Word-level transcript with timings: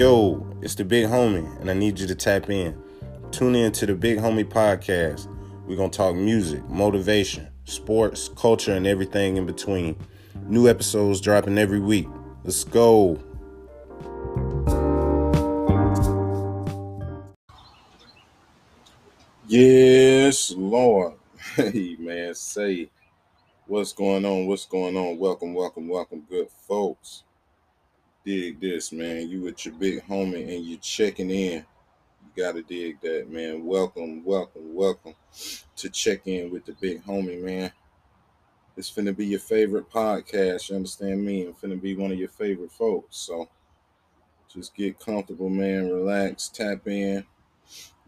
Yo, 0.00 0.46
it's 0.62 0.74
the 0.76 0.82
big 0.82 1.04
homie, 1.04 1.60
and 1.60 1.70
I 1.70 1.74
need 1.74 2.00
you 2.00 2.06
to 2.06 2.14
tap 2.14 2.48
in. 2.48 2.74
Tune 3.32 3.54
in 3.54 3.70
to 3.72 3.84
the 3.84 3.94
Big 3.94 4.16
Homie 4.16 4.48
Podcast. 4.48 5.28
We're 5.66 5.76
going 5.76 5.90
to 5.90 5.94
talk 5.98 6.16
music, 6.16 6.66
motivation, 6.70 7.48
sports, 7.66 8.30
culture, 8.30 8.72
and 8.72 8.86
everything 8.86 9.36
in 9.36 9.44
between. 9.44 9.94
New 10.46 10.70
episodes 10.70 11.20
dropping 11.20 11.58
every 11.58 11.80
week. 11.80 12.08
Let's 12.44 12.64
go. 12.64 13.20
Yes, 19.46 20.54
Lord. 20.56 21.12
Hey, 21.56 21.96
man, 21.98 22.34
say 22.34 22.88
what's 23.66 23.92
going 23.92 24.24
on? 24.24 24.46
What's 24.46 24.64
going 24.64 24.96
on? 24.96 25.18
Welcome, 25.18 25.52
welcome, 25.52 25.88
welcome, 25.88 26.24
good 26.26 26.48
folks. 26.66 27.24
Dig 28.24 28.60
this, 28.60 28.92
man. 28.92 29.28
You 29.28 29.42
with 29.42 29.64
your 29.64 29.74
big 29.74 30.02
homie 30.06 30.54
and 30.54 30.64
you 30.64 30.76
checking 30.78 31.30
in. 31.30 31.64
You 32.22 32.42
got 32.42 32.52
to 32.52 32.62
dig 32.62 33.00
that, 33.00 33.30
man. 33.30 33.64
Welcome, 33.64 34.24
welcome, 34.24 34.74
welcome 34.74 35.14
to 35.76 35.88
check 35.90 36.26
in 36.26 36.50
with 36.50 36.64
the 36.64 36.74
big 36.80 37.04
homie, 37.04 37.42
man. 37.42 37.72
It's 38.76 38.90
finna 38.90 39.16
be 39.16 39.26
your 39.26 39.40
favorite 39.40 39.90
podcast. 39.90 40.70
You 40.70 40.76
understand 40.76 41.24
me? 41.24 41.46
I'm 41.46 41.54
finna 41.54 41.80
be 41.80 41.96
one 41.96 42.12
of 42.12 42.18
your 42.18 42.28
favorite 42.28 42.72
folks. 42.72 43.16
So 43.16 43.48
just 44.52 44.74
get 44.74 44.98
comfortable, 44.98 45.48
man. 45.48 45.90
Relax, 45.90 46.48
tap 46.48 46.86
in 46.86 47.24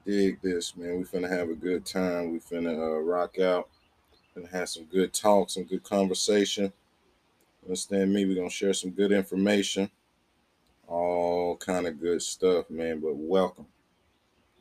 dig 0.04 0.40
this, 0.42 0.76
man. 0.76 0.98
We 0.98 1.04
finna 1.04 1.30
have 1.30 1.48
a 1.48 1.54
good 1.54 1.84
time. 1.86 2.32
We 2.32 2.40
finna 2.40 2.76
uh, 2.76 3.00
rock 3.00 3.38
out. 3.38 3.68
Gonna 4.34 4.48
have 4.48 4.68
some 4.68 4.84
good 4.84 5.12
talk, 5.12 5.50
some 5.50 5.64
good 5.64 5.82
conversation. 5.82 6.72
Understand 7.64 8.12
me? 8.12 8.24
We're 8.24 8.36
gonna 8.36 8.50
share 8.50 8.72
some 8.72 8.90
good 8.90 9.12
information, 9.12 9.90
all 10.92 11.56
kind 11.56 11.86
of 11.86 12.00
good 12.00 12.20
stuff, 12.22 12.68
man. 12.68 13.00
But 13.00 13.16
welcome, 13.16 13.66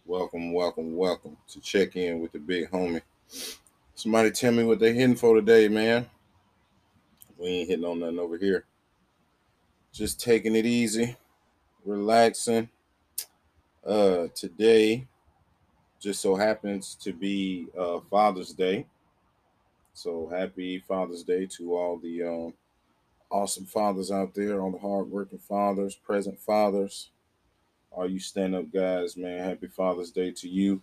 welcome, 0.05 0.53
welcome, 0.53 0.95
welcome 0.95 1.37
to 1.49 1.59
check 1.59 1.95
in 1.95 2.21
with 2.21 2.31
the 2.31 2.39
big 2.39 2.71
homie. 2.71 3.01
Somebody 3.95 4.31
tell 4.31 4.53
me 4.53 4.63
what 4.63 4.79
they're 4.79 4.93
hitting 4.93 5.15
for 5.15 5.35
today, 5.35 5.67
man. 5.67 6.09
We 7.37 7.47
ain't 7.47 7.69
hitting 7.69 7.85
on 7.85 7.99
nothing 7.99 8.19
over 8.19 8.37
here. 8.37 8.65
Just 9.91 10.21
taking 10.21 10.55
it 10.55 10.65
easy, 10.65 11.17
relaxing. 11.85 12.69
Uh, 13.85 14.27
today 14.35 15.07
just 15.99 16.21
so 16.21 16.35
happens 16.35 16.95
to 16.95 17.13
be 17.13 17.67
uh, 17.77 17.99
Father's 18.09 18.53
Day. 18.53 18.85
So 19.93 20.27
happy 20.27 20.79
Father's 20.87 21.23
Day 21.23 21.45
to 21.57 21.75
all 21.75 21.97
the 21.97 22.23
um, 22.23 22.53
awesome 23.31 23.65
fathers 23.65 24.11
out 24.11 24.33
there, 24.33 24.61
all 24.61 24.71
the 24.71 24.77
hardworking 24.77 25.39
fathers, 25.39 25.95
present 25.95 26.39
fathers, 26.39 27.09
all 27.91 28.09
you 28.09 28.19
stand 28.19 28.55
up 28.55 28.71
guys, 28.71 29.17
man. 29.17 29.43
Happy 29.43 29.67
Father's 29.67 30.11
Day 30.11 30.31
to 30.31 30.49
you. 30.49 30.81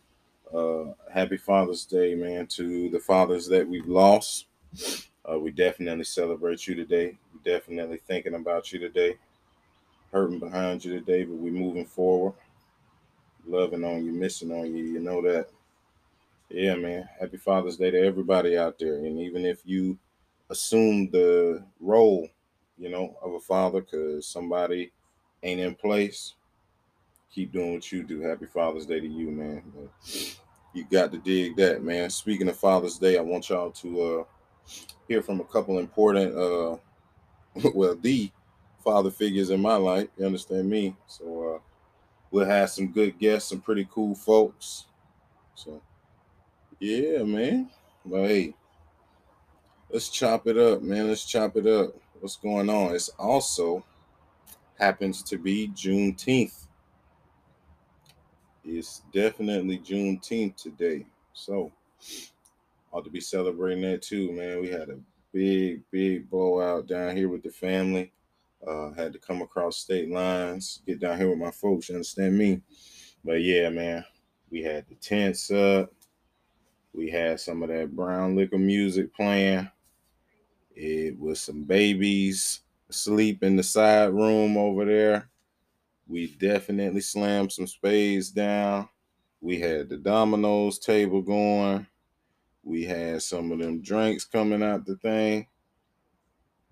Uh, 0.53 0.93
happy 1.13 1.37
Father's 1.37 1.85
Day, 1.85 2.15
man, 2.15 2.47
to 2.47 2.89
the 2.91 2.99
fathers 2.99 3.47
that 3.49 3.67
we've 3.67 3.87
lost. 3.87 4.47
Uh, 5.31 5.39
we 5.39 5.51
definitely 5.51 6.05
celebrate 6.05 6.67
you 6.67 6.75
today. 6.75 7.17
We 7.33 7.41
definitely 7.45 8.01
thinking 8.07 8.35
about 8.35 8.73
you 8.73 8.79
today, 8.79 9.17
hurting 10.11 10.39
behind 10.39 10.85
you 10.85 10.99
today, 10.99 11.25
but 11.25 11.37
we're 11.37 11.53
moving 11.53 11.87
forward 11.87 12.35
loving 13.49 13.85
on 13.85 14.05
you, 14.05 14.13
missing 14.13 14.53
on 14.53 14.75
you. 14.75 14.85
You 14.85 15.01
know 15.01 15.23
that. 15.23 15.49
Yeah, 16.51 16.77
man. 16.77 17.09
Happy 17.19 17.37
Father's 17.37 17.77
Day 17.77 17.91
to 17.91 18.01
everybody 18.01 18.57
out 18.57 18.79
there. 18.79 18.95
And 18.95 19.19
even 19.21 19.45
if 19.45 19.61
you 19.65 19.99
assume 20.51 21.11
the 21.11 21.63
role, 21.81 22.29
you 22.79 22.89
know, 22.89 23.17
of 23.23 23.35
a 23.35 23.41
father 23.41 23.81
because 23.81 24.27
somebody 24.27 24.93
ain't 25.43 25.61
in 25.61 25.75
place, 25.75 26.35
keep 27.33 27.53
doing 27.53 27.75
what 27.75 27.91
you 27.93 28.03
do. 28.03 28.21
Happy 28.21 28.47
Father's 28.47 28.87
Day 28.87 29.01
to 29.01 29.07
you, 29.07 29.31
man. 29.31 29.63
You 30.73 30.85
got 30.91 31.13
to 31.13 31.19
dig 31.19 31.57
that, 31.57 31.83
man. 31.83 32.11
Speaking 32.11 32.49
of 32.49 32.57
Father's 32.57 32.99
Day, 32.99 33.19
I 33.19 33.23
want 33.23 33.49
y'all 33.49 33.71
to 33.71 34.03
uh 34.03 34.25
hear 35.09 35.23
from 35.23 35.41
a 35.41 35.45
couple 35.45 35.79
important 35.79 36.35
uh 36.35 36.77
well, 37.75 37.97
the 37.97 38.31
father 38.85 39.11
figures 39.11 39.51
in 39.51 39.61
my 39.61 39.77
life. 39.77 40.09
You 40.17 40.27
understand 40.27 40.69
me? 40.69 40.95
So 41.07 41.55
uh 41.55 41.59
we'll 42.31 42.47
have 42.47 42.71
some 42.71 42.89
good 42.89 43.19
guests, 43.19 43.49
some 43.49 43.61
pretty 43.61 43.89
cool 43.91 44.15
folks. 44.15 44.87
So, 45.55 45.81
yeah, 46.79 47.23
man. 47.23 47.71
But 48.05 48.29
hey, 48.29 48.55
let's 49.91 50.09
chop 50.09 50.47
it 50.47 50.57
up, 50.57 50.83
man. 50.83 51.09
Let's 51.09 51.25
chop 51.25 51.57
it 51.57 51.67
up. 51.67 51.95
What's 52.21 52.37
going 52.37 52.69
on? 52.69 52.95
It's 52.97 53.11
also 53.11 53.85
happens 54.77 55.23
to 55.25 55.39
be 55.39 55.69
Juneteenth. 55.69 56.67
It's 58.65 59.03
definitely 59.13 59.79
Juneteenth 59.79 60.57
today. 60.57 61.07
So, 61.33 61.71
ought 62.91 63.05
to 63.05 63.11
be 63.11 63.21
celebrating 63.21 63.83
that 63.83 64.03
too, 64.03 64.33
man. 64.33 64.61
We 64.61 64.69
had 64.69 64.89
a 64.89 64.99
big, 65.33 65.83
big 65.93 66.29
blowout 66.29 66.89
down 66.89 67.17
here 67.17 67.29
with 67.29 67.45
the 67.45 67.51
family. 67.51 68.13
Uh, 68.67 68.93
had 68.95 69.13
to 69.13 69.21
come 69.21 69.41
across 69.41 69.77
state 69.77 70.11
lines, 70.11 70.83
get 70.85 70.99
down 70.99 71.17
here 71.17 71.29
with 71.31 71.39
my 71.39 71.53
folks. 71.53 71.89
You 71.89 71.95
understand 71.95 72.37
me? 72.37 72.61
But 73.25 73.43
yeah, 73.43 73.69
man, 73.69 74.05
we 74.51 74.63
had 74.63 74.87
the 74.89 74.97
tents 74.97 75.53
up. 75.53 75.93
We 76.93 77.11
had 77.11 77.39
some 77.39 77.63
of 77.63 77.69
that 77.69 77.95
brown 77.95 78.35
liquor 78.35 78.59
music 78.59 79.15
playing. 79.15 79.71
It 80.79 81.19
was 81.19 81.41
some 81.41 81.65
babies 81.65 82.61
asleep 82.91 83.43
in 83.43 83.57
the 83.57 83.65
side 83.65 84.13
room 84.13 84.57
over 84.57 84.85
there. 84.87 85.31
We 86.09 86.29
definitely 86.37 87.03
slammed 87.03 87.53
some 87.53 87.67
spades 87.67 88.31
down. 88.31 88.89
We 89.41 89.61
had 89.61 89.89
the 89.89 89.99
dominoes 89.99 90.79
table 90.79 91.23
going. 91.23 91.87
We 92.65 92.85
had 92.85 93.23
some 93.23 93.53
of 93.53 93.59
them 93.61 93.83
drinks 93.83 94.25
coming 94.25 94.63
out 94.63 94.87
the 94.87 94.97
thing 94.97 95.47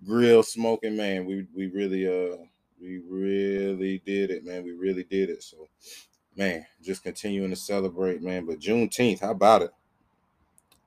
grill 0.05 0.43
smoking, 0.43 0.97
man. 0.97 1.25
We 1.25 1.47
we 1.55 1.67
really 1.67 2.07
uh 2.07 2.37
we 2.81 2.99
really 3.09 4.01
did 4.05 4.31
it, 4.31 4.45
man. 4.45 4.63
We 4.63 4.71
really 4.73 5.03
did 5.03 5.29
it. 5.29 5.43
So, 5.43 5.67
man, 6.35 6.65
just 6.83 7.03
continuing 7.03 7.49
to 7.49 7.55
celebrate, 7.55 8.21
man. 8.21 8.45
But 8.45 8.59
Juneteenth, 8.59 9.21
how 9.21 9.31
about 9.31 9.63
it? 9.63 9.71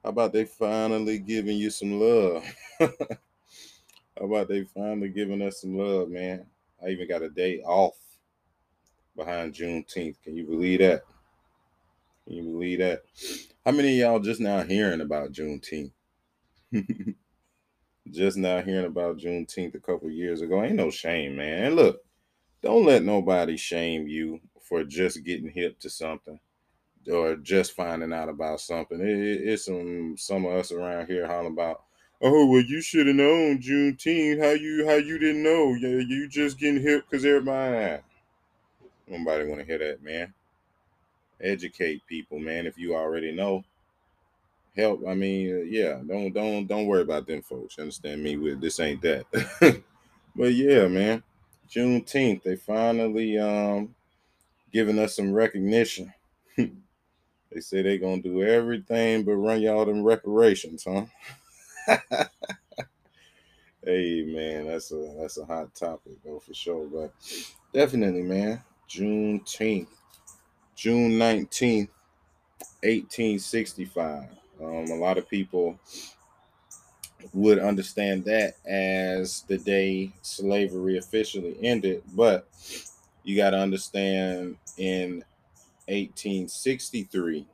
How 0.03 0.11
about 0.11 0.33
they 0.33 0.47
finally 0.47 1.19
giving 1.19 1.59
you 1.59 1.69
some 1.71 2.01
love? 2.01 2.43
how 2.81 2.89
about 4.19 4.49
they 4.49 4.65
finally 4.65 5.11
giving 5.11 5.43
us 5.43 5.61
some 5.61 5.77
love, 5.77 6.09
man? 6.09 6.47
I 6.83 6.89
even 6.89 7.07
got 7.07 7.23
a 7.23 7.29
day 7.29 7.61
off 7.61 7.99
behind 9.15 9.53
Juneteenth. 9.53 10.17
Can 10.23 10.37
you 10.37 10.47
believe 10.47 10.79
that? 10.81 11.03
Can 12.27 12.37
you 12.37 12.45
believe 12.45 12.79
that? 12.79 13.03
How 13.67 13.73
many 13.73 13.99
y'all 13.99 14.21
just 14.21 14.41
now 14.41 14.63
hearing 14.63 15.03
about 15.03 15.33
Juneteenth? 15.33 15.93
just 18.11 18.39
now 18.39 18.63
hearing 18.63 18.87
about 18.87 19.19
Juneteenth 19.19 19.75
a 19.75 19.81
couple 19.81 20.11
years 20.11 20.41
ago. 20.41 20.63
Ain't 20.65 20.77
no 20.77 20.91
shame, 20.91 21.37
man. 21.37 21.75
Look, 21.77 22.01
don't 22.63 22.87
let 22.87 23.03
nobody 23.03 23.59
shame 23.59 24.09
you 24.09 24.41
for 24.63 24.83
just 24.83 25.25
getting 25.25 25.51
hip 25.51 25.79
to 25.81 25.91
something 25.91 26.41
or 27.09 27.37
just 27.37 27.73
finding 27.73 28.13
out 28.13 28.29
about 28.29 28.61
something. 28.61 29.01
It, 29.01 29.09
it, 29.09 29.49
it's 29.49 29.67
some 29.67 30.17
some 30.17 30.45
of 30.45 30.53
us 30.53 30.73
around 30.73 31.07
here 31.07 31.27
hollering 31.27 31.53
about, 31.53 31.83
oh 32.21 32.47
well, 32.47 32.63
you 32.63 32.83
should 32.83 33.07
have 33.07 33.17
known 33.17 33.61
Juneteenth. 33.61 34.43
How 34.43 34.51
you 34.51 34.87
how 34.87 34.97
you 34.97 35.19
didn't 35.19 35.43
know? 35.43 35.75
Yeah, 35.75 36.03
you 36.07 36.29
just 36.29 36.59
getting 36.59 36.83
hip 36.83 37.05
because 37.09 37.25
everybody. 37.25 38.03
Nobody 39.07 39.49
want 39.49 39.61
to 39.61 39.67
hear 39.67 39.79
that, 39.79 40.03
man. 40.03 40.33
Educate 41.41 42.07
people, 42.07 42.39
man. 42.39 42.67
If 42.67 42.79
you 42.79 42.95
already 42.95 43.33
know, 43.33 43.65
help. 44.77 45.03
I 45.07 45.15
mean, 45.15 45.55
uh, 45.55 45.63
yeah, 45.63 46.01
don't 46.07 46.33
don't 46.33 46.67
don't 46.67 46.87
worry 46.87 47.03
about 47.03 47.27
them 47.27 47.43
folks. 47.43 47.79
Understand 47.79 48.23
me? 48.23 48.37
With 48.37 48.61
this 48.61 48.81
ain't 48.81 49.03
that. 49.03 49.27
but 50.37 50.53
yeah, 50.55 50.87
man, 50.87 51.23
Juneteenth, 51.69 52.43
they 52.43 52.57
finally 52.57 53.39
um 53.39 53.95
giving 54.73 54.99
us 54.99 55.17
some 55.17 55.33
recognition. 55.33 56.13
they 57.53 57.61
say 57.61 57.83
they 57.83 57.99
gonna 57.99 58.23
do 58.23 58.43
everything 58.43 59.25
but 59.25 59.33
run 59.35 59.61
y'all 59.61 59.85
them 59.85 60.03
reparations, 60.03 60.85
huh? 60.87 61.07
hey 63.85 64.23
man, 64.27 64.67
that's 64.67 64.93
a 64.93 65.15
that's 65.21 65.39
a 65.39 65.45
hot 65.45 65.75
topic 65.75 66.13
though 66.25 66.41
for 66.41 66.55
sure. 66.55 66.87
But 66.87 67.13
definitely, 67.73 68.23
man, 68.23 68.63
Juneteenth, 68.89 69.89
June 70.77 71.19
nineteenth, 71.19 71.91
eighteen 72.83 73.39
sixty 73.39 73.85
five. 73.85 74.29
Um, 74.63 74.87
a 74.91 74.97
lot 74.97 75.19
of 75.19 75.29
people 75.29 75.79
would 77.33 77.59
understand 77.59 78.25
that 78.25 78.57
as 78.67 79.43
the 79.43 79.59
day 79.59 80.13
slavery 80.23 80.99
officially 80.99 81.57
ended, 81.63 82.03
but 82.15 82.49
you 83.23 83.37
got 83.37 83.51
to 83.51 83.59
understand 83.59 84.57
in 84.79 85.25
1863 85.91 87.47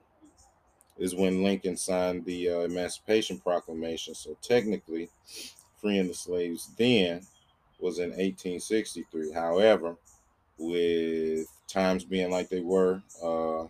is 0.98 1.14
when 1.14 1.42
Lincoln 1.42 1.76
signed 1.76 2.24
the 2.24 2.50
uh, 2.50 2.60
Emancipation 2.60 3.38
Proclamation. 3.38 4.14
So 4.14 4.36
technically, 4.42 5.10
freeing 5.80 6.08
the 6.08 6.14
slaves 6.14 6.70
then 6.78 7.22
was 7.78 7.98
in 7.98 8.10
1863. 8.10 9.32
However, 9.32 9.96
with 10.58 11.46
times 11.68 12.04
being 12.04 12.30
like 12.30 12.48
they 12.48 12.60
were. 12.60 13.02
Uh, 13.22 13.64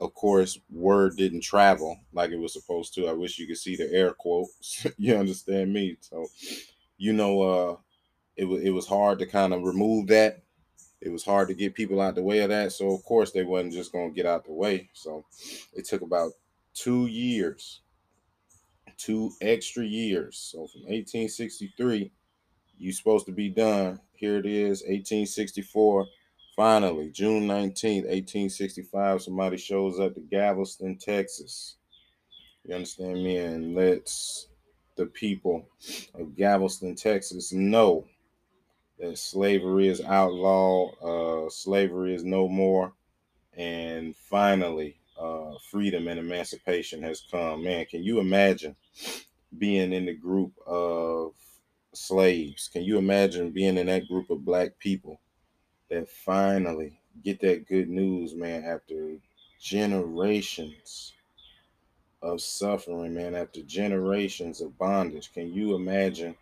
of 0.00 0.14
course, 0.14 0.58
word 0.70 1.16
didn't 1.16 1.42
travel 1.42 1.98
like 2.12 2.30
it 2.30 2.38
was 2.38 2.54
supposed 2.54 2.94
to. 2.94 3.06
I 3.06 3.12
wish 3.12 3.38
you 3.38 3.46
could 3.46 3.58
see 3.58 3.76
the 3.76 3.92
air 3.92 4.12
quotes. 4.12 4.86
you 4.96 5.14
understand 5.14 5.72
me? 5.72 5.96
So, 6.00 6.26
you 6.96 7.12
know, 7.12 7.42
uh, 7.42 7.76
it 8.36 8.44
was 8.44 8.62
it 8.62 8.70
was 8.70 8.86
hard 8.86 9.18
to 9.18 9.26
kind 9.26 9.52
of 9.52 9.62
remove 9.62 10.06
that. 10.08 10.42
It 11.00 11.10
was 11.10 11.24
hard 11.24 11.48
to 11.48 11.54
get 11.54 11.74
people 11.74 12.00
out 12.00 12.14
the 12.14 12.22
way 12.22 12.40
of 12.40 12.50
that. 12.50 12.72
So 12.72 12.92
of 12.92 13.04
course 13.04 13.32
they 13.32 13.42
wasn't 13.42 13.72
just 13.72 13.92
gonna 13.92 14.10
get 14.10 14.26
out 14.26 14.44
the 14.44 14.52
way. 14.52 14.90
So 14.92 15.24
it 15.72 15.86
took 15.86 16.02
about 16.02 16.32
two 16.74 17.06
years, 17.06 17.80
two 18.96 19.32
extra 19.40 19.84
years. 19.84 20.36
So 20.36 20.66
from 20.66 20.82
1863, 20.82 22.12
you 22.78 22.92
supposed 22.92 23.26
to 23.26 23.32
be 23.32 23.48
done. 23.48 24.00
Here 24.14 24.36
it 24.38 24.46
is, 24.46 24.82
1864. 24.82 26.06
Finally, 26.56 27.10
June 27.10 27.46
19th, 27.46 28.04
1865, 28.04 29.22
somebody 29.22 29.56
shows 29.56 29.98
up 29.98 30.14
to 30.14 30.20
Galveston, 30.20 30.98
Texas. 30.98 31.76
You 32.64 32.74
understand 32.74 33.14
me? 33.14 33.38
And 33.38 33.74
lets 33.74 34.48
the 34.96 35.06
people 35.06 35.66
of 36.14 36.36
Galveston, 36.36 36.96
Texas 36.96 37.52
know 37.52 38.06
that 39.00 39.18
slavery 39.18 39.88
is 39.88 40.02
outlawed, 40.02 40.94
uh, 41.02 41.48
slavery 41.48 42.14
is 42.14 42.22
no 42.22 42.48
more, 42.48 42.92
and 43.56 44.14
finally, 44.14 44.96
uh, 45.18 45.54
freedom 45.70 46.06
and 46.06 46.20
emancipation 46.20 47.02
has 47.02 47.22
come. 47.30 47.64
Man, 47.64 47.86
can 47.86 48.02
you 48.02 48.20
imagine 48.20 48.76
being 49.58 49.92
in 49.92 50.04
the 50.06 50.14
group 50.14 50.52
of 50.66 51.32
slaves? 51.92 52.68
Can 52.68 52.82
you 52.82 52.98
imagine 52.98 53.50
being 53.50 53.78
in 53.78 53.86
that 53.86 54.06
group 54.06 54.30
of 54.30 54.44
black 54.44 54.78
people 54.78 55.18
that 55.88 56.08
finally 56.08 57.00
get 57.24 57.40
that 57.40 57.66
good 57.66 57.88
news, 57.88 58.34
man, 58.34 58.64
after 58.64 59.16
generations 59.60 61.14
of 62.22 62.40
suffering, 62.40 63.14
man, 63.14 63.34
after 63.34 63.62
generations 63.62 64.60
of 64.60 64.76
bondage? 64.78 65.32
Can 65.32 65.52
you 65.52 65.74
imagine? 65.74 66.36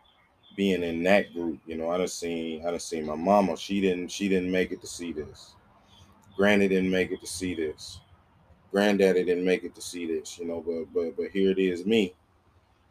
Being 0.59 0.83
in 0.83 1.05
that 1.05 1.33
group, 1.33 1.61
you 1.69 1.77
know, 1.77 1.89
I 1.89 1.99
done 1.99 2.09
seen 2.09 2.67
I 2.67 2.73
done 2.73 2.81
seen 2.81 3.07
my 3.07 3.15
mama. 3.15 3.57
She 3.57 3.81
didn't 3.81 4.09
she 4.09 4.29
didn't 4.29 4.51
make 4.51 4.73
it 4.73 4.81
to 4.81 4.89
see 4.89 5.13
this. 5.13 5.55
Granny 6.37 6.67
didn't 6.67 6.91
make 6.91 7.13
it 7.13 7.21
to 7.21 7.29
see 7.29 7.55
this. 7.55 8.01
Granddaddy 8.73 9.25
didn't 9.25 9.45
make 9.45 9.63
it 9.63 9.75
to 9.77 9.81
see 9.81 10.07
this, 10.07 10.37
you 10.37 10.47
know, 10.47 10.61
but 10.67 10.93
but 10.93 11.17
but 11.17 11.31
here 11.31 11.53
it 11.53 11.61
is, 11.61 11.87
me. 11.87 12.13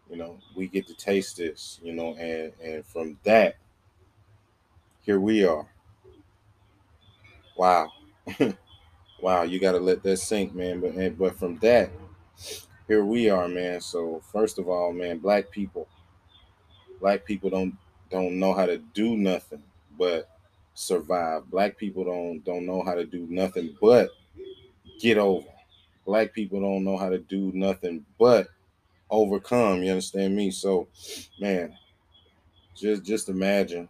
You 0.09 0.15
know, 0.15 0.37
we 0.55 0.67
get 0.69 0.87
to 0.87 0.95
taste 0.95 1.35
this, 1.35 1.81
you 1.83 1.91
know, 1.93 2.15
and 2.15 2.53
and 2.63 2.85
from 2.85 3.19
that, 3.25 3.57
here 5.01 5.19
we 5.19 5.45
are. 5.45 5.67
Wow. 7.57 7.91
wow, 9.21 9.43
you 9.43 9.59
gotta 9.59 9.79
let 9.79 10.03
that 10.03 10.17
sink, 10.17 10.55
man. 10.55 10.79
But 10.79 11.17
but 11.17 11.37
from 11.37 11.57
that, 11.57 11.91
here 12.87 13.03
we 13.03 13.29
are, 13.29 13.49
man. 13.49 13.81
So 13.81 14.21
first 14.31 14.57
of 14.57 14.69
all, 14.69 14.93
man, 14.93 15.17
black 15.17 15.51
people 15.51 15.89
black 16.99 17.25
people 17.25 17.49
don't 17.49 17.75
don't 18.09 18.39
know 18.39 18.53
how 18.53 18.65
to 18.65 18.77
do 18.77 19.17
nothing 19.17 19.61
but 19.97 20.29
survive. 20.73 21.49
Black 21.49 21.77
people 21.77 22.03
don't 22.03 22.43
don't 22.43 22.65
know 22.65 22.83
how 22.83 22.93
to 22.93 23.05
do 23.05 23.27
nothing 23.29 23.75
but 23.81 24.09
get 24.99 25.17
over. 25.17 25.47
Black 26.05 26.33
people 26.33 26.61
don't 26.61 26.83
know 26.83 26.97
how 26.97 27.09
to 27.09 27.17
do 27.17 27.51
nothing 27.53 28.05
but 28.17 28.47
overcome. 29.09 29.83
You 29.83 29.91
understand 29.91 30.35
me? 30.35 30.51
So, 30.51 30.87
man, 31.39 31.75
just 32.75 33.03
just 33.03 33.29
imagine 33.29 33.87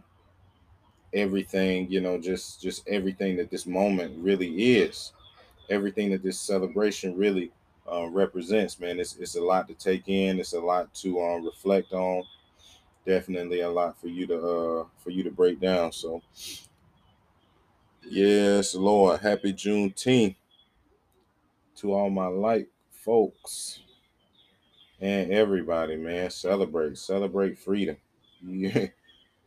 everything. 1.14 1.92
You 1.92 2.02
know, 2.02 2.20
just 2.20 2.62
just 2.62 2.88
everything 2.88 3.38
that 3.38 3.52
this 3.52 3.66
moment 3.66 4.18
really 4.18 4.78
is. 4.78 5.12
Everything 5.70 6.12
that 6.12 6.24
this 6.24 6.40
celebration 6.40 7.18
really 7.18 7.52
uh, 7.92 8.08
represents. 8.08 8.80
Man, 8.80 9.00
it's 9.00 9.16
it's 9.18 9.36
a 9.36 9.42
lot 9.42 9.68
to 9.68 9.74
take 9.74 10.08
in. 10.08 10.40
It's 10.40 10.54
a 10.54 10.60
lot 10.60 10.94
to 10.96 11.22
um, 11.22 11.46
reflect 11.46 11.94
on 11.94 12.24
definitely 13.08 13.62
a 13.62 13.70
lot 13.70 14.00
for 14.00 14.08
you 14.08 14.28
to 14.28 14.36
uh 14.36 14.86
for 14.98 15.10
you 15.10 15.24
to 15.24 15.32
break 15.32 15.60
down. 15.60 15.92
So 15.92 16.22
yes, 18.04 18.76
Lord, 18.76 19.22
happy 19.22 19.54
Juneteenth 19.54 20.36
to 21.78 21.94
all 21.94 22.10
my 22.10 22.28
light 22.28 22.68
folks 22.92 23.80
and 25.00 25.32
everybody, 25.32 25.96
man. 25.96 26.30
Celebrate, 26.30 26.98
celebrate 26.98 27.58
freedom. 27.58 27.98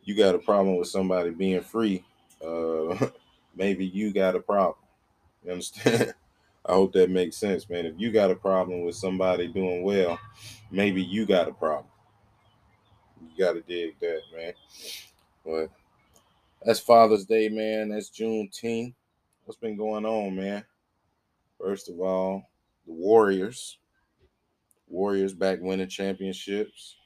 You, 0.03 0.17
got 0.17 0.35
a 0.35 0.39
problem 0.39 0.77
with 0.77 0.89
somebody 0.89 1.31
being 1.31 1.61
free, 1.61 2.03
uh 2.45 3.09
maybe 3.55 3.85
you 3.85 4.13
got 4.13 4.35
a 4.35 4.41
problem. 4.41 4.79
You 5.45 5.53
understand? 5.53 6.15
I 6.67 6.73
hope 6.73 6.95
that 6.95 7.11
makes 7.11 7.37
sense, 7.37 7.69
man. 7.69 7.87
If 7.87 7.95
you 7.99 8.11
got 8.11 8.31
a 8.31 8.35
problem 8.35 8.83
with 8.85 8.97
somebody 8.97 9.47
doing 9.47 9.83
well, 9.83 10.19
maybe 10.71 11.03
you 11.03 11.27
got 11.27 11.49
a 11.49 11.53
problem 11.53 11.90
gotta 13.41 13.63
dig 13.63 13.99
that, 14.01 14.21
man. 14.37 14.53
But 15.45 15.71
that's 16.63 16.81
Father's 16.81 17.25
Day, 17.25 17.49
man. 17.49 17.89
That's 17.89 18.11
Juneteenth. 18.11 18.95
What's 19.45 19.59
been 19.59 19.77
going 19.77 20.05
on, 20.05 20.37
man? 20.37 20.65
First 21.59 21.89
of 21.89 22.01
all, 22.01 22.45
the 22.87 22.93
Warriors. 22.93 23.79
Warriors 24.89 25.33
back 25.33 25.59
winning 25.61 25.89
championships. 25.89 26.97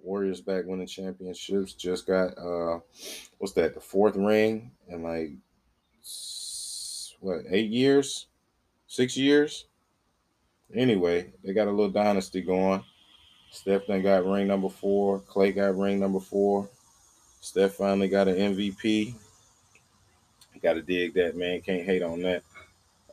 Warriors 0.00 0.40
back 0.40 0.64
winning 0.66 0.86
championships. 0.86 1.72
Just 1.72 2.06
got 2.06 2.36
uh 2.36 2.80
what's 3.38 3.54
that, 3.54 3.74
the 3.74 3.80
fourth 3.80 4.16
ring 4.16 4.70
in 4.88 5.02
like 5.02 5.30
what, 7.20 7.40
eight 7.50 7.70
years? 7.70 8.26
Six 8.86 9.16
years? 9.16 9.66
Anyway, 10.74 11.32
they 11.42 11.52
got 11.52 11.66
a 11.66 11.70
little 11.70 11.90
dynasty 11.90 12.42
going. 12.42 12.84
Steph 13.50 13.86
then 13.86 14.02
got 14.02 14.26
ring 14.26 14.46
number 14.46 14.68
four. 14.68 15.20
Klay 15.20 15.54
got 15.54 15.76
ring 15.76 16.00
number 16.00 16.20
four. 16.20 16.68
Steph 17.40 17.74
finally 17.74 18.08
got 18.08 18.28
an 18.28 18.36
MVP. 18.36 19.14
Got 20.62 20.74
to 20.74 20.82
dig 20.82 21.14
that, 21.14 21.36
man. 21.36 21.60
Can't 21.60 21.86
hate 21.86 22.02
on 22.02 22.20
that. 22.22 22.42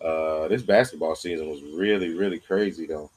Uh, 0.01 0.47
this 0.47 0.63
basketball 0.63 1.15
season 1.15 1.47
was 1.49 1.61
really, 1.61 2.13
really 2.13 2.39
crazy, 2.39 2.87
though. 2.87 3.11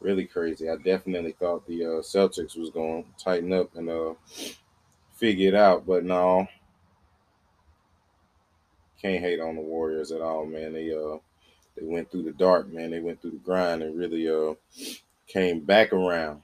Really 0.00 0.24
crazy. 0.24 0.70
I 0.70 0.76
definitely 0.76 1.32
thought 1.32 1.66
the 1.66 1.84
uh, 1.84 1.88
Celtics 2.00 2.56
was 2.56 2.70
going 2.70 3.04
to 3.04 3.24
tighten 3.24 3.52
up 3.52 3.74
and 3.76 3.90
uh, 3.90 4.14
figure 5.14 5.48
it 5.48 5.54
out, 5.54 5.86
but 5.86 6.04
no. 6.04 6.46
Can't 9.00 9.22
hate 9.22 9.40
on 9.40 9.54
the 9.54 9.62
Warriors 9.62 10.10
at 10.10 10.20
all, 10.20 10.44
man. 10.44 10.72
They 10.72 10.92
uh 10.92 11.18
they 11.76 11.86
went 11.86 12.10
through 12.10 12.24
the 12.24 12.32
dark, 12.32 12.68
man. 12.72 12.90
They 12.90 12.98
went 12.98 13.22
through 13.22 13.30
the 13.32 13.36
grind 13.36 13.82
and 13.82 13.96
really 13.96 14.28
uh 14.28 14.54
came 15.28 15.60
back 15.60 15.92
around 15.92 16.42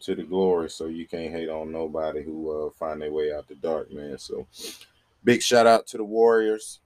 to 0.00 0.14
the 0.14 0.22
glory. 0.22 0.68
So 0.68 0.86
you 0.86 1.06
can't 1.06 1.32
hate 1.32 1.48
on 1.48 1.72
nobody 1.72 2.22
who 2.22 2.66
uh, 2.66 2.70
find 2.78 3.00
their 3.00 3.12
way 3.12 3.32
out 3.32 3.48
the 3.48 3.54
dark, 3.54 3.90
man. 3.92 4.18
So 4.18 4.46
big 5.24 5.42
shout 5.42 5.66
out 5.66 5.86
to 5.88 5.96
the 5.96 6.04
Warriors. 6.04 6.80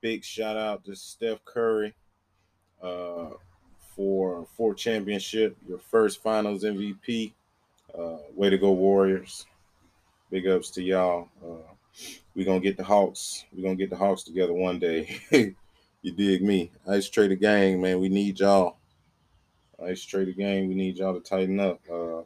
Big 0.00 0.24
shout 0.24 0.56
out 0.56 0.84
to 0.84 0.96
Steph 0.96 1.44
Curry 1.44 1.94
uh, 2.82 3.30
for 3.94 4.46
four 4.56 4.74
championship, 4.74 5.56
your 5.68 5.78
first 5.78 6.22
Finals 6.22 6.64
MVP. 6.64 7.32
Uh, 7.96 8.18
way 8.34 8.48
to 8.48 8.56
go, 8.56 8.70
Warriors! 8.70 9.46
Big 10.30 10.46
ups 10.46 10.70
to 10.70 10.82
y'all. 10.82 11.28
Uh, 11.44 11.72
we 12.34 12.44
gonna 12.44 12.60
get 12.60 12.76
the 12.76 12.84
Hawks. 12.84 13.44
We're 13.52 13.64
gonna 13.64 13.74
get 13.74 13.90
the 13.90 13.96
Hawks 13.96 14.22
together 14.22 14.54
one 14.54 14.78
day. 14.78 15.20
you 16.02 16.12
dig 16.12 16.42
me? 16.42 16.70
I 16.86 16.96
just 16.96 17.08
Ice 17.08 17.10
Trader 17.10 17.34
Gang, 17.34 17.80
man. 17.80 18.00
We 18.00 18.08
need 18.08 18.38
y'all. 18.38 18.76
Ice 19.84 20.04
Trader 20.04 20.32
Gang, 20.32 20.68
we 20.68 20.74
need 20.74 20.98
y'all 20.98 21.14
to 21.14 21.20
tighten 21.20 21.58
up. 21.58 21.80
Uh, 21.90 22.22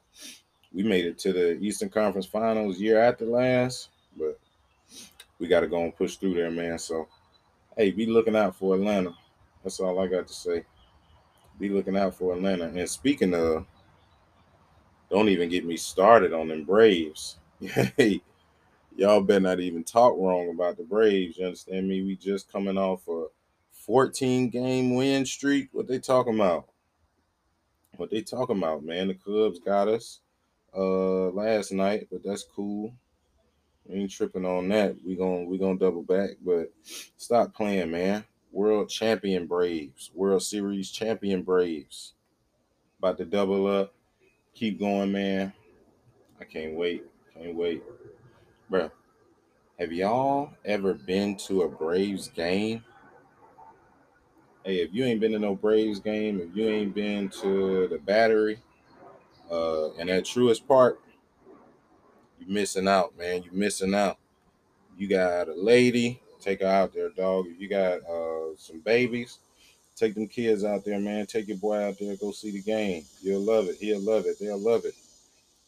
we 0.73 0.83
made 0.83 1.05
it 1.05 1.19
to 1.19 1.33
the 1.33 1.59
Eastern 1.59 1.89
Conference 1.89 2.27
Finals 2.27 2.81
year 2.81 3.01
after 3.01 3.25
last, 3.25 3.91
but 4.17 4.39
we 5.39 5.47
got 5.47 5.61
to 5.61 5.69
go 5.69 5.83
and 5.83 5.97
push 5.97 6.17
through 6.17 6.35
there, 6.35 6.51
man. 6.51 6.79
So, 6.79 7.07
hey, 7.77 7.93
be 7.93 8.07
looking 8.07 8.37
out 8.37 8.57
for 8.57 8.75
Atlanta. 8.75 9.15
That's 9.63 9.79
all 9.81 10.01
I 10.01 10.09
got 10.09 10.27
to 10.27 10.35
say. 10.35 10.65
Be 11.61 11.69
looking 11.69 11.97
out 11.97 12.15
for 12.17 12.35
Atlanta. 12.35 12.65
And 12.65 12.89
speaking 12.89 13.35
of, 13.35 13.67
don't 15.11 15.29
even 15.29 15.49
get 15.49 15.65
me 15.65 15.77
started 15.77 16.33
on 16.33 16.49
them 16.49 16.65
Braves. 16.65 17.39
Hey, 17.97 18.21
y'all 18.97 19.21
better 19.21 19.41
not 19.41 19.61
even 19.61 19.85
talk 19.85 20.15
wrong 20.19 20.51
about 20.51 20.77
the 20.77 20.83
Braves. 20.83 21.39
You 21.39 21.47
understand 21.47 21.89
me? 21.89 22.03
We 22.03 22.17
just 22.17 22.51
coming 22.51 22.77
off 22.77 23.07
a 23.09 23.27
14 23.73 24.51
game 24.51 24.95
win 24.95 25.25
streak. 25.25 25.69
What 25.73 25.87
they 25.87 25.99
talking 25.99 26.35
about? 26.35 26.67
What 27.99 28.11
they 28.11 28.23
talking 28.23 28.59
about, 28.59 28.85
man. 28.85 29.09
The 29.09 29.15
Cubs 29.15 29.59
got 29.59 29.89
us 29.89 30.21
uh 30.77 31.31
last 31.31 31.73
night, 31.73 32.09
but 32.11 32.23
that's 32.25 32.45
cool. 32.45 32.93
We 33.87 34.01
ain't 34.01 34.11
tripping 34.11 34.47
on 34.47 34.69
that. 34.69 34.97
We 35.05 35.17
gonna 35.17 35.45
we 35.45 35.59
gonna 35.59 35.79
double 35.79 36.03
back, 36.03 36.31
but 36.45 36.73
stop 37.17 37.55
playing, 37.55 37.91
man. 37.91 38.25
World 38.53 38.89
champion 38.89 39.47
Braves, 39.47 40.11
World 40.15 40.43
Series 40.43 40.91
champion 40.91 41.43
Braves. 41.43 42.15
About 42.99 43.19
to 43.19 43.25
double 43.25 43.67
up. 43.67 43.93
Keep 44.55 44.79
going, 44.79 45.13
man. 45.13 45.53
I 46.41 46.45
can't 46.45 46.75
wait. 46.75 47.05
Can't 47.35 47.55
wait. 47.57 47.83
Bruh. 48.71 48.91
Have 49.79 49.93
y'all 49.93 50.51
ever 50.65 50.95
been 50.95 51.37
to 51.49 51.63
a 51.63 51.69
Braves 51.69 52.29
game? 52.29 52.85
Hey, 54.65 54.77
if 54.77 54.95
you 54.95 55.05
ain't 55.05 55.21
been 55.21 55.33
to 55.33 55.39
no 55.39 55.55
Braves 55.55 56.01
game, 56.01 56.41
if 56.41 56.57
you 56.57 56.67
ain't 56.67 56.95
been 56.95 57.29
to 57.43 57.87
the 57.87 57.99
Battery, 57.99 58.59
uh, 59.51 59.93
and 59.97 60.09
that 60.09 60.25
Truist 60.25 60.67
Park, 60.67 61.03
you're 62.41 62.49
missing 62.49 62.89
out, 62.89 63.15
man. 63.19 63.43
You're 63.43 63.53
missing 63.53 63.95
out. 63.95 64.17
You 64.97 65.07
got 65.07 65.49
a 65.49 65.55
lady, 65.55 66.23
take 66.41 66.63
her 66.63 66.67
out 66.67 66.95
there, 66.95 67.11
dog. 67.11 67.45
If 67.49 67.61
you 67.61 67.69
got 67.69 67.99
uh, 68.09 68.57
some 68.57 68.81
babies, 68.81 69.39
take 69.97 70.15
them 70.15 70.29
kids 70.29 70.65
out 70.65 70.83
there, 70.83 70.99
man. 70.99 71.27
Take 71.27 71.49
your 71.49 71.59
boy 71.59 71.87
out 71.87 71.99
there, 72.01 72.17
go 72.17 72.33
see 72.33 72.51
the 72.51 72.63
game. 72.63 73.05
You'll 73.21 73.43
love 73.43 73.69
it. 73.69 73.77
He'll 73.77 74.01
love 74.01 74.25
it. 74.25 74.39
They'll 74.41 74.59
love 74.59 74.87
it. 74.87 74.95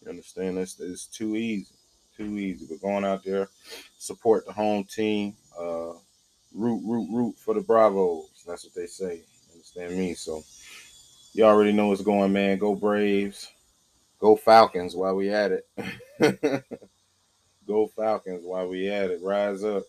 You 0.03 0.09
understand? 0.09 0.57
It's, 0.57 0.81
it's 0.81 1.05
too 1.05 1.37
easy. 1.37 1.75
Too 2.17 2.39
easy. 2.39 2.67
But 2.67 2.81
going 2.81 3.05
out 3.05 3.25
there, 3.25 3.51
support 3.99 4.47
the 4.47 4.53
home 4.53 4.85
team. 4.85 5.37
Uh, 5.59 5.93
root, 6.57 6.83
root, 6.85 7.09
root 7.13 7.39
for 7.39 7.55
the 7.55 7.61
Bravos. 7.61 8.29
That's 8.47 8.65
what 8.65 8.75
they 8.75 8.87
say. 8.87 9.23
Understand 9.53 9.97
me? 9.97 10.15
So 10.15 10.43
you 11.33 11.45
already 11.45 11.73
know 11.73 11.89
what's 11.89 12.03
going, 12.03 12.33
man. 12.33 12.59
Go 12.59 12.75
Braves. 12.75 13.49
Go 14.19 14.37
Falcons 14.37 14.97
while 14.97 15.15
we 15.15 15.31
at 15.31 15.53
it. 15.53 15.69
Go 17.67 17.89
Falcons 17.89 18.45
while 18.45 18.69
we 18.69 18.89
at 18.89 19.11
it. 19.11 19.21
Rise 19.23 19.63
up. 19.63 19.83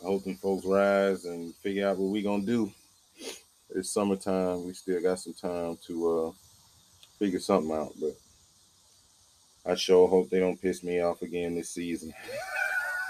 I 0.00 0.06
hope 0.06 0.24
them 0.24 0.36
folks 0.36 0.64
rise 0.64 1.26
and 1.26 1.54
figure 1.56 1.86
out 1.86 1.98
what 1.98 2.10
we 2.10 2.22
gonna 2.22 2.42
do. 2.42 2.72
It's 3.74 3.92
summertime. 3.92 4.64
We 4.64 4.72
still 4.72 5.02
got 5.02 5.20
some 5.20 5.34
time 5.34 5.78
to 5.86 6.10
uh 6.10 6.32
figure 7.18 7.38
something 7.38 7.70
out, 7.70 7.92
but 8.00 8.16
I 9.70 9.74
sure 9.74 10.08
hope 10.08 10.30
they 10.30 10.40
don't 10.40 10.60
piss 10.60 10.82
me 10.82 11.00
off 11.00 11.20
again 11.20 11.54
this 11.54 11.68
season. 11.68 12.14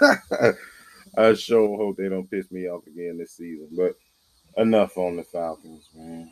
I 1.15 1.33
sure 1.33 1.77
hope 1.77 1.97
they 1.97 2.09
don't 2.09 2.29
piss 2.29 2.51
me 2.51 2.67
off 2.67 2.87
again 2.87 3.17
this 3.17 3.33
season. 3.33 3.69
But 3.71 3.95
enough 4.57 4.97
on 4.97 5.17
the 5.17 5.23
Falcons, 5.23 5.89
man. 5.95 6.31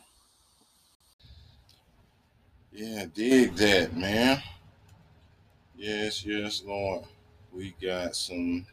Yeah, 2.72 3.06
dig 3.12 3.54
that, 3.56 3.96
man. 3.96 4.42
Yes, 5.76 6.24
yes, 6.24 6.62
Lord. 6.64 7.04
We 7.52 7.74
got 7.82 8.14
some 8.14 8.66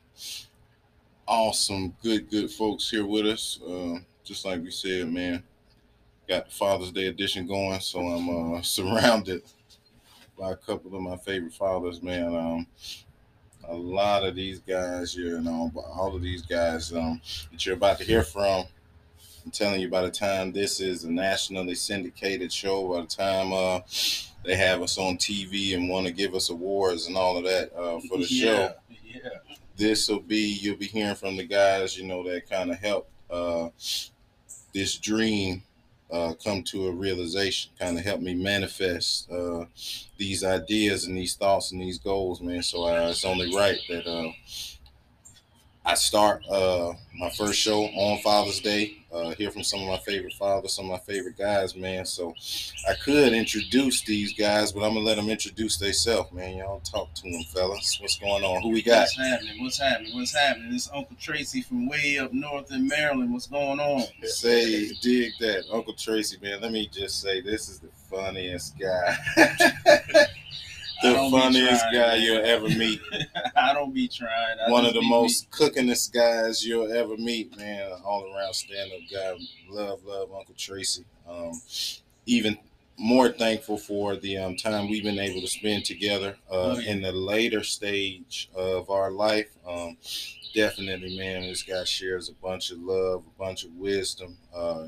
awesome, 1.27 1.95
good, 2.03 2.29
good 2.29 2.51
folks 2.51 2.89
here 2.89 3.05
with 3.05 3.25
us. 3.25 3.59
Uh, 3.67 3.99
just 4.23 4.45
like 4.45 4.61
we 4.61 4.71
said, 4.71 5.11
man, 5.11 5.43
got 6.27 6.45
the 6.45 6.51
Father's 6.51 6.91
Day 6.91 7.07
edition 7.07 7.47
going, 7.47 7.79
so 7.79 7.99
I'm 7.99 8.55
uh, 8.55 8.61
surrounded 8.61 9.41
by 10.37 10.51
a 10.51 10.55
couple 10.55 10.95
of 10.95 11.01
my 11.01 11.17
favorite 11.17 11.53
fathers, 11.53 12.03
man. 12.03 12.35
Um, 12.35 12.67
a 13.67 13.75
lot 13.75 14.23
of 14.23 14.35
these 14.35 14.59
guys, 14.59 15.15
you 15.15 15.39
know, 15.41 15.71
all 15.95 16.15
of 16.15 16.21
these 16.21 16.41
guys 16.41 16.93
um, 16.93 17.21
that 17.51 17.65
you're 17.65 17.75
about 17.75 17.97
to 17.99 18.03
hear 18.03 18.23
from. 18.23 18.65
I'm 19.45 19.51
telling 19.51 19.79
you, 19.79 19.89
by 19.89 20.01
the 20.01 20.11
time 20.11 20.51
this 20.51 20.79
is 20.81 21.03
a 21.05 21.11
nationally 21.11 21.75
syndicated 21.75 22.51
show, 22.51 22.87
by 22.93 23.01
the 23.01 23.07
time 23.07 23.53
uh, 23.53 23.79
they 24.43 24.55
have 24.55 24.81
us 24.81 24.97
on 24.97 25.17
TV 25.17 25.73
and 25.75 25.89
want 25.89 26.05
to 26.07 26.13
give 26.13 26.35
us 26.35 26.49
awards 26.49 27.07
and 27.07 27.15
all 27.15 27.37
of 27.37 27.43
that 27.45 27.73
uh, 27.73 27.99
for 28.09 28.17
the 28.17 28.27
yeah, 28.29 28.41
show, 28.67 28.73
Yeah. 29.05 29.29
this 29.77 30.09
will 30.09 30.19
be 30.19 30.57
you'll 30.61 30.75
be 30.77 30.87
hearing 30.87 31.15
from 31.15 31.37
the 31.37 31.45
guys, 31.45 31.97
you 31.97 32.05
know, 32.05 32.23
that 32.29 32.49
kind 32.49 32.71
of 32.71 32.77
helped 32.79 33.09
uh, 33.29 33.69
this 34.73 34.97
dream 34.97 35.63
uh, 36.09 36.33
come 36.43 36.63
to 36.63 36.87
a 36.87 36.91
realization, 36.91 37.71
kind 37.77 37.97
of 37.97 38.03
help 38.03 38.21
me 38.21 38.33
manifest 38.33 39.29
uh, 39.31 39.65
these 40.17 40.43
ideas 40.43 41.05
and 41.05 41.17
these 41.17 41.35
thoughts 41.35 41.71
and 41.71 41.81
these 41.81 41.97
goals, 41.97 42.41
man. 42.41 42.63
So 42.63 42.85
uh, 42.85 43.09
it's 43.09 43.25
only 43.25 43.53
right 43.55 43.77
that 43.89 44.07
uh, 44.07 44.31
I 45.87 45.93
start 45.93 46.43
uh, 46.49 46.91
my 47.17 47.29
first 47.29 47.57
show 47.57 47.85
on 47.85 48.19
Father's 48.21 48.59
Day. 48.59 49.05
Uh, 49.09 49.29
hear 49.35 49.49
from 49.49 49.63
some 49.63 49.79
of 49.79 49.87
my 49.87 49.97
favorite 49.99 50.33
fathers, 50.33 50.73
some 50.73 50.83
of 50.83 50.91
my 50.91 51.13
favorite 51.13 51.37
guys, 51.37 51.77
man. 51.77 52.05
So 52.05 52.35
I 52.89 52.93
could 53.05 53.31
introduce 53.31 54.01
these 54.01 54.33
guys, 54.33 54.73
but 54.73 54.83
I'm 54.83 54.95
gonna 54.95 55.05
let 55.05 55.15
them 55.15 55.29
introduce 55.29 55.77
themselves, 55.77 56.33
man. 56.33 56.57
Y'all 56.57 56.81
talk 56.81 57.13
to 57.13 57.21
them, 57.21 57.41
fellas. 57.53 57.99
What's 58.01 58.19
going 58.19 58.43
on? 58.43 58.63
Who 58.63 58.69
we 58.71 58.81
got? 58.81 59.03
What's 59.03 59.17
happening? 59.17 59.63
What's 59.63 59.79
happening? 59.79 60.13
What's 60.13 60.35
happening? 60.35 60.73
It's 60.73 60.89
Uncle 60.93 61.15
Tracy 61.17 61.61
from 61.61 61.87
way 61.87 62.19
up 62.19 62.33
north 62.33 62.69
in 62.73 62.85
Maryland. 62.85 63.31
What's 63.31 63.47
going 63.47 63.79
on? 63.79 64.03
Say, 64.23 64.91
dig 65.01 65.31
that, 65.39 65.63
Uncle 65.71 65.93
Tracy, 65.93 66.37
man. 66.41 66.59
Let 66.59 66.73
me 66.73 66.89
just 66.91 67.21
say, 67.21 67.39
this 67.39 67.69
is 67.69 67.79
the 67.79 67.89
funniest 68.09 68.77
guy, 68.77 69.17
the 71.01 71.13
funniest 71.31 71.81
trying, 71.83 71.93
guy 71.93 72.07
man. 72.17 72.21
you'll 72.21 72.45
ever 72.45 72.69
meet. 72.69 72.99
I 73.55 73.73
don't 73.73 73.93
be 73.93 74.07
trying. 74.07 74.57
I 74.65 74.69
One 74.71 74.85
of 74.85 74.93
the 74.93 75.01
most 75.01 75.49
cookingest 75.51 76.13
guys 76.13 76.65
you'll 76.65 76.91
ever 76.91 77.17
meet, 77.17 77.55
man. 77.57 77.91
All 78.03 78.33
around 78.33 78.53
stand 78.53 78.91
up 78.91 78.99
guy. 79.11 79.33
Love, 79.69 80.03
love 80.05 80.29
Uncle 80.33 80.55
Tracy. 80.57 81.05
Um, 81.29 81.51
even 82.25 82.57
more 82.97 83.29
thankful 83.29 83.77
for 83.77 84.15
the 84.15 84.37
um, 84.37 84.55
time 84.55 84.89
we've 84.89 85.03
been 85.03 85.19
able 85.19 85.39
to 85.41 85.47
spend 85.47 85.85
together 85.85 86.35
uh, 86.49 86.53
Oh, 86.75 86.77
yeah. 86.79 86.91
in 86.91 87.01
the 87.01 87.11
later 87.11 87.63
stage 87.63 88.49
of 88.55 88.89
our 88.89 89.11
life. 89.11 89.49
Um, 89.67 89.97
definitely, 90.55 91.15
man, 91.17 91.41
this 91.43 91.61
guy 91.63 91.83
shares 91.83 92.29
a 92.29 92.33
bunch 92.33 92.71
of 92.71 92.79
love, 92.79 93.23
a 93.27 93.39
bunch 93.39 93.63
of 93.65 93.71
wisdom. 93.75 94.37
Uh, 94.55 94.87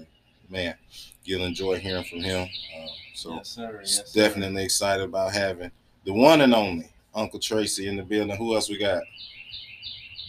man, 0.49 0.73
you'll 1.23 1.43
enjoy 1.45 1.77
hearing 1.77 2.03
from 2.03 2.21
him. 2.21 2.49
Uh, 2.75 2.87
so 3.13 3.35
Yes, 3.35 3.49
sir. 3.49 3.79
Yes, 3.83 4.11
sir. 4.11 4.21
definitely 4.23 4.63
excited 4.63 5.03
about 5.03 5.31
having 5.33 5.69
the 6.05 6.13
one 6.13 6.41
and 6.41 6.53
only 6.53 6.89
Uncle 7.13 7.39
Tracy 7.39 7.87
in 7.87 7.97
the 7.97 8.03
building. 8.03 8.35
Who 8.37 8.55
else 8.55 8.69
we 8.69 8.77
got? 8.77 9.01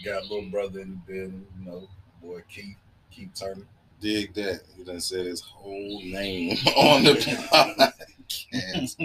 Got 0.05 0.25
little 0.25 0.51
brother 0.51 0.81
in 0.81 0.91
the 1.07 1.13
building, 1.13 1.47
you 1.59 1.67
know, 1.71 1.89
boy 2.23 2.43
Keith, 2.49 2.77
Keith 3.11 3.31
Turner. 3.35 3.67
Dig 4.01 4.33
that. 4.35 4.63
He 4.77 4.85
done 4.85 5.01
said 5.01 5.27
his 5.27 5.41
whole 5.43 6.01
name 6.03 6.53
on 6.77 7.05
the 7.05 7.13
podcast. 7.13 8.97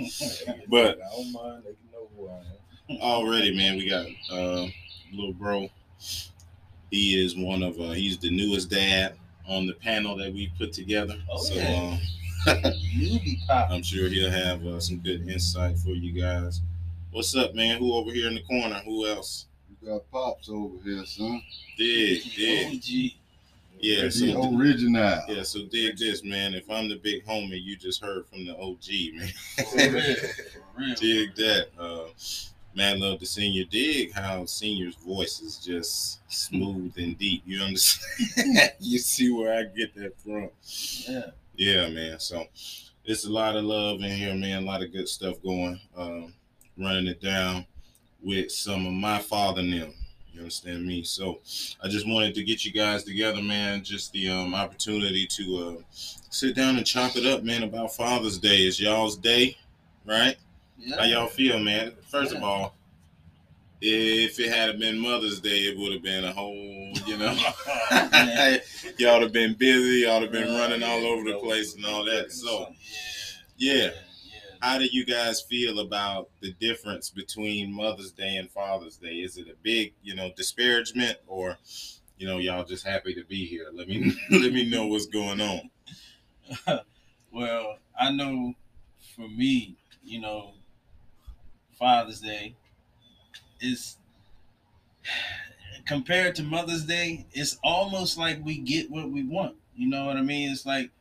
But- 0.69 0.99
I 1.01 1.15
don't 1.15 1.31
mind, 1.33 1.63
they 1.65 1.71
can 1.71 1.91
know 1.91 2.07
who 2.15 2.27
I 2.29 2.37
am. 2.37 3.01
Already, 3.01 3.55
man, 3.55 3.77
we 3.77 3.89
got 3.89 4.05
uh 4.31 4.67
little 5.11 5.33
bro. 5.33 5.69
He 6.91 7.21
is 7.23 7.35
one 7.35 7.63
of 7.63 7.79
uh 7.79 7.91
he's 7.91 8.17
the 8.19 8.29
newest 8.29 8.69
dad 8.69 9.15
on 9.47 9.65
the 9.67 9.73
panel 9.73 10.15
that 10.17 10.31
we 10.33 10.51
put 10.57 10.71
together. 10.71 11.15
Oh, 11.31 11.41
so 11.43 11.55
yeah. 11.55 11.73
um, 11.93 11.99
You 12.45 13.19
be 13.21 13.39
pop. 13.47 13.71
I'm 13.71 13.81
sure 13.81 14.07
he'll 14.07 14.29
have 14.29 14.65
uh, 14.65 14.79
some 14.79 14.99
good 14.99 15.27
insight 15.27 15.77
for 15.79 15.89
you 15.89 16.11
guys. 16.11 16.61
What's 17.11 17.35
up, 17.35 17.55
man? 17.55 17.79
Who 17.79 17.93
over 17.93 18.11
here 18.11 18.27
in 18.27 18.35
the 18.35 18.43
corner? 18.43 18.81
Who 18.85 19.07
else? 19.07 19.47
You 19.81 19.89
got 19.89 20.11
pops 20.11 20.49
over 20.49 20.75
here, 20.83 21.03
son. 21.05 21.41
Dig, 21.77 22.21
dig. 22.35 22.67
OG. 22.67 23.19
Yeah, 23.79 24.03
the 24.03 24.11
so 24.11 24.57
original. 24.57 25.21
yeah, 25.27 25.43
so 25.43 25.63
dig 25.65 25.97
this, 25.97 26.23
man. 26.23 26.53
If 26.53 26.69
I'm 26.69 26.87
the 26.87 26.97
big 26.97 27.25
homie, 27.25 27.61
you 27.61 27.75
just 27.77 28.03
heard 28.03 28.27
from 28.27 28.45
the 28.45 28.55
OG, 28.57 29.15
man. 29.15 29.31
For 29.55 29.77
real. 29.77 30.15
For 30.15 30.79
real. 30.79 30.95
dig 30.99 31.35
that. 31.35 31.67
Uh, 31.79 32.05
man, 32.75 32.99
love 32.99 33.19
the 33.19 33.25
senior 33.25 33.63
dig 33.65 34.13
how 34.13 34.45
senior's 34.45 34.95
voice 34.95 35.41
is 35.41 35.57
just 35.57 36.19
smooth 36.31 36.93
and 36.97 37.17
deep. 37.17 37.41
You 37.45 37.63
understand? 37.63 38.71
you 38.79 38.99
see 38.99 39.31
where 39.31 39.57
I 39.57 39.63
get 39.63 39.95
that 39.95 40.19
from. 40.21 40.49
Yeah. 41.07 41.31
Yeah, 41.57 41.89
man. 41.89 42.19
So 42.19 42.45
it's 43.05 43.25
a 43.25 43.31
lot 43.31 43.55
of 43.55 43.63
love 43.63 44.01
in 44.01 44.11
here, 44.11 44.35
man. 44.35 44.63
A 44.63 44.65
lot 44.65 44.83
of 44.83 44.91
good 44.91 45.07
stuff 45.07 45.41
going. 45.41 45.79
Um, 45.95 46.33
running 46.77 47.07
it 47.07 47.21
down 47.21 47.65
with 48.21 48.51
some 48.51 48.85
of 48.85 48.93
my 48.93 49.19
father 49.19 49.61
them. 49.61 49.93
You 50.33 50.41
understand 50.41 50.85
me? 50.85 51.03
So 51.03 51.39
I 51.81 51.87
just 51.87 52.05
wanted 52.07 52.35
to 52.35 52.43
get 52.43 52.65
you 52.65 52.73
guys 52.73 53.05
together, 53.05 53.41
man. 53.41 53.83
Just 53.83 54.11
the 54.11 54.29
um, 54.29 54.53
opportunity 54.53 55.25
to 55.27 55.77
uh, 55.79 55.81
sit 55.91 56.55
down 56.55 56.75
and 56.75 56.85
chop 56.85 57.15
it 57.15 57.25
up, 57.25 57.43
man, 57.43 57.63
about 57.63 57.95
Father's 57.95 58.37
Day. 58.37 58.57
It's 58.63 58.79
y'all's 58.79 59.15
day, 59.15 59.57
right? 60.05 60.35
Yeah. 60.77 60.97
How 60.97 61.03
y'all 61.05 61.27
feel, 61.27 61.57
man? 61.59 61.93
First 62.09 62.35
of 62.35 62.43
all, 62.43 62.75
if 63.87 64.39
it 64.39 64.51
had 64.51 64.79
been 64.79 64.97
Mother's 64.97 65.39
Day, 65.39 65.59
it 65.65 65.77
would 65.77 65.93
have 65.93 66.01
been 66.01 66.23
a 66.23 66.31
whole, 66.33 66.91
you 67.05 67.17
know, 67.17 67.33
y'all 68.97 69.21
have 69.21 69.31
been 69.31 69.53
busy, 69.53 70.01
y'all 70.01 70.21
have 70.21 70.31
been 70.31 70.47
Uh, 70.49 70.57
running 70.57 70.81
all 70.83 71.05
over 71.05 71.23
the 71.31 71.37
place 71.39 71.75
and 71.75 71.85
all 71.85 72.03
that. 72.05 72.31
So, 72.31 72.73
yeah, 73.57 73.73
Yeah. 73.75 73.91
how 74.61 74.77
do 74.79 74.85
you 74.85 75.05
guys 75.05 75.41
feel 75.41 75.79
about 75.79 76.29
the 76.41 76.53
difference 76.53 77.09
between 77.09 77.71
Mother's 77.71 78.11
Day 78.11 78.37
and 78.37 78.49
Father's 78.49 78.97
Day? 78.97 79.15
Is 79.17 79.37
it 79.37 79.47
a 79.49 79.55
big, 79.61 79.93
you 80.01 80.15
know, 80.15 80.31
disparagement, 80.35 81.17
or, 81.27 81.57
you 82.17 82.25
know, 82.27 82.37
y'all 82.39 82.63
just 82.65 82.85
happy 82.85 83.13
to 83.13 83.23
be 83.25 83.45
here? 83.45 83.67
Let 83.71 83.87
me 83.87 84.15
let 84.31 84.51
me 84.51 84.67
know 84.67 84.87
what's 84.87 85.05
going 85.05 85.41
on. 85.41 85.69
well, 87.31 87.77
I 87.99 88.11
know 88.11 88.53
for 89.15 89.27
me, 89.27 89.75
you 90.03 90.21
know, 90.21 90.53
Father's 91.77 92.21
Day 92.21 92.55
is 93.65 93.97
compared 95.85 96.35
to 96.35 96.43
Mother's 96.43 96.83
Day, 96.85 97.25
it's 97.31 97.57
almost 97.63 98.17
like 98.17 98.43
we 98.43 98.57
get 98.57 98.89
what 98.89 99.09
we 99.09 99.23
want. 99.23 99.55
You 99.75 99.89
know 99.89 100.05
what 100.05 100.17
I 100.17 100.21
mean? 100.21 100.51
It's 100.51 100.65
like 100.65 100.91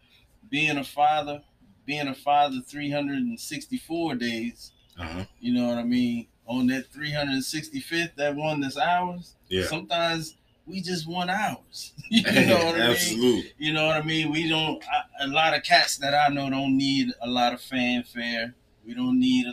being 0.50 0.76
a 0.76 0.84
father, 0.84 1.42
being 1.86 2.08
a 2.08 2.14
father 2.14 2.60
364 2.66 4.14
days. 4.16 4.72
Uh-huh. 4.98 5.24
You 5.40 5.54
know 5.54 5.68
what 5.68 5.78
I 5.78 5.84
mean? 5.84 6.26
On 6.46 6.66
that 6.68 6.92
365th, 6.92 8.16
that 8.16 8.36
one 8.36 8.60
that's 8.60 8.76
ours. 8.76 9.34
Yeah. 9.48 9.66
Sometimes 9.66 10.36
we 10.66 10.80
just 10.80 11.06
want 11.06 11.30
ours. 11.30 11.92
you 12.10 12.22
know 12.46 12.64
what 12.64 12.74
I 12.74 12.78
mean? 12.78 12.90
Absolutely. 12.90 13.52
You 13.58 13.72
know 13.72 13.86
what 13.86 13.96
I 13.96 14.02
mean? 14.02 14.30
We 14.30 14.48
don't. 14.48 14.82
I, 14.84 15.24
a 15.24 15.28
lot 15.28 15.54
of 15.54 15.62
cats 15.62 15.96
that 15.98 16.14
I 16.14 16.32
know 16.32 16.50
don't 16.50 16.76
need 16.76 17.12
a 17.22 17.28
lot 17.28 17.54
of 17.54 17.60
fanfare. 17.60 18.54
We 18.86 18.94
don't 18.94 19.18
need, 19.18 19.46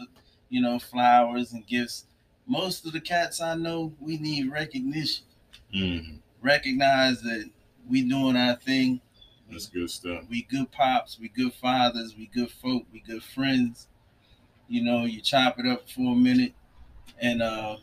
you 0.49 0.61
know, 0.61 0.79
flowers 0.79 1.53
and 1.53 1.65
gifts. 1.65 2.05
Most 2.51 2.85
of 2.85 2.91
the 2.91 2.99
cats 2.99 3.39
I 3.41 3.55
know, 3.55 3.93
we 4.01 4.17
need 4.17 4.51
recognition. 4.51 5.23
hmm 5.73 6.17
Recognize 6.41 7.21
that 7.21 7.49
we 7.87 8.01
doing 8.01 8.35
our 8.35 8.55
thing. 8.57 8.99
That's 9.49 9.67
good 9.67 9.89
stuff. 9.89 10.23
We 10.29 10.41
good 10.43 10.69
pops. 10.71 11.17
We 11.19 11.29
good 11.29 11.53
fathers. 11.53 12.15
We 12.17 12.25
good 12.27 12.51
folk. 12.51 12.83
We 12.91 12.99
good 12.99 13.23
friends. 13.23 13.87
You 14.67 14.83
know, 14.83 15.05
you 15.05 15.21
chop 15.21 15.59
it 15.59 15.65
up 15.65 15.89
for 15.89 16.13
a 16.13 16.15
minute, 16.15 16.53
and 17.21 17.41
uh 17.41 17.77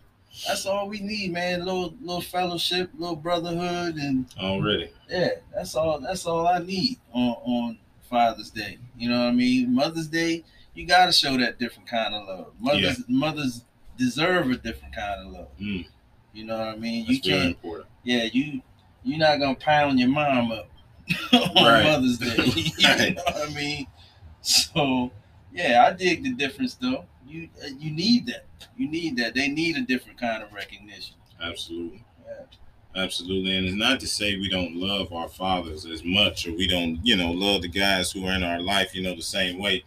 that's 0.46 0.66
all 0.66 0.88
we 0.88 1.00
need, 1.00 1.32
man. 1.32 1.64
Little 1.64 1.94
little 2.02 2.20
fellowship, 2.20 2.90
little 2.98 3.16
brotherhood, 3.16 3.94
and 3.96 4.26
Already. 4.38 4.90
yeah, 5.08 5.30
that's 5.54 5.74
all. 5.74 5.98
That's 6.00 6.26
all 6.26 6.46
I 6.46 6.58
need 6.58 6.98
on 7.12 7.36
on 7.44 7.78
Father's 8.10 8.50
Day. 8.50 8.78
You 8.98 9.08
know 9.08 9.18
what 9.20 9.28
I 9.28 9.32
mean? 9.32 9.74
Mother's 9.74 10.08
Day, 10.08 10.44
you 10.74 10.84
gotta 10.86 11.12
show 11.12 11.36
that 11.38 11.58
different 11.58 11.88
kind 11.88 12.14
of 12.14 12.26
love. 12.28 12.52
Mothers 12.60 13.02
mothers 13.08 13.64
deserve 13.98 14.50
a 14.50 14.56
different 14.56 14.94
kind 14.94 15.26
of 15.26 15.32
love. 15.32 15.48
Mm. 15.60 15.86
You 16.32 16.44
know 16.44 16.58
what 16.58 16.68
I 16.68 16.76
mean? 16.76 17.06
That's 17.06 17.24
you 17.26 17.30
very 17.32 17.42
can't. 17.44 17.56
important. 17.56 17.88
Yeah, 18.04 18.24
you 18.32 18.62
you're 19.02 19.18
not 19.18 19.38
gonna 19.40 19.54
pound 19.56 19.98
your 19.98 20.08
mom 20.08 20.52
up 20.52 20.68
on 21.32 21.64
Right. 21.64 21.82
Mother's 21.84 22.18
Day. 22.18 22.36
you 22.54 22.88
Right. 22.88 23.16
know 23.16 23.22
what 23.24 23.50
I 23.50 23.54
mean? 23.54 23.86
So 24.42 25.10
yeah, 25.52 25.84
I 25.88 25.92
dig 25.92 26.22
the 26.22 26.32
difference 26.32 26.74
though. 26.74 27.04
You 27.26 27.48
uh, 27.62 27.68
you 27.78 27.90
need 27.90 28.26
that. 28.26 28.46
You 28.76 28.88
need 28.88 29.16
that. 29.18 29.34
They 29.34 29.48
need 29.48 29.76
a 29.76 29.82
different 29.82 30.18
kind 30.18 30.42
of 30.42 30.52
recognition. 30.52 31.16
Absolutely. 31.42 32.04
Yeah. 32.26 33.02
Absolutely. 33.02 33.56
And 33.56 33.66
it's 33.66 33.76
not 33.76 34.00
to 34.00 34.06
say 34.06 34.36
we 34.36 34.48
don't 34.48 34.74
love 34.76 35.12
our 35.12 35.28
fathers 35.28 35.84
as 35.86 36.02
much 36.04 36.46
or 36.48 36.52
we 36.52 36.66
don't, 36.66 36.98
you 37.04 37.16
know, 37.16 37.30
love 37.30 37.62
the 37.62 37.68
guys 37.68 38.10
who 38.10 38.26
are 38.26 38.32
in 38.34 38.42
our 38.42 38.60
life, 38.60 38.94
you 38.94 39.02
know, 39.02 39.14
the 39.14 39.22
same 39.22 39.58
way 39.58 39.84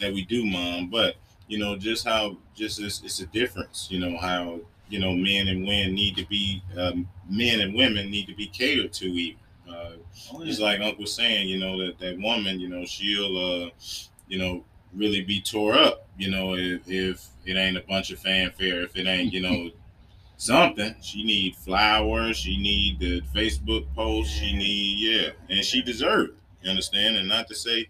that 0.00 0.12
we 0.12 0.24
do 0.24 0.44
mom. 0.44 0.88
But, 0.88 1.16
you 1.48 1.58
know, 1.58 1.76
just 1.76 2.06
how, 2.06 2.36
just 2.54 2.80
it's, 2.80 3.02
it's 3.02 3.20
a 3.20 3.26
difference, 3.26 3.88
you 3.90 3.98
know, 3.98 4.16
how, 4.18 4.60
you 4.88 4.98
know, 4.98 5.12
men 5.12 5.48
and 5.48 5.66
women 5.66 5.94
need 5.94 6.16
to 6.16 6.26
be, 6.26 6.62
um, 6.76 7.08
men 7.28 7.60
and 7.60 7.74
women 7.74 8.10
need 8.10 8.26
to 8.26 8.34
be 8.34 8.46
catered 8.46 8.92
to 8.94 9.06
even. 9.06 9.38
Uh, 9.68 9.92
Oh, 10.32 10.42
yeah. 10.42 10.64
like 10.64 10.80
Uncle 10.80 11.06
saying, 11.06 11.48
you 11.48 11.58
know, 11.58 11.78
that 11.78 11.98
that 11.98 12.18
woman, 12.18 12.60
you 12.60 12.68
know, 12.68 12.84
she'll, 12.84 13.36
uh, 13.66 13.70
you 14.28 14.38
know, 14.38 14.64
really 14.92 15.22
be 15.22 15.40
tore 15.40 15.74
up, 15.74 16.06
you 16.18 16.30
know, 16.30 16.54
if, 16.54 16.82
if 16.86 17.26
it 17.46 17.56
ain't 17.56 17.76
a 17.78 17.82
bunch 17.82 18.10
of 18.10 18.18
fanfare, 18.18 18.82
if 18.82 18.96
it 18.96 19.06
ain't, 19.06 19.32
you 19.32 19.40
know, 19.40 19.70
something. 20.36 20.94
She 21.00 21.24
need 21.24 21.56
flowers, 21.56 22.36
she 22.36 22.56
need 22.58 22.98
the 22.98 23.22
Facebook 23.34 23.86
post, 23.94 24.30
she 24.30 24.52
need, 24.56 24.98
yeah, 24.98 25.30
and 25.48 25.64
she 25.64 25.82
deserved. 25.82 26.30
it. 26.30 26.36
You 26.64 26.70
understand? 26.70 27.16
And 27.16 27.28
not 27.28 27.48
to 27.48 27.54
say 27.54 27.88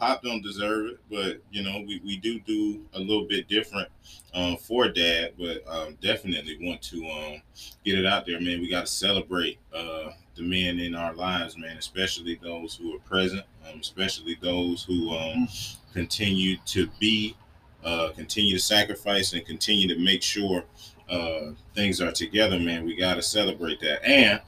Pop 0.00 0.22
don't 0.22 0.42
deserve 0.42 0.86
it, 0.86 1.00
but 1.10 1.42
you 1.52 1.62
know, 1.62 1.84
we, 1.86 2.00
we 2.02 2.16
do 2.16 2.40
do 2.40 2.80
a 2.94 2.98
little 2.98 3.26
bit 3.26 3.48
different 3.48 3.86
um, 4.32 4.56
for 4.56 4.88
dad, 4.88 5.34
but 5.38 5.62
um, 5.68 5.98
definitely 6.00 6.56
want 6.62 6.80
to 6.80 7.06
um, 7.06 7.42
get 7.84 7.98
it 7.98 8.06
out 8.06 8.24
there, 8.24 8.40
man. 8.40 8.60
We 8.60 8.70
got 8.70 8.86
to 8.86 8.90
celebrate 8.90 9.58
uh, 9.74 10.12
the 10.36 10.42
men 10.42 10.80
in 10.80 10.94
our 10.94 11.12
lives, 11.12 11.58
man, 11.58 11.76
especially 11.76 12.40
those 12.42 12.74
who 12.74 12.96
are 12.96 13.00
present, 13.00 13.44
um, 13.68 13.78
especially 13.78 14.38
those 14.40 14.82
who 14.84 15.10
um, 15.10 15.46
continue 15.92 16.56
to 16.64 16.88
be, 16.98 17.36
uh, 17.84 18.08
continue 18.16 18.56
to 18.56 18.62
sacrifice, 18.62 19.34
and 19.34 19.44
continue 19.44 19.86
to 19.86 20.00
make 20.02 20.22
sure 20.22 20.64
uh, 21.10 21.50
things 21.74 22.00
are 22.00 22.12
together, 22.12 22.58
man. 22.58 22.86
We 22.86 22.96
got 22.96 23.16
to 23.16 23.22
celebrate 23.22 23.80
that. 23.80 24.02
And 24.02 24.40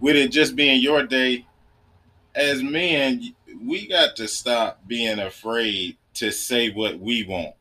with 0.00 0.16
it 0.16 0.32
just 0.32 0.56
being 0.56 0.80
your 0.80 1.02
day, 1.02 1.44
as 2.34 2.62
men, 2.62 3.34
we 3.64 3.88
got 3.88 4.16
to 4.16 4.28
stop 4.28 4.86
being 4.86 5.18
afraid 5.18 5.96
to 6.14 6.30
say 6.30 6.70
what 6.70 6.98
we 6.98 7.24
want. 7.24 7.54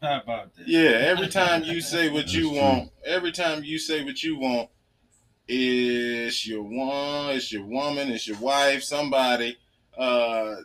How 0.00 0.20
about 0.20 0.54
that? 0.56 0.68
Yeah, 0.68 0.90
every 0.90 1.28
time 1.28 1.62
you 1.64 1.80
say 1.80 2.08
what 2.12 2.32
you 2.32 2.50
want, 2.50 2.90
every 3.04 3.32
time 3.32 3.64
you 3.64 3.78
say 3.78 4.04
what 4.04 4.22
you 4.22 4.38
want, 4.38 4.70
it's 5.48 6.46
your 6.46 6.62
one, 6.62 7.36
it's 7.36 7.52
your 7.52 7.64
woman, 7.64 8.10
it's 8.10 8.26
your 8.26 8.38
wife, 8.38 8.82
somebody 8.82 9.56
uh 9.96 10.56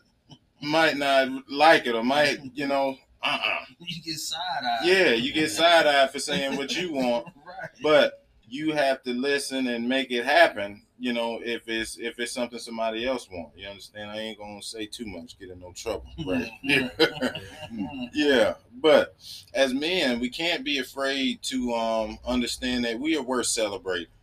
might 0.62 0.98
not 0.98 1.30
like 1.50 1.88
it 1.88 1.96
or 1.96 2.04
might, 2.04 2.40
you 2.54 2.68
know, 2.68 2.98
uh-uh. 3.24 3.66
you 3.80 4.02
get 4.02 4.18
side 4.18 4.40
eye. 4.64 4.80
Yeah, 4.84 5.10
you 5.12 5.34
get 5.34 5.52
side 5.52 5.88
eyed 5.88 6.12
for 6.12 6.20
saying 6.20 6.58
what 6.58 6.76
you 6.76 6.94
want, 6.94 7.26
right. 7.46 7.70
but 7.82 8.26
you 8.48 8.74
have 8.74 9.02
to 9.04 9.14
listen 9.14 9.68
and 9.68 9.88
make 9.88 10.12
it 10.12 10.26
happen. 10.26 10.84
You 11.02 11.14
know, 11.14 11.40
if 11.44 11.68
it's 11.68 11.98
if 11.98 12.20
it's 12.20 12.32
something 12.32 12.60
somebody 12.60 13.08
else 13.08 13.28
want, 13.28 13.58
you 13.58 13.68
understand. 13.68 14.12
I 14.12 14.18
ain't 14.20 14.38
gonna 14.38 14.62
say 14.62 14.86
too 14.86 15.08
much, 15.08 15.40
get 15.40 15.50
in 15.50 15.60
no 15.60 15.72
trouble, 15.72 16.06
right? 16.28 16.52
yeah, 18.14 18.54
but 18.76 19.16
as 19.56 19.74
men, 19.74 20.20
we 20.20 20.30
can't 20.30 20.64
be 20.64 20.78
afraid 20.78 21.42
to 21.42 21.74
um 21.74 22.20
understand 22.24 22.86
that 22.86 23.00
we 23.00 23.18
are 23.18 23.24
worth 23.24 23.48
celebrating. 23.48 24.14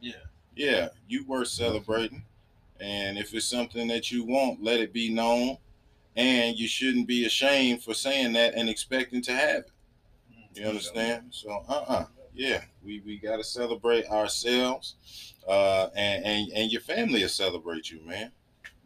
yeah. 0.00 0.14
Yeah, 0.56 0.88
you 1.06 1.24
worth 1.24 1.48
celebrating, 1.48 2.24
and 2.80 3.16
if 3.16 3.32
it's 3.32 3.46
something 3.46 3.86
that 3.86 4.10
you 4.10 4.24
want, 4.24 4.60
let 4.60 4.80
it 4.80 4.92
be 4.92 5.14
known, 5.14 5.58
and 6.16 6.58
you 6.58 6.66
shouldn't 6.66 7.06
be 7.06 7.26
ashamed 7.26 7.84
for 7.84 7.94
saying 7.94 8.32
that 8.32 8.54
and 8.54 8.68
expecting 8.68 9.22
to 9.22 9.32
have 9.32 9.58
it. 9.58 9.70
You 10.54 10.66
understand? 10.66 11.26
So, 11.30 11.64
uh, 11.68 11.84
uh 11.86 12.04
yeah, 12.34 12.62
we 12.84 13.00
we 13.06 13.18
got 13.18 13.36
to 13.36 13.44
celebrate 13.44 14.06
ourselves, 14.06 15.33
uh, 15.48 15.88
and 15.96 16.24
and 16.24 16.48
and 16.52 16.72
your 16.72 16.80
family 16.80 17.22
will 17.22 17.28
celebrate 17.28 17.90
you, 17.90 18.00
man. 18.06 18.30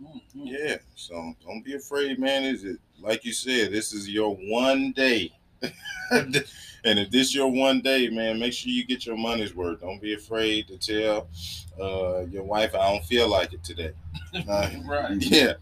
Mhm. 0.02 0.20
Yeah, 0.34 0.76
so 0.94 1.34
don't 1.44 1.64
be 1.64 1.74
afraid, 1.74 2.18
man. 2.18 2.44
Is 2.44 2.64
it 2.64 2.78
like 3.00 3.24
you 3.24 3.32
said? 3.32 3.72
This 3.72 3.92
is 3.92 4.08
your 4.08 4.36
one 4.36 4.92
day, 4.92 5.32
and 6.10 6.36
if 6.84 7.10
this 7.10 7.34
your 7.34 7.48
one 7.50 7.80
day, 7.80 8.08
man, 8.08 8.38
make 8.38 8.52
sure 8.52 8.70
you 8.70 8.84
get 8.84 9.06
your 9.06 9.16
money's 9.16 9.54
worth. 9.54 9.80
Don't 9.80 10.00
be 10.00 10.14
afraid 10.14 10.68
to 10.68 10.78
tell 10.78 11.28
uh, 11.80 12.26
your 12.26 12.44
wife, 12.44 12.74
"I 12.74 12.92
don't 12.92 13.04
feel 13.04 13.28
like 13.28 13.52
it 13.52 13.64
today." 13.64 13.92
Uh, 14.48 14.68
Right. 14.84 15.16
yeah, 15.20 15.54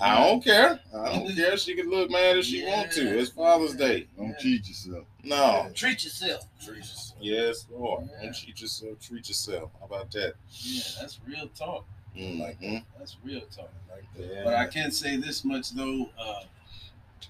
I 0.00 0.26
don't 0.26 0.42
care. 0.44 0.80
I 0.94 1.04
don't 1.14 1.34
care. 1.34 1.56
She 1.56 1.74
can 1.74 1.90
look 1.90 2.10
mad 2.10 2.36
if 2.38 2.44
she 2.46 2.64
want 2.64 2.92
to. 2.92 3.18
It's 3.18 3.30
Father's 3.30 3.74
Day. 3.74 4.06
Don't 4.16 4.36
cheat 4.38 4.66
yourself. 4.68 5.04
No. 5.24 5.70
Treat 5.74 6.04
yourself. 6.04 6.44
Treat 6.64 6.78
yourself. 6.78 7.18
Yes, 7.20 7.66
Lord. 7.70 8.08
Yeah. 8.12 8.22
Don't 8.24 8.32
cheat 8.32 8.60
yourself. 8.60 9.00
Treat 9.00 9.28
yourself. 9.28 9.70
How 9.80 9.86
about 9.86 10.10
that? 10.12 10.34
Yeah, 10.60 10.82
that's 11.00 11.18
real 11.26 11.48
talk. 11.48 11.84
Mhm. 12.16 12.84
That's 12.98 13.16
real 13.24 13.42
talk. 13.54 13.70
Like 13.90 14.04
that. 14.16 14.34
Yeah. 14.34 14.44
But 14.44 14.54
I 14.54 14.66
can't 14.66 14.94
say 14.94 15.16
this 15.16 15.44
much 15.44 15.70
though, 15.70 16.10
uh, 16.18 16.40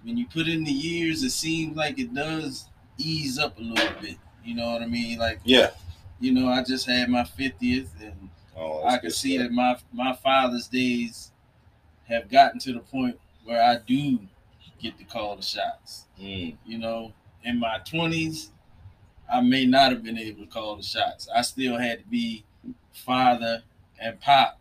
when 0.02 0.16
you 0.16 0.26
put 0.26 0.46
in 0.48 0.64
the 0.64 0.70
years, 0.70 1.22
it 1.22 1.30
seems 1.30 1.76
like 1.76 1.98
it 1.98 2.14
does 2.14 2.66
ease 2.98 3.38
up 3.38 3.58
a 3.58 3.62
little 3.62 4.00
bit. 4.00 4.16
You 4.44 4.54
know 4.54 4.70
what 4.72 4.82
I 4.82 4.86
mean? 4.86 5.18
Like, 5.18 5.40
Yeah. 5.44 5.70
you 6.20 6.32
know, 6.32 6.48
I 6.48 6.62
just 6.62 6.86
had 6.86 7.08
my 7.08 7.24
fiftieth, 7.24 7.90
and 8.00 8.28
Oh, 8.56 8.84
I 8.84 8.98
can 8.98 9.10
see 9.10 9.36
stuff. 9.36 9.48
that 9.48 9.52
my 9.52 9.76
my 9.92 10.14
father's 10.16 10.66
days 10.68 11.32
have 12.08 12.30
gotten 12.30 12.58
to 12.60 12.72
the 12.72 12.80
point 12.80 13.18
where 13.44 13.62
I 13.62 13.78
do 13.86 14.18
get 14.80 14.98
to 14.98 15.04
call 15.04 15.36
the 15.36 15.42
shots. 15.42 16.06
Mm. 16.20 16.56
You 16.66 16.78
know, 16.78 17.12
in 17.44 17.58
my 17.58 17.78
twenties, 17.84 18.50
I 19.32 19.40
may 19.40 19.66
not 19.66 19.92
have 19.92 20.02
been 20.02 20.18
able 20.18 20.44
to 20.44 20.50
call 20.50 20.76
the 20.76 20.82
shots. 20.82 21.28
I 21.34 21.42
still 21.42 21.76
had 21.76 22.00
to 22.00 22.06
be 22.06 22.44
father 22.92 23.62
and 24.00 24.20
pop. 24.20 24.60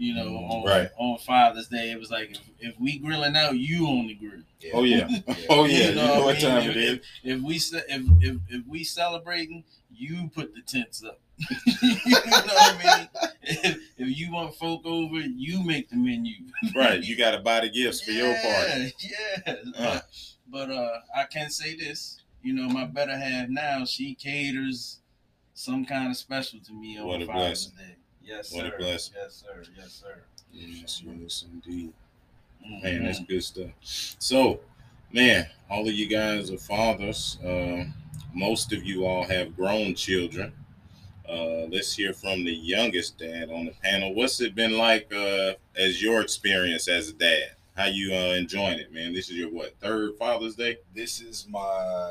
You 0.00 0.14
know, 0.14 0.26
Mm, 0.26 0.50
on 0.50 0.64
right. 0.64 0.88
on 0.96 1.18
Father's 1.18 1.66
Day, 1.66 1.90
it 1.90 1.98
was 1.98 2.08
like 2.08 2.30
if, 2.30 2.40
if 2.60 2.80
we 2.80 2.98
grilling 3.00 3.34
out, 3.34 3.56
you 3.58 3.84
on 3.86 4.06
the 4.06 4.14
grill. 4.14 4.42
Oh 4.72 4.84
yeah. 4.84 5.08
Oh 5.48 5.64
yeah. 5.64 5.88
You 5.88 5.94
know, 5.96 6.24
what 6.24 6.36
I 6.36 6.38
mean? 6.38 6.40
time 6.40 6.70
if, 6.70 6.76
it 6.76 6.76
is? 6.76 6.92
If, 6.94 7.02
if 7.24 7.42
we 7.42 7.54
if, 7.56 7.82
if 8.22 8.36
if 8.48 8.66
we 8.68 8.84
celebrating, 8.84 9.64
you 9.92 10.30
put 10.32 10.54
the 10.54 10.60
tents 10.62 11.02
up. 11.02 11.18
you 11.66 12.10
know 12.10 12.20
what 12.20 12.84
I 12.84 12.98
mean? 12.98 13.08
If, 13.42 13.78
if 13.96 14.18
you 14.18 14.32
want 14.32 14.54
folk 14.56 14.84
over, 14.84 15.20
you 15.20 15.62
make 15.62 15.88
the 15.90 15.96
menu. 15.96 16.34
Right. 16.74 17.02
You 17.02 17.16
got 17.16 17.30
to 17.32 17.38
buy 17.40 17.60
the 17.60 17.68
gifts 17.70 18.00
for 18.00 18.10
your 18.10 18.34
party. 18.42 18.92
Yeah. 19.00 19.54
Uh. 19.76 20.00
But 20.50 20.70
uh, 20.70 20.88
I 21.16 21.24
can 21.24 21.50
say 21.50 21.76
this. 21.76 22.20
You 22.42 22.54
know, 22.54 22.68
my 22.68 22.84
better 22.84 23.16
half 23.16 23.48
now, 23.48 23.84
she 23.84 24.14
caters 24.14 25.00
some 25.54 25.84
kind 25.84 26.10
of 26.10 26.16
special 26.16 26.60
to 26.60 26.72
me 26.72 26.98
on 26.98 27.06
What 27.06 27.22
a 27.22 27.26
Father's 27.26 27.66
blessing. 27.66 27.72
Day. 27.78 27.96
Yes, 28.22 28.52
What 28.52 28.66
a 28.66 28.76
blessing. 28.78 29.14
Yes, 29.20 29.44
sir. 29.44 29.62
Yes, 29.76 29.92
sir. 29.92 30.22
Yes, 30.52 31.02
yes, 31.04 31.44
indeed. 31.52 31.92
Mhm. 32.66 32.82
Man, 32.82 33.04
that's 33.04 33.20
good 33.20 33.42
stuff. 33.42 33.70
So, 33.82 34.60
man, 35.12 35.46
all 35.70 35.86
of 35.88 35.94
you 35.94 36.08
guys 36.08 36.50
are 36.50 36.58
fathers. 36.58 37.38
Uh, 37.44 37.84
most 38.34 38.72
of 38.72 38.84
you 38.84 39.04
all 39.06 39.24
have 39.24 39.56
grown 39.56 39.94
children. 39.94 40.52
Uh, 41.28 41.66
let's 41.70 41.94
hear 41.94 42.12
from 42.14 42.44
the 42.44 42.52
youngest 42.52 43.18
dad 43.18 43.50
on 43.50 43.66
the 43.66 43.72
panel. 43.82 44.14
What's 44.14 44.40
it 44.40 44.54
been 44.54 44.78
like 44.78 45.12
uh, 45.12 45.54
as 45.76 46.02
your 46.02 46.22
experience 46.22 46.88
as 46.88 47.10
a 47.10 47.12
dad? 47.12 47.50
How 47.76 47.84
you 47.86 48.12
uh, 48.14 48.34
enjoying 48.34 48.78
it, 48.78 48.92
man? 48.92 49.12
This 49.12 49.28
is 49.28 49.36
your 49.36 49.50
what 49.50 49.78
third 49.78 50.16
Father's 50.18 50.56
Day? 50.56 50.78
This 50.94 51.20
is 51.20 51.46
my 51.48 52.10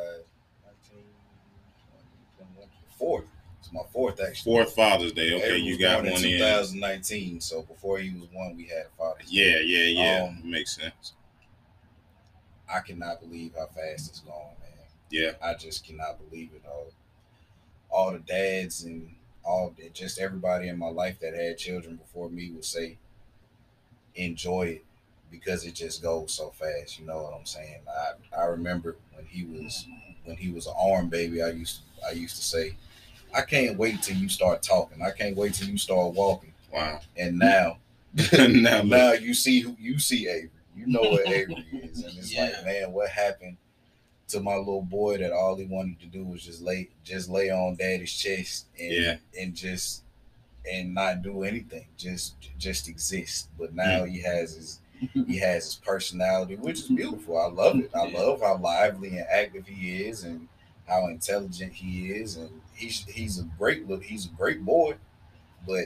21, 2.38 2.69
Fourth. 2.97 3.25
It's 3.60 3.73
my 3.73 3.82
fourth 3.91 4.21
actually. 4.21 4.53
Fourth 4.53 4.75
Father's 4.75 5.12
Day. 5.12 5.34
Okay, 5.34 5.58
you 5.58 5.77
got 5.77 6.03
one 6.03 6.08
in 6.08 6.25
in. 6.25 6.39
2019. 6.39 7.41
So 7.41 7.63
before 7.63 7.97
he 7.97 8.12
was 8.12 8.30
one, 8.32 8.56
we 8.56 8.65
had 8.65 8.86
a 8.86 8.97
father. 8.97 9.19
Yeah, 9.27 9.58
yeah, 9.60 10.03
yeah. 10.03 10.27
Um, 10.30 10.49
Makes 10.49 10.75
sense. 10.77 11.13
I 12.71 12.80
cannot 12.82 13.19
believe 13.19 13.53
how 13.58 13.65
fast 13.65 14.10
it's 14.10 14.19
gone, 14.19 14.53
man. 14.62 14.71
Yeah, 15.10 15.32
I 15.43 15.56
just 15.56 15.86
cannot 15.86 16.19
believe 16.30 16.51
it 16.56 16.63
all. 16.67 16.91
All 17.89 18.12
the 18.12 18.19
dads 18.19 18.84
and 18.84 19.15
all 19.43 19.73
just 19.93 20.19
everybody 20.19 20.67
in 20.67 20.78
my 20.78 20.89
life 20.89 21.19
that 21.19 21.34
had 21.34 21.58
children 21.58 21.95
before 21.95 22.30
me 22.30 22.52
would 22.52 22.65
say, 22.65 22.97
enjoy 24.15 24.63
it 24.67 24.86
because 25.32 25.65
it 25.65 25.73
just 25.76 26.02
goes 26.02 26.34
so 26.34 26.50
fast. 26.50 27.00
You 27.00 27.06
know 27.06 27.23
what 27.23 27.34
I'm 27.34 27.45
saying? 27.45 27.82
I 28.34 28.38
I 28.38 28.45
remember 28.45 28.95
when 29.13 29.26
he 29.26 29.43
was 29.45 29.86
when 30.26 30.38
he 30.38 30.50
was 30.52 30.67
an 30.67 30.73
arm 30.78 31.10
baby. 31.10 31.41
I 31.41 31.50
used 31.50 31.82
I 32.08 32.12
used 32.12 32.36
to 32.38 32.43
say, 32.43 32.76
I 33.34 33.41
can't 33.41 33.78
wait 33.78 34.02
till 34.02 34.17
you 34.17 34.30
start 34.30 34.62
talking. 34.63 35.02
I 35.02 35.12
can't 35.12 35.36
wait 35.36 35.54
till 35.54 35.67
you 35.69 35.78
start 35.78 36.13
walking. 36.13 36.54
wow. 36.71 37.00
And 37.15 37.39
now 37.39 37.78
now, 38.50 38.82
now 38.82 39.12
you 39.13 39.34
see 39.34 39.60
who 39.60 39.76
you 39.80 40.00
see 40.00 40.28
Avery. 40.28 40.50
You 40.76 40.88
know 40.88 41.02
what 41.02 41.28
Avery 41.28 41.65
is, 41.84 42.04
and 42.04 42.17
it's 42.17 42.34
Yeah. 42.34 42.45
like, 42.45 42.65
man, 42.65 42.91
what 42.93 43.10
happened 43.10 43.58
to 44.29 44.39
my 44.41 44.55
little 44.55 44.81
boy 44.81 45.17
that 45.17 45.31
all 45.31 45.55
he 45.55 45.65
wanted 45.65 45.99
to 46.01 46.05
do 46.07 46.23
was 46.25 46.43
just 46.43 46.61
lay 46.61 46.89
just 47.03 47.29
lay 47.29 47.49
on 47.49 47.75
daddy's 47.75 48.11
chest 48.13 48.65
and 48.79 48.91
Yeah. 48.91 49.15
and 49.39 49.55
just 49.55 50.03
and 50.69 50.93
not 50.93 51.21
do 51.21 51.43
anything, 51.43 51.85
just 51.97 52.35
just 52.57 52.87
exist. 52.89 53.49
But 53.57 53.73
now 53.73 54.03
he 54.03 54.21
has 54.21 54.55
his 54.55 54.79
he 55.27 55.37
has 55.37 55.63
his 55.65 55.75
personality, 55.75 56.55
which 56.55 56.79
is 56.79 56.87
beautiful. 56.87 57.37
I 57.39 57.47
love 57.47 57.79
it. 57.79 57.91
I 57.95 58.07
Yeah. 58.07 58.17
love 58.19 58.41
how 58.41 58.57
lively 58.57 59.09
and 59.17 59.27
active 59.29 59.67
he 59.67 60.03
is, 60.03 60.23
and 60.23 60.47
how 60.87 61.07
intelligent 61.07 61.71
he 61.73 62.07
is, 62.11 62.35
and 62.35 62.49
he's 62.73 63.05
he's 63.05 63.39
a 63.39 63.43
great 63.57 63.87
look. 63.87 64.03
He's 64.03 64.25
a 64.25 64.29
great 64.29 64.63
boy, 64.65 64.95
but 65.65 65.85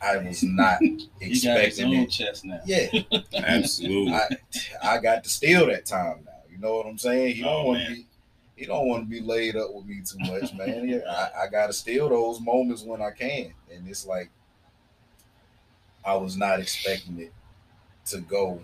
I 0.00 0.18
was 0.18 0.42
not 0.42 0.80
He 0.82 0.98
got 0.98 1.20
his 1.20 1.44
expecting 1.44 1.86
own 1.86 2.02
it. 2.04 2.10
chest 2.10 2.44
now. 2.44 2.60
Yeah, 2.64 2.88
absolutely. 3.34 4.12
I 4.12 4.28
I 4.82 4.98
got 4.98 5.24
to 5.24 5.30
steal 5.30 5.66
that 5.66 5.86
time 5.86 6.20
now. 6.26 6.31
You 6.62 6.68
know 6.68 6.76
what 6.76 6.86
I'm 6.86 6.98
saying? 6.98 7.34
He 7.34 7.42
don't 7.42 7.64
Oh, 7.64 7.64
want 7.66 7.80
to 7.86 7.92
be 7.94 8.06
he 8.54 8.66
don't 8.66 8.86
want 8.86 9.02
to 9.04 9.10
be 9.10 9.20
laid 9.20 9.56
up 9.56 9.74
with 9.74 9.84
me 9.84 10.00
too 10.02 10.18
much, 10.20 10.54
man. 10.54 10.88
Yeah, 10.88 11.00
I, 11.08 11.42
I 11.44 11.48
got 11.48 11.66
to 11.66 11.72
steal 11.72 12.08
those 12.08 12.40
moments 12.40 12.82
when 12.84 13.02
I 13.02 13.10
can, 13.10 13.52
and 13.68 13.88
it's 13.88 14.06
like 14.06 14.30
I 16.04 16.14
was 16.16 16.36
not 16.36 16.60
expecting 16.60 17.18
it 17.20 17.32
to 18.06 18.20
go 18.20 18.62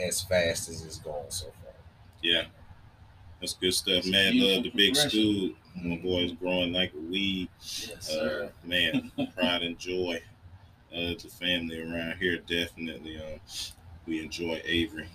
as 0.00 0.22
fast 0.22 0.68
as 0.68 0.84
it's 0.84 0.98
going 0.98 1.30
so 1.30 1.46
far. 1.46 1.74
yeah, 2.22 2.46
that's 3.40 3.54
good 3.54 3.74
stuff, 3.74 3.98
It's 3.98 4.08
man. 4.08 4.38
Love 4.40 4.64
the 4.64 4.70
big 4.70 4.94
progression. 4.94 5.10
school. 5.10 5.50
My 5.84 5.96
boy's 5.98 6.32
growing 6.32 6.72
like 6.72 6.94
a 6.94 6.98
weed. 6.98 7.48
Yes, 7.60 8.10
Uh, 8.10 8.12
sir. 8.14 8.52
man, 8.64 9.12
pride 9.36 9.62
and 9.62 9.78
joy. 9.78 10.22
Uh, 10.92 11.14
the 11.22 11.28
family 11.30 11.80
around 11.80 12.18
here 12.18 12.38
definitely. 12.38 13.18
Um, 13.22 13.40
we 14.06 14.22
enjoy 14.24 14.60
Avery. 14.64 15.08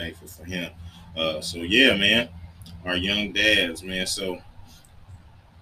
Thankful 0.00 0.28
for 0.28 0.44
him. 0.44 0.72
Uh, 1.14 1.42
so 1.42 1.58
yeah, 1.58 1.94
man, 1.94 2.30
our 2.86 2.96
young 2.96 3.32
dads, 3.32 3.82
man. 3.82 4.06
So 4.06 4.38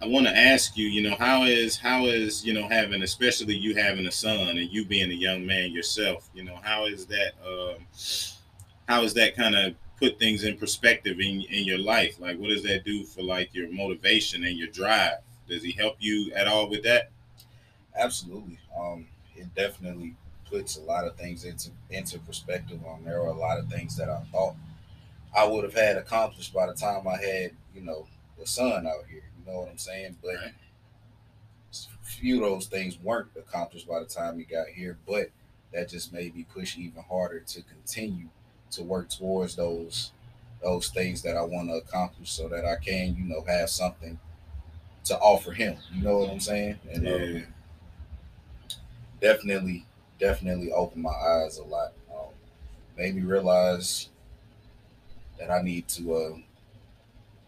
I 0.00 0.06
want 0.06 0.26
to 0.28 0.36
ask 0.36 0.76
you, 0.76 0.86
you 0.86 1.02
know, 1.02 1.16
how 1.16 1.42
is 1.42 1.76
how 1.76 2.06
is 2.06 2.44
you 2.44 2.52
know 2.52 2.68
having, 2.68 3.02
especially 3.02 3.56
you 3.56 3.74
having 3.74 4.06
a 4.06 4.12
son 4.12 4.56
and 4.56 4.70
you 4.70 4.84
being 4.84 5.10
a 5.10 5.14
young 5.14 5.44
man 5.44 5.72
yourself, 5.72 6.30
you 6.34 6.44
know, 6.44 6.56
how 6.62 6.86
is 6.86 7.06
that? 7.06 7.32
Um, 7.44 7.84
how 8.88 9.02
is 9.02 9.12
that 9.14 9.34
kind 9.34 9.56
of 9.56 9.74
put 9.98 10.20
things 10.20 10.44
in 10.44 10.56
perspective 10.56 11.18
in 11.18 11.42
in 11.42 11.64
your 11.64 11.78
life? 11.78 12.20
Like, 12.20 12.38
what 12.38 12.50
does 12.50 12.62
that 12.62 12.84
do 12.84 13.02
for 13.02 13.22
like 13.22 13.52
your 13.52 13.68
motivation 13.72 14.44
and 14.44 14.56
your 14.56 14.68
drive? 14.68 15.18
Does 15.48 15.64
he 15.64 15.72
help 15.72 15.96
you 15.98 16.32
at 16.34 16.46
all 16.46 16.68
with 16.68 16.84
that? 16.84 17.10
Absolutely. 17.96 18.60
Um, 18.78 19.08
it 19.34 19.52
definitely 19.56 20.14
puts 20.50 20.76
a 20.76 20.82
lot 20.82 21.06
of 21.06 21.16
things 21.16 21.44
into 21.44 21.70
into 21.90 22.18
perspective. 22.20 22.80
on 22.86 23.04
there 23.04 23.20
are 23.20 23.28
a 23.28 23.32
lot 23.38 23.58
of 23.58 23.68
things 23.68 23.96
that 23.96 24.08
I 24.08 24.20
thought 24.32 24.54
I 25.36 25.46
would 25.46 25.64
have 25.64 25.74
had 25.74 25.96
accomplished 25.96 26.52
by 26.54 26.66
the 26.66 26.74
time 26.74 27.06
I 27.08 27.16
had, 27.18 27.52
you 27.74 27.82
know, 27.82 28.06
a 28.42 28.46
son 28.46 28.86
out 28.86 29.06
here. 29.10 29.22
You 29.38 29.52
know 29.52 29.60
what 29.60 29.70
I'm 29.70 29.78
saying? 29.78 30.16
But 30.22 30.36
Right. 30.36 30.54
few 32.02 32.42
of 32.44 32.50
those 32.50 32.66
things 32.66 32.98
weren't 32.98 33.28
accomplished 33.36 33.86
by 33.86 34.00
the 34.00 34.06
time 34.06 34.38
he 34.38 34.44
got 34.44 34.68
here. 34.68 34.98
But 35.06 35.30
that 35.72 35.88
just 35.88 36.12
made 36.12 36.34
me 36.34 36.44
push 36.44 36.76
even 36.78 37.02
harder 37.02 37.40
to 37.40 37.62
continue 37.62 38.28
to 38.72 38.82
work 38.82 39.08
towards 39.10 39.56
those 39.56 40.12
those 40.62 40.88
things 40.88 41.22
that 41.22 41.36
I 41.36 41.42
want 41.42 41.68
to 41.68 41.74
accomplish, 41.74 42.30
so 42.32 42.48
that 42.48 42.64
I 42.64 42.76
can, 42.76 43.14
you 43.16 43.24
know, 43.24 43.42
have 43.46 43.70
something 43.70 44.18
to 45.04 45.18
offer 45.18 45.52
him. 45.52 45.78
You 45.92 46.02
know 46.02 46.18
what 46.18 46.30
I'm 46.30 46.40
saying? 46.40 46.80
And 46.92 47.06
um, 47.08 47.22
Yeah. 47.22 47.40
definitely, 49.20 49.84
definitely 50.18 50.72
opened 50.72 51.02
my 51.02 51.10
eyes 51.10 51.58
a 51.58 51.64
lot. 51.64 51.92
Um, 52.12 52.28
made 52.96 53.14
me 53.14 53.22
realize 53.22 54.08
that 55.38 55.50
I 55.50 55.62
need 55.62 55.86
to 55.88 56.14
uh, 56.14 56.36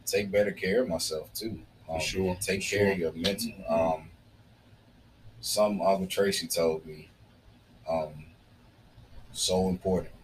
take 0.07 0.31
better 0.31 0.53
care 0.53 0.83
of 0.83 0.89
myself 0.89 1.33
too. 1.35 1.61
For 1.87 1.95
Um, 1.97 2.01
sure. 2.01 2.37
Take 2.41 2.63
care 2.63 2.93
of 2.93 2.99
your 2.99 3.13
mental. 3.13 3.51
Mhm. 3.53 3.71
Um, 3.71 4.11
some 5.41 5.81
Uncle 5.81 6.07
Tracy 6.07 6.47
told 6.47 6.85
me, 6.87 7.09
um, 7.89 8.27
so 9.33 9.69
important. 9.69 10.15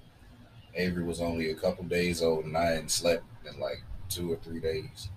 Avery 0.74 1.02
was 1.04 1.20
only 1.20 1.50
a 1.50 1.54
couple 1.54 1.84
days 1.84 2.22
old, 2.22 2.44
and 2.44 2.56
I 2.56 2.66
hadn't 2.66 2.90
slept 2.90 3.24
in 3.46 3.58
like 3.58 3.82
two 4.10 4.30
or 4.32 4.36
three 4.36 4.60
days, 4.60 5.08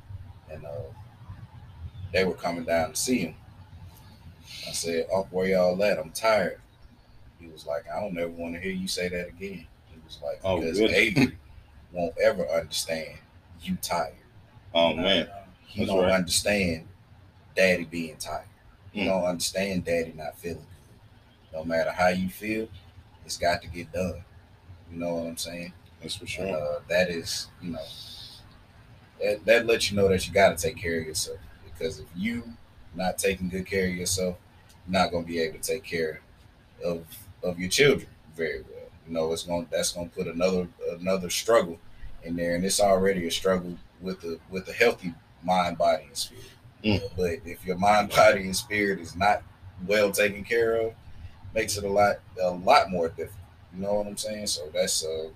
and 0.50 0.66
uh, 0.66 0.94
they 2.14 2.24
were 2.24 2.34
coming 2.34 2.64
down 2.64 2.92
to 2.92 2.96
see 2.96 3.20
him. 3.20 3.36
I 4.68 4.72
said, 4.72 5.08
"Oh, 5.12 5.28
where 5.32 5.48
y'all 5.50 5.84
at? 5.84 6.00
I'm 6.00 6.12
tired." 6.12 6.62
He 7.40 7.48
was 7.48 7.66
like, 7.66 7.86
"I 7.90 8.00
don't 8.02 8.18
ever 8.18 8.30
want 8.30 8.54
to 8.56 8.60
hear 8.60 8.72
you 8.72 8.88
say 8.88 9.08
that 9.10 9.28
again." 9.30 9.66
He 9.88 10.00
was 10.06 10.20
like, 10.24 10.40
Oh, 10.44 10.60
"Because 10.60 10.80
good. 10.80 10.92
Avery 10.92 11.38
won't 11.92 12.18
ever 12.18 12.48
understand 12.50 13.18
you 13.62 13.76
tired. 13.82 14.14
Oh 14.74 14.94
man. 14.94 15.28
He 15.66 15.80
That's 15.82 15.92
don't 15.92 16.04
right. 16.04 16.14
understand 16.14 16.88
Daddy 17.56 17.86
being 17.86 18.18
tired. 18.18 18.46
He 18.92 19.02
Mm. 19.02 19.06
don't 19.06 19.24
understand 19.26 19.86
Daddy 19.86 20.14
not 20.14 20.38
feeling 20.38 20.58
good. 20.58 21.54
No 21.54 21.64
matter 21.64 21.92
how 21.92 22.08
you 22.10 22.30
feel, 22.30 22.68
it's 23.26 23.38
got 23.38 23.62
to 23.62 23.68
get 23.68 23.92
done. 23.92 24.24
You 24.92 24.98
know 25.00 25.16
what 25.16 25.28
I'm 25.28 25.38
saying? 25.38 25.74
That's 26.02 26.16
for 26.16 26.22
And, 26.24 26.30
sure. 26.30 26.48
uh, 26.48 26.80
that 26.88 27.10
is, 27.10 27.48
you 27.62 27.72
know, 27.72 27.86
that, 29.22 29.46
that 29.46 29.66
lets 29.66 29.92
you 29.92 29.98
know 29.98 30.08
that 30.08 30.26
you 30.28 30.34
got 30.34 30.58
to 30.58 30.62
take 30.68 30.78
care 30.78 31.00
of 31.02 31.06
yourself. 31.08 31.38
Because 31.66 32.00
if 32.00 32.08
you 32.16 32.44
not 32.96 33.18
taking 33.18 33.50
good 33.50 33.66
care 33.66 33.88
of 33.88 33.94
yourself, 33.94 34.38
you're 34.88 35.00
not 35.02 35.12
gonna 35.12 35.26
be 35.26 35.40
able 35.40 35.60
to 35.60 35.62
take 35.74 35.84
care 35.84 36.22
of 36.84 37.06
of 37.44 37.60
your 37.60 37.70
children 37.70 38.10
very 38.36 38.62
well. 38.62 38.90
You 39.08 39.14
know, 39.14 39.34
it's 39.34 39.44
going 39.44 39.66
to 39.66 39.72
that's 39.72 39.94
gonna 39.94 40.10
put 40.10 40.28
another 40.28 40.68
another 41.00 41.30
struggle 41.30 41.80
in 42.24 42.36
there, 42.36 42.56
and 42.56 42.64
it's 42.64 42.80
already 42.80 43.26
a 43.28 43.32
struggle 43.32 43.78
with 44.02 44.22
the 44.22 44.40
with 44.50 44.68
a 44.68 44.74
healthy 44.74 45.14
mind, 45.44 45.78
body, 45.78 46.04
and 46.06 46.18
spirit. 46.18 46.44
Mm. 46.84 47.02
But 47.16 47.40
if 47.46 47.66
your 47.66 47.78
mind, 47.78 48.10
body, 48.10 48.42
and 48.42 48.56
spirit 48.56 49.00
is 49.00 49.16
not 49.16 49.44
well 49.88 50.12
taken 50.12 50.44
care 50.44 50.76
of, 50.76 50.94
makes 51.54 51.78
it 51.78 51.84
a 51.84 51.90
lot 51.90 52.18
a 52.42 52.52
lot 52.52 52.90
more 52.90 53.10
difficult. 53.10 53.36
You 53.76 53.82
know 53.84 53.96
what 53.96 54.08
I'm 54.08 54.18
saying? 54.18 54.48
So 54.48 54.70
that's 54.74 55.06
uh 55.06 55.30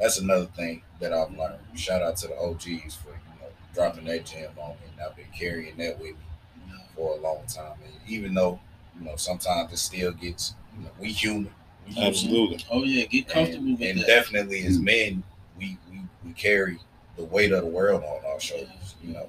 that's 0.00 0.18
another 0.18 0.46
thing 0.46 0.82
that 1.00 1.12
I've 1.12 1.36
learned. 1.36 1.58
Shout 1.74 2.02
out 2.02 2.16
to 2.18 2.28
the 2.28 2.38
OGs 2.38 2.96
for 2.96 3.10
you 3.10 3.40
know 3.40 3.48
dropping 3.74 4.04
that 4.04 4.26
gem 4.26 4.50
on 4.58 4.70
me, 4.70 4.76
and 4.92 5.00
I've 5.00 5.16
been 5.16 5.26
carrying 5.36 5.76
that 5.78 5.98
with 5.98 6.10
me 6.10 6.76
for 6.94 7.16
a 7.16 7.20
long 7.20 7.42
time. 7.46 7.76
And 7.84 7.94
even 8.06 8.34
though 8.34 8.60
you 8.98 9.06
know 9.06 9.16
sometimes 9.16 9.72
it 9.72 9.78
still 9.78 10.12
gets 10.12 10.54
you 10.76 10.84
know 10.84 10.90
we 10.98 11.12
human, 11.12 11.50
we 11.86 11.92
human. 11.92 12.08
Absolutely. 12.08 12.64
Oh 12.70 12.84
yeah, 12.84 13.04
get 13.06 13.28
comfortable 13.28 13.66
and, 13.68 13.78
with 13.78 13.88
and 13.90 14.00
that. 14.00 14.06
definitely 14.06 14.64
as 14.66 14.78
men, 14.78 15.22
we, 15.58 15.78
we 15.90 16.00
we 16.24 16.32
carry 16.32 16.78
the 17.16 17.24
weight 17.24 17.52
of 17.52 17.62
the 17.62 17.68
world 17.70 18.02
on 18.04 18.24
our 18.32 18.40
shoulders, 18.40 18.94
you 19.02 19.12
know, 19.12 19.28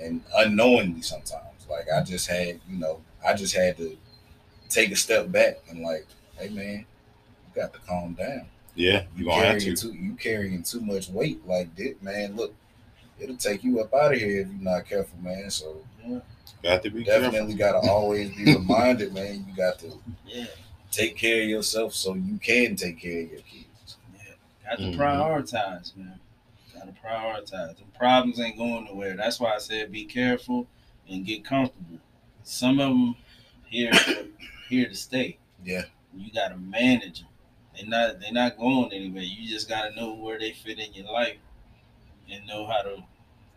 and 0.00 0.22
unknowingly 0.36 1.02
sometimes. 1.02 1.66
Like 1.68 1.86
I 1.94 2.02
just 2.02 2.28
had, 2.28 2.60
you 2.68 2.78
know, 2.78 3.00
I 3.26 3.34
just 3.34 3.54
had 3.54 3.76
to 3.78 3.96
take 4.68 4.90
a 4.92 4.96
step 4.96 5.30
back 5.30 5.58
and 5.70 5.82
like, 5.82 6.06
hey 6.38 6.48
man, 6.50 6.86
you 7.26 7.62
got 7.62 7.72
to 7.74 7.78
calm 7.80 8.14
down. 8.14 8.46
Yeah, 8.74 9.04
You 9.16 9.20
you 9.20 9.24
gonna 9.26 9.46
have 9.46 9.58
carrying 9.58 9.76
to. 9.76 9.76
too 9.76 9.92
you 9.94 10.14
carrying 10.14 10.62
too 10.62 10.80
much 10.80 11.08
weight 11.08 11.46
like 11.46 11.74
this, 11.76 11.94
man. 12.02 12.36
Look, 12.36 12.54
it'll 13.20 13.36
take 13.36 13.64
you 13.64 13.80
up 13.80 13.94
out 13.94 14.12
of 14.14 14.18
here 14.20 14.42
if 14.42 14.48
you're 14.48 14.56
not 14.62 14.86
careful, 14.86 15.18
man. 15.20 15.50
So 15.50 15.76
Yeah, 16.06 16.20
Got 16.64 16.82
to 16.82 16.90
be 16.90 17.04
careful. 17.04 17.30
definitely 17.30 17.54
gotta 17.54 17.86
always 17.90 18.34
be 18.34 18.54
reminded, 18.54 19.12
man. 19.12 19.44
You 19.48 19.54
got 19.56 19.78
to 19.80 19.92
yeah, 20.26 20.46
take 20.90 21.16
care 21.16 21.42
of 21.42 21.48
yourself 21.48 21.94
so 21.94 22.14
you 22.14 22.38
can 22.38 22.74
take 22.74 22.98
care 23.00 23.22
of 23.22 23.30
your 23.30 23.40
kids. 23.42 23.96
yeah. 24.16 24.32
Got 24.70 24.78
to 24.78 24.84
Mhm. 24.84 24.96
prioritize, 24.96 25.94
man. 25.96 26.18
Got 26.74 26.86
to 26.86 26.92
prioritize. 27.06 27.76
The 27.76 27.84
problems 27.98 28.40
ain't 28.40 28.56
going 28.56 28.86
nowhere. 28.86 29.14
That's 29.14 29.38
why 29.38 29.54
I 29.54 29.58
said 29.58 29.92
be 29.92 30.04
careful 30.06 30.66
and 31.08 31.24
get 31.26 31.44
comfortable. 31.44 31.98
Some 32.44 32.80
of 32.80 32.88
them 32.88 33.16
here 33.66 33.92
here 34.70 34.88
to 34.88 34.94
stay. 34.94 35.36
Yeah. 35.62 35.84
You 36.16 36.32
got 36.32 36.48
to 36.48 36.56
manage 36.56 37.20
them. 37.20 37.28
They 37.76 37.86
not 37.86 38.20
they 38.20 38.30
not 38.30 38.56
going 38.56 38.90
anywhere. 38.92 39.22
You 39.22 39.46
just 39.48 39.68
got 39.68 39.88
to 39.88 39.94
know 39.94 40.14
where 40.14 40.38
they 40.38 40.52
fit 40.52 40.78
in 40.78 40.94
your 40.94 41.12
life 41.12 41.36
and 42.30 42.46
know 42.46 42.66
how 42.66 42.80
to 42.82 43.02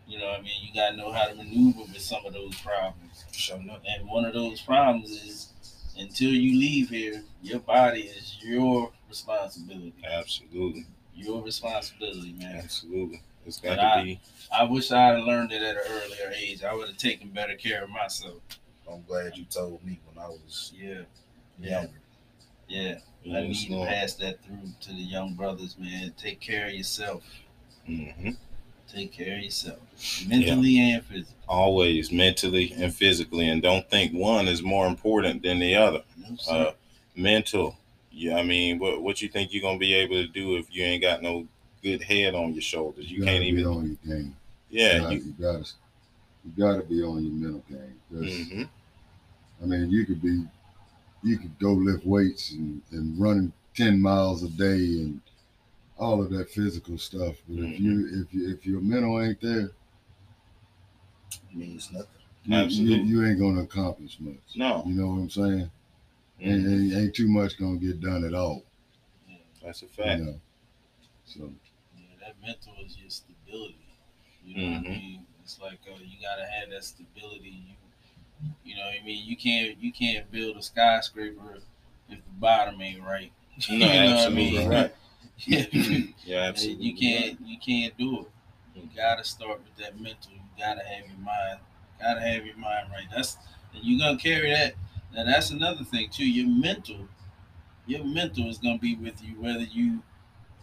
You 0.08 0.18
know, 0.18 0.26
what 0.28 0.40
I 0.40 0.42
mean, 0.42 0.52
you 0.62 0.72
gotta 0.74 0.96
know 0.96 1.12
how 1.12 1.26
to 1.26 1.34
maneuver 1.34 1.80
with 1.82 1.98
some 2.00 2.24
of 2.24 2.32
those 2.32 2.54
problems. 2.60 3.24
Up. 3.70 3.82
And 3.88 4.08
one 4.08 4.24
of 4.24 4.34
those 4.34 4.60
problems 4.60 5.10
is 5.10 5.52
until 5.96 6.30
you 6.30 6.58
leave 6.58 6.88
here, 6.90 7.22
your 7.42 7.60
body 7.60 8.00
is 8.02 8.36
your 8.42 8.90
responsibility. 9.08 9.94
Absolutely. 10.10 10.86
Your 11.14 11.42
responsibility, 11.42 12.32
man. 12.32 12.56
Absolutely. 12.56 13.22
It's 13.46 13.58
got 13.60 13.76
But 13.76 13.82
to 13.82 13.82
I- 13.86 14.02
be. 14.04 14.20
I 14.52 14.64
wish 14.64 14.90
I 14.90 15.08
had 15.14 15.20
learned 15.20 15.52
it 15.52 15.62
at 15.62 15.76
an 15.76 15.82
earlier 15.86 16.32
age. 16.34 16.62
I 16.64 16.74
would 16.74 16.88
have 16.88 16.96
taken 16.96 17.28
better 17.30 17.54
care 17.54 17.84
of 17.84 17.90
myself. 17.90 18.40
I'm 18.90 19.02
glad 19.02 19.36
you 19.36 19.44
told 19.44 19.84
me 19.84 20.00
when 20.06 20.22
I 20.24 20.28
was 20.28 20.72
Yeah. 20.74 21.02
Yeah. 21.60 21.82
younger. 21.82 22.00
Yeah. 22.68 22.98
you 23.24 23.36
I 23.36 23.40
need 23.46 23.54
to 23.68 23.84
pass 23.86 24.14
that 24.14 24.42
through 24.44 24.72
to 24.80 24.88
the 24.90 25.02
young 25.02 25.34
brothers, 25.34 25.76
man. 25.78 26.14
Take 26.16 26.40
care 26.40 26.66
of 26.68 26.72
yourself. 26.74 27.22
Mhm. 27.86 28.36
Take 28.92 29.12
care 29.12 29.36
of 29.36 29.42
yourself. 29.44 29.78
Mentally 30.26 30.78
and 30.78 31.04
physically. 31.04 31.34
Always 31.48 32.10
mentally 32.12 32.72
and 32.76 32.94
physically, 32.94 33.48
and 33.48 33.62
don't 33.62 33.88
think 33.90 34.12
one 34.12 34.48
is 34.48 34.62
more 34.62 34.86
important 34.86 35.42
than 35.42 35.58
the 35.58 35.74
other. 35.74 36.02
You 36.16 36.24
know 36.32 36.36
Uh, 36.52 36.72
mental. 37.16 37.76
Yeah, 38.10 38.36
I 38.36 38.42
mean, 38.42 38.78
what 38.78 39.02
what 39.02 39.22
you 39.22 39.28
think 39.28 39.52
you're 39.52 39.62
gonna 39.62 39.78
be 39.78 39.94
able 39.94 40.14
to 40.16 40.26
do 40.26 40.56
if 40.56 40.66
you 40.74 40.82
ain't 40.84 41.02
got 41.02 41.22
no 41.22 41.46
good 41.82 42.02
head 42.02 42.34
on 42.34 42.52
your 42.54 42.62
shoulders? 42.62 43.10
You 43.10 43.20
gotta 43.20 43.32
can't 43.32 43.42
be 43.42 43.48
even. 43.48 43.66
on 43.66 43.98
your 44.04 44.16
game. 44.16 44.36
Yeah. 44.70 44.98
Gotta- 44.98 45.14
You, 45.16 45.20
you 45.22 45.34
gotta 45.40 45.64
you 46.44 46.52
gotta 46.56 46.82
be 46.82 47.02
on 47.02 47.22
your 47.24 47.32
mental 47.32 47.64
game. 47.68 47.94
'Cause, 48.10 48.32
mhm. 48.32 48.68
I 49.62 49.66
mean, 49.66 49.90
you 49.90 50.06
could 50.06 50.22
be, 50.22 50.44
you 51.22 51.36
could 51.38 51.58
go 51.58 51.72
lift 51.72 52.06
weights 52.06 52.52
and, 52.52 52.80
and 52.92 53.18
run 53.18 53.52
ten 53.76 54.00
miles 54.00 54.42
a 54.42 54.48
day 54.48 54.74
and 55.02 55.20
all 55.98 56.22
of 56.22 56.30
that 56.30 56.50
physical 56.50 56.96
stuff. 56.98 57.36
But 57.48 57.64
if 57.64 57.80
you 57.80 58.24
if 58.26 58.32
you 58.34 58.50
if 58.50 58.66
your 58.66 58.80
mental 58.80 59.20
ain't 59.20 59.40
there, 59.40 59.70
it 61.50 61.54
means 61.54 61.90
nothing. 61.92 62.06
you, 62.44 62.56
you, 62.96 63.02
you 63.04 63.26
ain't 63.26 63.38
gonna 63.38 63.62
accomplish 63.62 64.18
much. 64.20 64.36
No. 64.56 64.82
You 64.86 64.94
know 64.94 65.08
what 65.08 65.14
I'm 65.20 65.30
saying? 65.30 65.70
Ain't, 66.40 66.64
Mhm. 66.66 66.92
ain't, 66.92 66.94
ain't 66.94 67.14
too 67.14 67.28
much 67.28 67.58
gonna 67.58 67.78
get 67.78 68.00
done 68.00 68.24
at 68.24 68.34
all. 68.34 68.62
That's 69.62 69.82
a 69.82 69.86
You 69.86 69.90
fact. 69.90 70.22
know. 70.22 70.40
So 71.26 71.52
Yeah, 71.96 72.04
that 72.20 72.40
mental 72.40 72.74
is 72.84 72.96
your 72.96 73.10
stability. 73.10 73.76
You 74.44 74.56
know 74.56 74.70
what 74.70 74.82
Mhm. 74.84 74.86
I 74.86 74.90
mean? 74.90 75.26
It's 75.42 75.60
like 75.60 75.80
uh, 75.90 75.98
you 76.00 76.16
gotta 76.22 76.46
have 76.46 76.70
that 76.70 76.84
stability. 76.84 77.50
You, 77.50 77.74
you 78.64 78.76
know 78.76 78.84
what 78.86 78.94
I 79.00 79.04
mean? 79.04 79.26
You 79.26 79.36
can't 79.36 79.82
you 79.82 79.92
can't 79.92 80.30
build 80.30 80.56
a 80.56 80.62
skyscraper 80.62 81.56
if 82.08 82.18
the 82.24 82.32
bottom 82.38 82.80
ain't 82.80 83.02
right. 83.02 83.32
No, 83.68 83.74
You 83.74 83.78
know 83.80 84.14
what 84.14 84.26
I 84.26 84.28
mean? 84.28 84.68
right. 84.68 84.94
Yeah. 85.46 85.64
Yeah, 86.24 86.38
absolutely. 86.48 86.84
you 86.86 86.96
can't 86.96 87.38
you 87.44 87.58
can't 87.58 87.96
do 87.96 88.20
it. 88.20 88.26
You 88.74 88.88
gotta 88.94 89.24
start 89.24 89.60
with 89.64 89.76
that 89.76 90.00
mental. 90.00 90.32
You 90.32 90.40
gotta 90.58 90.82
have 90.84 91.06
your 91.08 91.18
mind. 91.18 91.60
Gotta 92.00 92.20
have 92.20 92.44
your 92.46 92.56
mind 92.56 92.88
right. 92.90 93.06
That's 93.14 93.36
and 93.74 93.82
you're 93.84 93.98
gonna 94.00 94.18
carry 94.18 94.50
that. 94.50 94.74
Now 95.14 95.24
that's 95.24 95.50
another 95.50 95.84
thing 95.84 96.10
too. 96.10 96.28
Your 96.28 96.48
mental, 96.48 97.08
your 97.86 98.04
mental 98.04 98.48
is 98.48 98.58
gonna 98.58 98.78
be 98.78 98.96
with 98.96 99.22
you 99.22 99.34
whether 99.40 99.60
you 99.62 100.02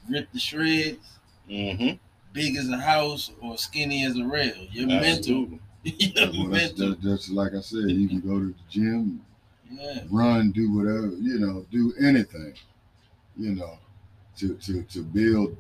rip 0.09 0.31
the 0.31 0.39
shreds, 0.39 0.99
Mm-hmm. 1.49 1.97
big 2.33 2.55
as 2.57 2.69
a 2.69 2.77
house, 2.77 3.31
or 3.41 3.57
skinny 3.57 4.03
as 4.05 4.17
a 4.17 4.23
rail. 4.25 4.55
Your 4.71 4.87
mental, 4.87 5.03
Absolutely. 5.43 5.59
your 5.83 6.25
well, 6.31 6.49
that's, 6.49 6.77
mental. 6.77 6.89
that, 6.89 7.01
that's 7.03 7.29
like 7.29 7.53
I 7.53 7.61
said. 7.61 7.89
You 7.91 8.07
can 8.07 8.19
go 8.21 8.39
to 8.39 8.47
the 8.47 8.55
gym, 8.69 9.21
Yeah, 9.71 9.99
run, 10.09 10.51
do 10.51 10.71
whatever, 10.75 11.07
you 11.21 11.39
know, 11.39 11.65
do 11.71 11.93
anything, 12.01 12.53
you 13.37 13.55
know, 13.55 13.77
to 14.37 14.55
to, 14.55 14.83
to 14.83 15.03
build 15.03 15.57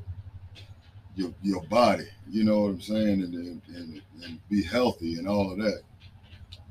your 1.15 1.33
your 1.43 1.63
body, 1.63 2.07
you 2.29 2.43
know 2.43 2.61
what 2.61 2.69
I'm 2.69 2.81
saying, 2.81 3.21
and 3.23 3.33
and, 3.33 3.61
and 3.75 4.01
and 4.23 4.49
be 4.49 4.63
healthy 4.63 5.15
and 5.15 5.27
all 5.27 5.51
of 5.51 5.57
that. 5.59 5.81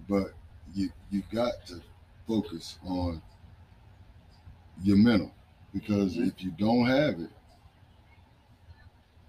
But 0.09 0.35
you 0.75 0.91
you 1.11 1.23
got 1.33 1.67
to 1.69 1.81
focus 2.27 2.79
on 2.85 3.23
your 4.83 4.97
mental 4.97 5.33
because 5.73 6.17
Mhm. 6.17 6.29
if 6.29 6.43
you 6.43 6.51
don't 6.59 6.87
have 6.87 7.21
it, 7.21 7.31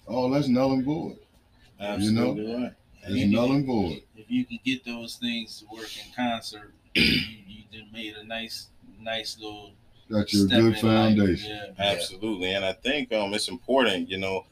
all 0.08 0.30
that's 0.30 0.48
null 0.48 0.74
and 0.74 0.84
void. 0.84 1.18
Absolutely 1.80 2.54
right. 2.54 2.74
And 3.04 3.14
It's 3.16 3.24
if 3.24 3.30
you- 3.30 3.36
null 3.36 3.52
and 3.54 3.66
void. 3.66 4.02
if 4.16 4.30
you 4.30 4.46
can 4.46 4.60
get 4.64 4.84
those 4.86 5.16
things 5.18 5.60
to 5.60 5.66
work 5.76 5.90
in 5.98 6.12
concert, 6.14 6.74
you, 6.96 7.04
you 7.72 7.84
made 7.92 8.16
a 8.16 8.24
nice, 8.24 8.68
nice 9.00 9.38
little 9.40 9.72
Got 10.10 10.32
your 10.34 10.48
good 10.48 10.78
foundation. 10.78 11.50
Yeah. 11.50 11.72
Absolutely. 11.80 12.54
And 12.54 12.64
I 12.64 12.74
think 12.74 13.12
um 13.12 13.34
it's 13.34 13.48
important, 13.48 14.10
you 14.10 14.18
know, 14.18 14.46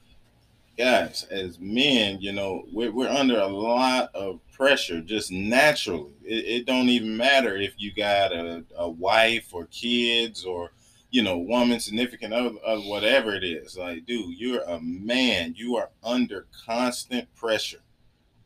guys, 0.78 1.26
as 1.30 1.60
men, 1.60 2.20
you 2.20 2.32
know, 2.32 2.64
we're, 2.72 2.92
we're 2.92 3.10
under 3.10 3.40
a 3.40 3.48
lot 3.48 4.10
of 4.16 4.40
pressure 4.52 5.02
just 5.02 5.32
naturally. 5.32 6.14
It, 6.24 6.46
it 6.46 6.66
don't 6.66 6.90
even 6.90 7.16
matter 7.16 7.56
if 7.56 7.74
you 7.78 7.94
got 7.94 8.32
a, 8.32 8.64
a 8.78 8.90
wife 8.90 9.54
or 9.54 9.66
kids 9.66 10.46
or, 10.46 10.72
you 11.12 11.22
know, 11.22 11.38
woman, 11.38 11.80
significant 11.80 12.34
other, 12.34 12.56
other, 12.66 12.82
whatever 12.82 13.36
it 13.36 13.44
is. 13.44 13.78
Like, 13.78 14.06
dude, 14.06 14.36
you're 14.38 14.64
a 14.64 14.80
man. 14.82 15.54
You 15.56 15.76
are 15.76 15.90
under 16.04 16.48
constant 16.66 17.34
pressure. 17.36 17.82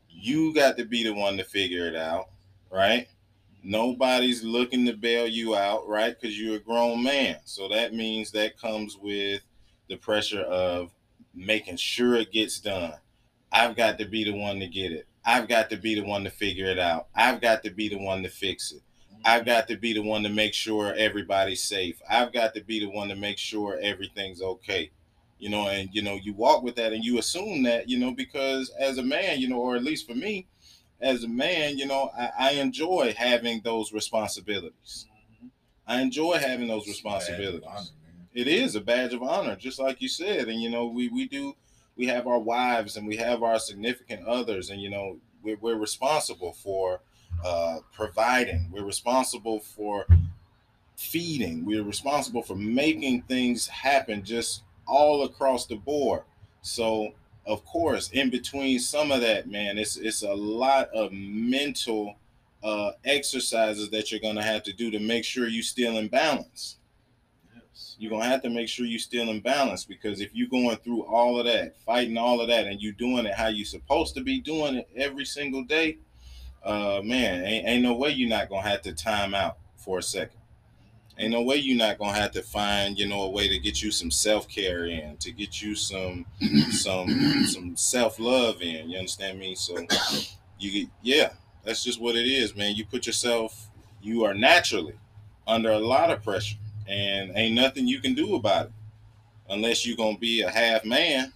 You 0.09 0.53
got 0.53 0.75
to 0.77 0.85
be 0.85 1.03
the 1.03 1.13
one 1.13 1.37
to 1.37 1.43
figure 1.45 1.87
it 1.87 1.95
out, 1.95 2.29
right? 2.69 3.07
Nobody's 3.69 4.45
looking 4.45 4.85
to 4.85 4.93
bail 4.93 5.27
you 5.27 5.53
out, 5.53 5.89
right? 5.89 6.15
Because 6.17 6.39
you're 6.39 6.55
a 6.55 6.59
grown 6.59 7.03
man. 7.03 7.35
So 7.43 7.67
that 7.67 7.93
means 7.93 8.31
that 8.31 8.57
comes 8.57 8.95
with 8.95 9.41
the 9.89 9.97
pressure 9.97 10.39
of 10.39 10.93
making 11.35 11.75
sure 11.75 12.15
it 12.15 12.31
gets 12.31 12.61
done. 12.61 12.93
I've 13.51 13.75
got 13.75 13.97
to 13.99 14.05
be 14.05 14.23
the 14.23 14.31
one 14.31 14.61
to 14.61 14.67
get 14.67 14.93
it. 14.93 15.05
I've 15.25 15.49
got 15.49 15.69
to 15.71 15.75
be 15.75 15.95
the 15.95 16.05
one 16.05 16.23
to 16.23 16.29
figure 16.29 16.67
it 16.67 16.79
out. 16.79 17.07
I've 17.13 17.41
got 17.41 17.61
to 17.63 17.69
be 17.69 17.89
the 17.89 17.97
one 17.97 18.23
to 18.23 18.29
fix 18.29 18.71
it. 18.71 18.81
I've 19.25 19.43
got 19.43 19.67
to 19.67 19.75
be 19.75 19.91
the 19.91 20.01
one 20.01 20.23
to 20.23 20.29
make 20.29 20.53
sure 20.53 20.93
everybody's 20.97 21.63
safe. 21.65 22.01
I've 22.09 22.31
got 22.31 22.53
to 22.53 22.63
be 22.63 22.79
the 22.79 22.89
one 22.89 23.09
to 23.09 23.17
make 23.17 23.37
sure 23.37 23.77
everything's 23.81 24.41
okay. 24.41 24.91
You 25.39 25.49
know, 25.49 25.67
and 25.67 25.89
you 25.91 26.03
know, 26.03 26.15
you 26.15 26.33
walk 26.33 26.63
with 26.63 26.77
that 26.77 26.93
and 26.93 27.03
you 27.03 27.19
assume 27.19 27.63
that, 27.63 27.89
you 27.89 27.99
know, 27.99 28.11
because 28.11 28.71
as 28.79 28.97
a 28.97 29.03
man, 29.03 29.41
you 29.41 29.49
know, 29.49 29.57
or 29.57 29.75
at 29.75 29.83
least 29.83 30.07
for 30.07 30.15
me, 30.15 30.47
as 31.01 31.23
a 31.23 31.27
man, 31.27 31.77
you 31.77 31.85
know, 31.85 32.11
I, 32.17 32.31
I 32.37 32.51
enjoy 32.53 33.13
having 33.17 33.61
those 33.63 33.91
responsibilities. 33.93 35.05
Mhm. 35.43 35.49
I 35.87 36.01
enjoy 36.01 36.37
having 36.37 36.67
those 36.67 36.87
It's 36.87 36.99
a 36.99 37.03
badge 37.03 37.13
of 37.13 37.23
responsibilities. 37.23 37.67
honor. 37.67 37.87
It 38.33 38.47
is 38.47 38.75
a 38.75 38.81
badge 38.81 39.13
of 39.13 39.23
honor, 39.23 39.55
just 39.55 39.79
like 39.79 40.01
you 40.01 40.07
said. 40.07 40.47
And 40.47 40.61
you 40.61 40.69
know, 40.69 40.85
we 40.87 41.07
we 41.09 41.27
do 41.27 41.55
we 41.95 42.05
have 42.07 42.27
our 42.27 42.39
wives 42.39 42.95
and 42.97 43.07
we 43.07 43.15
have 43.17 43.41
our 43.43 43.57
significant 43.59 44.25
others, 44.27 44.69
and 44.69 44.81
you 44.81 44.89
know, 44.89 45.17
we're, 45.41 45.57
we're 45.57 45.75
responsible 45.75 46.53
for 46.53 47.01
uh, 47.43 47.79
providing. 47.93 48.69
We're 48.71 48.83
responsible 48.83 49.59
for 49.59 50.05
feeding. 50.95 51.65
We're 51.65 51.83
responsible 51.83 52.41
for 52.43 52.55
making 52.55 53.23
things 53.23 53.67
happen 53.67 54.23
just 54.23 54.63
all 54.87 55.23
across 55.23 55.65
the 55.65 55.75
board. 55.75 56.23
So, 56.61 57.13
of 57.47 57.63
course, 57.65 58.09
in 58.11 58.29
between 58.29 58.79
some 58.79 59.11
of 59.11 59.21
that, 59.21 59.49
man, 59.49 59.77
it's 59.77 59.97
it's 59.97 60.21
a 60.21 60.33
lot 60.33 60.89
of 60.93 61.11
mental 61.13 62.15
uh, 62.63 62.91
exercises 63.05 63.89
that 63.91 64.11
you're 64.11 64.19
gonna 64.19 64.43
have 64.43 64.63
to 64.63 64.73
do 64.73 64.91
to 64.91 64.99
make 64.99 65.23
sure 65.23 65.47
you 65.47 65.63
still 65.63 65.97
in 65.97 66.07
balance 66.07 66.77
Yes. 67.55 67.95
you're 67.99 68.09
gonna 68.11 68.25
have 68.25 68.41
to 68.41 68.49
make 68.49 68.67
sure 68.67 68.85
you're 68.85 68.99
still 68.99 69.29
in 69.29 69.39
balance 69.41 69.85
because 69.85 70.19
if 70.21 70.33
you're 70.33 70.49
going 70.49 70.75
through 70.77 71.03
all 71.03 71.39
of 71.39 71.45
that, 71.45 71.79
fighting 71.85 72.17
all 72.17 72.41
of 72.41 72.47
that, 72.49 72.65
and 72.65 72.81
you're 72.81 72.93
doing 72.93 73.25
it 73.25 73.33
how 73.35 73.47
you're 73.47 73.65
supposed 73.65 74.15
to 74.15 74.21
be 74.21 74.39
doing 74.39 74.75
it 74.75 74.89
every 74.95 75.25
single 75.25 75.63
day, 75.63 75.97
uh 76.63 77.01
man, 77.03 77.45
ain't, 77.45 77.67
ain't 77.67 77.83
no 77.83 77.93
way 77.93 78.09
you're 78.09 78.27
not 78.29 78.49
gonna 78.49 78.67
have 78.67 78.81
to 78.81 78.93
time 78.93 79.33
out 79.35 79.57
for 79.77 79.99
a 79.99 80.03
second. 80.03 80.39
Ain't 81.19 81.31
no 81.31 81.41
way 81.41 81.55
you're 81.55 81.77
not 81.77 81.97
gonna 81.97 82.13
have 82.13 82.31
to 82.33 82.43
find, 82.43 82.97
you 82.97 83.07
know, 83.07 83.23
a 83.23 83.29
way 83.29 83.47
to 83.47 83.57
get 83.57 83.81
you 83.81 83.91
some 83.91 84.11
self-care 84.11 84.85
in, 84.85 85.17
to 85.17 85.31
get 85.31 85.61
you 85.61 85.73
some 85.73 86.25
some 86.71 87.45
some 87.45 87.75
self-love 87.75 88.61
in. 88.61 88.89
You 88.89 88.99
understand 88.99 89.39
me? 89.39 89.55
So 89.55 89.77
you 90.59 90.71
get 90.71 90.89
yeah, 91.01 91.29
that's 91.63 91.83
just 91.83 91.99
what 91.99 92.15
it 92.15 92.27
is, 92.27 92.55
man. 92.55 92.75
You 92.75 92.85
put 92.85 93.07
yourself, 93.07 93.69
you 94.01 94.25
are 94.25 94.33
naturally 94.33 94.93
under 95.47 95.71
a 95.71 95.79
lot 95.79 96.11
of 96.11 96.23
pressure 96.23 96.57
and 96.87 97.31
ain't 97.35 97.55
nothing 97.55 97.87
you 97.87 97.99
can 97.99 98.13
do 98.13 98.35
about 98.35 98.67
it 98.67 98.71
unless 99.49 99.85
you're 99.85 99.97
gonna 99.97 100.17
be 100.17 100.41
a 100.41 100.49
half 100.49 100.85
man. 100.85 101.33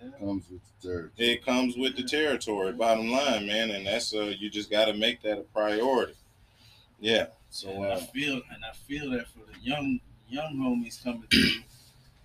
Yeah. 0.00 0.10
Comes 0.18 0.44
with 0.50 0.60
the 0.80 0.88
territory. 0.88 1.12
It 1.18 1.44
comes 1.44 1.76
with 1.76 1.96
the 1.96 2.02
territory, 2.04 2.72
bottom 2.72 3.10
line, 3.10 3.46
man, 3.46 3.70
and 3.70 3.86
that's 3.86 4.14
uh 4.14 4.32
you 4.38 4.48
just 4.48 4.70
got 4.70 4.84
to 4.84 4.94
make 4.94 5.22
that 5.22 5.38
a 5.38 5.42
priority. 5.42 6.14
Yeah. 7.00 7.26
So 7.50 7.82
and 7.82 7.84
I 7.84 7.94
uh, 7.94 8.00
feel 8.12 8.42
and 8.50 8.64
I 8.64 8.72
feel 8.72 9.10
that 9.10 9.28
for 9.28 9.40
the 9.44 9.58
young 9.60 10.00
young 10.28 10.56
homies 10.56 11.02
coming 11.02 11.28
through, 11.28 11.62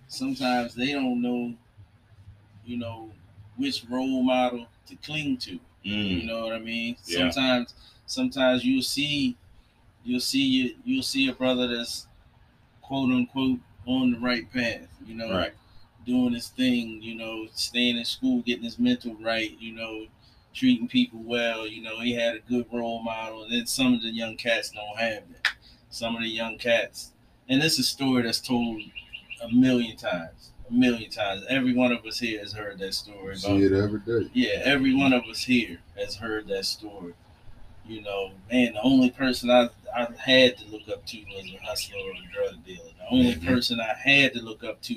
sometimes 0.08 0.74
they 0.74 0.92
don't 0.92 1.22
know, 1.22 1.54
you 2.64 2.76
know, 2.76 3.12
which 3.56 3.84
role 3.88 4.22
model 4.22 4.66
to 4.86 4.96
cling 4.96 5.36
to. 5.38 5.60
You 6.10 6.22
mm, 6.22 6.26
know 6.26 6.44
what 6.44 6.54
I 6.54 6.58
mean? 6.58 6.96
Yeah. 7.06 7.32
Sometimes 7.32 7.74
sometimes 8.06 8.64
you'll 8.64 8.82
see 8.82 9.36
you'll 10.04 10.20
see 10.20 10.76
you'll 10.84 11.02
see 11.02 11.28
a 11.28 11.34
brother 11.34 11.68
that's 11.76 12.08
quote 12.82 13.12
unquote 13.12 13.60
on 13.86 14.12
the 14.12 14.18
right 14.20 14.50
path, 14.52 14.88
you 15.06 15.14
know, 15.14 15.30
Right. 15.30 15.54
doing 16.06 16.34
his 16.34 16.48
thing, 16.50 17.02
you 17.02 17.14
know, 17.16 17.48
staying 17.54 17.98
in 17.98 18.04
school, 18.06 18.42
getting 18.42 18.64
his 18.64 18.78
mental 18.78 19.14
right, 19.16 19.58
you 19.60 19.72
know, 19.72 20.06
treating 20.54 20.88
people 20.88 21.20
well. 21.22 21.66
You 21.66 21.82
know, 21.82 22.00
he 22.00 22.14
had 22.14 22.36
a 22.36 22.40
good 22.48 22.66
role 22.72 23.02
model. 23.02 23.42
And 23.42 23.52
then 23.52 23.66
some 23.66 23.92
of 23.94 24.02
the 24.02 24.08
young 24.08 24.36
cats 24.36 24.70
don't 24.70 24.96
have 24.96 25.24
that. 25.28 25.48
Some 25.90 26.16
of 26.16 26.22
the 26.22 26.28
young 26.28 26.58
cats, 26.58 27.12
and 27.48 27.62
this 27.62 27.74
is 27.74 27.80
a 27.80 27.82
story 27.84 28.22
that's 28.22 28.40
told 28.40 28.82
a 29.42 29.48
million 29.52 29.96
times, 29.96 30.50
a 30.68 30.72
million 30.72 31.08
times. 31.08 31.44
Every 31.48 31.72
one 31.72 31.92
of 31.92 32.04
us 32.04 32.18
here 32.18 32.40
has 32.40 32.52
heard 32.52 32.80
that 32.80 32.94
story. 32.94 33.36
See 33.36 33.62
it 33.62 33.72
every 33.72 34.00
day. 34.00 34.28
Yeah, 34.32 34.60
every 34.64 34.92
one 34.92 35.12
of 35.12 35.22
us 35.30 35.44
here 35.44 35.78
has 35.96 36.16
heard 36.16 36.48
that 36.48 36.64
story. 36.64 37.12
You 37.86 38.02
know, 38.02 38.32
man, 38.50 38.72
the 38.72 38.82
only 38.82 39.10
person 39.10 39.50
I, 39.50 39.68
I 39.94 40.08
had 40.18 40.58
to 40.58 40.66
look 40.68 40.88
up 40.88 41.06
to 41.06 41.18
was 41.32 41.44
a 41.44 41.64
hustler 41.64 41.98
or 41.98 42.10
a 42.10 42.32
drug 42.32 42.64
dealer. 42.64 42.78
The 42.98 43.06
only 43.10 43.34
Mhm. 43.36 43.46
person 43.46 43.78
I 43.80 43.94
had 43.94 44.32
to 44.34 44.42
look 44.42 44.64
up 44.64 44.82
to 44.82 44.96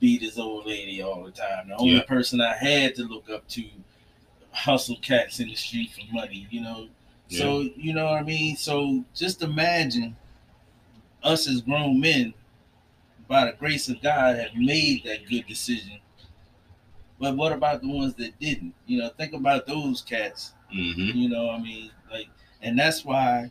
beat 0.00 0.22
his 0.22 0.38
old 0.38 0.64
lady 0.64 1.02
all 1.02 1.22
the 1.24 1.32
time. 1.32 1.68
The 1.68 1.76
only 1.76 1.96
Yeah. 1.96 2.02
person 2.04 2.40
I 2.40 2.56
had 2.56 2.94
to 2.94 3.02
look 3.02 3.28
up 3.28 3.46
to 3.48 3.64
hustle 4.54 4.96
cats 5.02 5.40
in 5.40 5.48
the 5.48 5.54
street 5.54 5.90
for 5.92 6.14
money, 6.14 6.46
you 6.50 6.60
know. 6.62 6.88
So, 7.28 7.68
you 7.76 7.92
know 7.94 8.04
what 8.04 8.20
I 8.20 8.22
mean? 8.22 8.56
So 8.56 9.04
just 9.14 9.42
imagine 9.42 10.16
us 11.22 11.48
as 11.48 11.62
grown 11.62 11.98
men, 11.98 12.32
by 13.26 13.46
the 13.46 13.52
grace 13.52 13.88
of 13.88 14.00
God, 14.02 14.36
have 14.36 14.54
made 14.54 15.04
that 15.04 15.28
good 15.28 15.46
decision. 15.46 15.98
But 17.18 17.36
what 17.36 17.52
about 17.52 17.80
the 17.80 17.88
ones 17.88 18.14
that 18.14 18.38
didn't? 18.38 18.74
You 18.86 18.98
know, 18.98 19.08
think 19.08 19.32
about 19.32 19.66
those 19.66 20.02
cats 20.02 20.52
Mm-hmm. 20.74 21.16
you 21.16 21.28
know, 21.28 21.46
what 21.46 21.60
I 21.60 21.62
mean, 21.62 21.90
like, 22.10 22.28
and 22.62 22.78
that's 22.78 23.04
why 23.04 23.50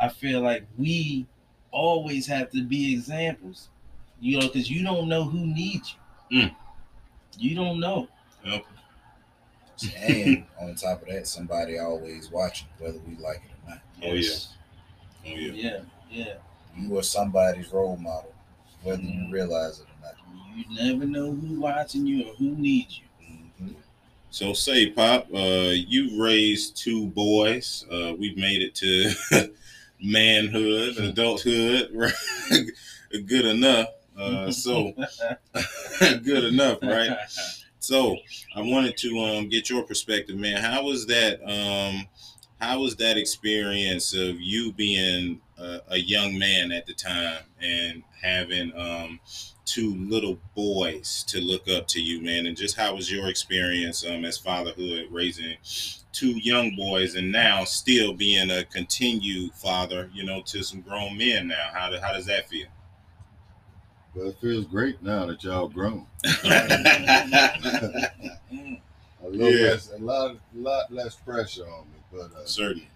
I 0.00 0.08
feel 0.08 0.40
like 0.40 0.66
we 0.76 1.26
always 1.70 2.26
have 2.26 2.50
to 2.50 2.62
be 2.64 2.92
examples. 2.92 3.68
You 4.20 4.38
know, 4.38 4.46
because 4.48 4.70
you 4.70 4.84
don't 4.84 5.08
know 5.08 5.24
who 5.24 5.46
needs 5.46 5.96
you. 6.28 6.42
Mm. 6.42 6.54
You 7.38 7.54
don't 7.54 7.80
know. 7.80 8.08
Yep. 8.44 8.64
And 9.96 10.44
on 10.60 10.74
top 10.74 11.02
of 11.02 11.08
that, 11.08 11.26
somebody 11.26 11.78
always 11.78 12.30
watching, 12.30 12.68
whether 12.78 12.98
we 13.06 13.16
like 13.16 13.42
it 13.44 13.50
or 13.66 13.70
not. 13.70 13.78
Oh 14.02 14.12
yeah. 14.14 14.30
Oh 15.26 15.28
yeah. 15.36 15.52
Yeah, 15.52 15.80
yeah. 16.10 16.34
You 16.76 16.98
are 16.98 17.02
somebody's 17.02 17.70
role 17.72 17.96
model, 17.96 18.32
whether 18.82 19.02
you 19.02 19.08
Mhm. 19.20 19.32
realize 19.32 19.80
it 19.80 19.86
or 19.86 20.06
not. 20.06 20.14
You 20.56 20.64
never 20.92 21.04
know 21.04 21.32
who's 21.32 21.58
watching 21.58 22.06
you 22.06 22.28
or 22.28 22.34
who 22.34 22.50
needs 22.56 23.00
you. 23.00 23.26
Mhm. 23.66 23.74
So 24.30 24.52
say, 24.52 24.90
Pop, 24.90 25.26
uh, 25.34 25.72
you've 25.74 26.18
raised 26.18 26.76
two 26.76 27.06
boys. 27.08 27.84
Uh, 27.90 28.14
we've 28.18 28.36
made 28.36 28.62
it 28.62 28.74
to 28.76 29.52
manhood, 30.02 30.96
adulthood, 30.98 31.90
good 33.26 33.44
enough. 33.46 33.88
Uh, 34.16 34.50
so 34.50 34.92
good 36.22 36.44
enough, 36.44 36.78
right? 36.82 37.16
So 37.90 38.18
I 38.54 38.60
wanted 38.60 38.96
to 38.98 39.18
um, 39.18 39.48
get 39.48 39.68
your 39.68 39.82
perspective, 39.82 40.36
man. 40.36 40.62
How 40.62 40.84
was 40.84 41.06
that? 41.06 41.40
Um, 41.42 42.06
how 42.60 42.78
was 42.78 42.94
that 42.98 43.18
experience 43.18 44.14
of 44.14 44.40
you 44.40 44.72
being 44.72 45.40
a, 45.58 45.80
a 45.88 45.96
young 45.98 46.38
man 46.38 46.70
at 46.70 46.86
the 46.86 46.94
time 46.94 47.42
and 47.60 48.04
having 48.22 48.72
um, 48.76 49.18
two 49.64 49.96
little 50.08 50.38
boys 50.54 51.24
to 51.30 51.40
look 51.40 51.68
up 51.68 51.88
to 51.88 52.00
you, 52.00 52.22
man? 52.22 52.46
And 52.46 52.56
just 52.56 52.76
how 52.76 52.94
was 52.94 53.10
your 53.10 53.26
experience 53.26 54.06
um, 54.06 54.24
as 54.24 54.38
fatherhood, 54.38 55.08
raising 55.10 55.56
two 56.12 56.38
young 56.38 56.76
boys, 56.76 57.16
and 57.16 57.32
now 57.32 57.64
still 57.64 58.12
being 58.12 58.52
a 58.52 58.62
continued 58.66 59.52
father, 59.54 60.08
you 60.14 60.22
know, 60.22 60.42
to 60.42 60.62
some 60.62 60.80
grown 60.80 61.18
men 61.18 61.48
now? 61.48 61.70
How, 61.72 61.90
how 62.00 62.12
does 62.12 62.26
that 62.26 62.48
feel? 62.48 62.68
But 64.14 64.26
it 64.26 64.36
feels 64.40 64.66
great 64.66 65.02
now 65.02 65.26
that 65.26 65.42
y'all 65.44 65.68
grown. 65.68 66.06
A 69.22 69.28
little 69.28 69.52
Yeah. 69.52 69.68
less, 69.70 69.92
a 69.92 69.98
lot, 69.98 70.36
lot 70.54 70.90
less 70.92 71.14
pressure 71.14 71.64
on 71.64 71.84
me. 71.90 71.98
But 72.10 72.32
uh, 72.36 72.44
Certainly. 72.46 72.88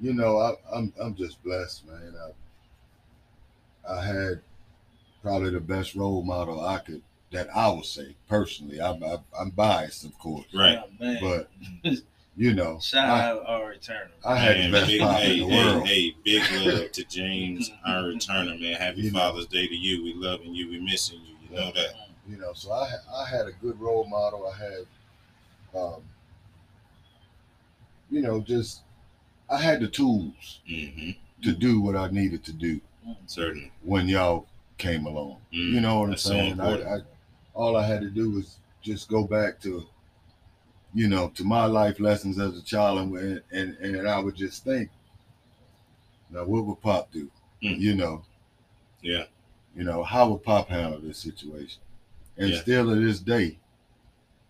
you 0.00 0.12
know, 0.12 0.38
I, 0.38 0.52
I'm 0.72 0.92
I'm 1.00 1.14
just 1.14 1.42
blessed, 1.42 1.86
man. 1.86 2.14
I 3.86 3.92
I 3.92 4.04
had 4.04 4.42
probably 5.22 5.50
the 5.50 5.60
best 5.60 5.94
role 5.94 6.22
model 6.22 6.60
I 6.64 6.78
could 6.78 7.02
that 7.32 7.48
I 7.54 7.68
would 7.70 7.86
say 7.86 8.14
personally. 8.28 8.80
I'm 8.80 9.02
I, 9.02 9.16
I'm 9.38 9.50
biased, 9.50 10.04
of 10.04 10.16
course, 10.18 10.46
Right. 10.54 10.78
Oh, 10.78 11.16
but 11.20 11.50
you 12.40 12.54
know, 12.54 12.78
Shout 12.80 13.06
I, 13.06 13.28
out 13.28 13.44
our 13.46 13.72
eternal. 13.72 14.08
I 14.24 14.36
had 14.36 14.56
Man, 14.56 14.70
the 14.70 14.78
best 14.78 14.86
big, 14.88 15.00
pop 15.00 15.16
hey, 15.18 15.40
in 15.40 15.48
the 15.48 15.54
hey, 15.54 15.74
world. 15.74 15.86
hey, 15.86 16.16
big 16.24 16.42
love 16.66 16.92
to 16.92 17.04
James, 17.04 17.70
our 17.86 18.04
returner, 18.04 18.58
man. 18.58 18.74
Happy 18.80 19.02
You 19.02 19.10
know. 19.10 19.18
Father's 19.18 19.46
Day 19.46 19.66
to 19.68 19.74
you. 19.74 20.02
We 20.02 20.14
loving 20.14 20.54
you. 20.54 20.70
We 20.70 20.80
missing 20.80 21.20
you. 21.26 21.36
You 21.50 21.56
know 21.56 21.70
that. 21.72 21.90
You 22.26 22.38
know, 22.38 22.52
so 22.54 22.72
I 22.72 22.88
I 23.14 23.28
had 23.28 23.46
a 23.46 23.52
good 23.52 23.78
role 23.78 24.06
model. 24.06 24.46
I 24.46 24.56
had, 24.56 24.86
um, 25.78 26.02
you 28.10 28.22
know, 28.22 28.40
just 28.40 28.80
I 29.50 29.58
had 29.60 29.80
the 29.80 29.88
tools 29.88 30.60
hmm 30.66 31.10
to 31.42 31.52
do 31.52 31.80
what 31.80 31.96
I 31.96 32.08
needed 32.10 32.44
to 32.44 32.52
do 32.52 32.80
Certainly. 33.26 33.72
when 33.82 34.08
y'all 34.08 34.46
came 34.78 35.06
along. 35.06 35.38
Mm. 35.52 35.72
You 35.72 35.80
know 35.80 35.98
what 36.00 36.04
I'm 36.04 36.10
That's 36.10 36.22
so 36.22 36.30
saying? 36.30 36.60
I. 36.60 36.96
I, 36.96 36.98
all 37.54 37.76
I 37.76 37.86
had 37.86 38.00
to 38.02 38.10
do 38.10 38.30
was 38.30 38.56
just 38.82 39.08
go 39.08 39.24
back 39.24 39.60
to, 39.62 39.84
you 40.94 41.08
know, 41.08 41.28
to 41.30 41.44
my 41.44 41.66
life 41.66 42.00
lessons 42.00 42.38
as 42.38 42.56
a 42.56 42.62
child, 42.62 42.98
and 43.16 43.42
and 43.50 43.76
and 43.78 44.08
I 44.08 44.18
would 44.18 44.34
just 44.36 44.64
think, 44.64 44.90
now 46.30 46.44
what 46.44 46.64
would 46.64 46.80
Pop 46.80 47.12
do? 47.12 47.30
Mm. 47.62 47.78
You 47.78 47.94
know, 47.94 48.24
Yeah. 49.02 49.26
you 49.76 49.84
know, 49.84 50.02
how 50.02 50.30
would 50.30 50.42
Pop 50.42 50.68
handle 50.68 51.00
this 51.00 51.18
situation? 51.18 51.80
And 52.36 52.50
Yeah. 52.50 52.60
still 52.62 52.86
to 52.86 52.94
this 52.96 53.20
day, 53.20 53.58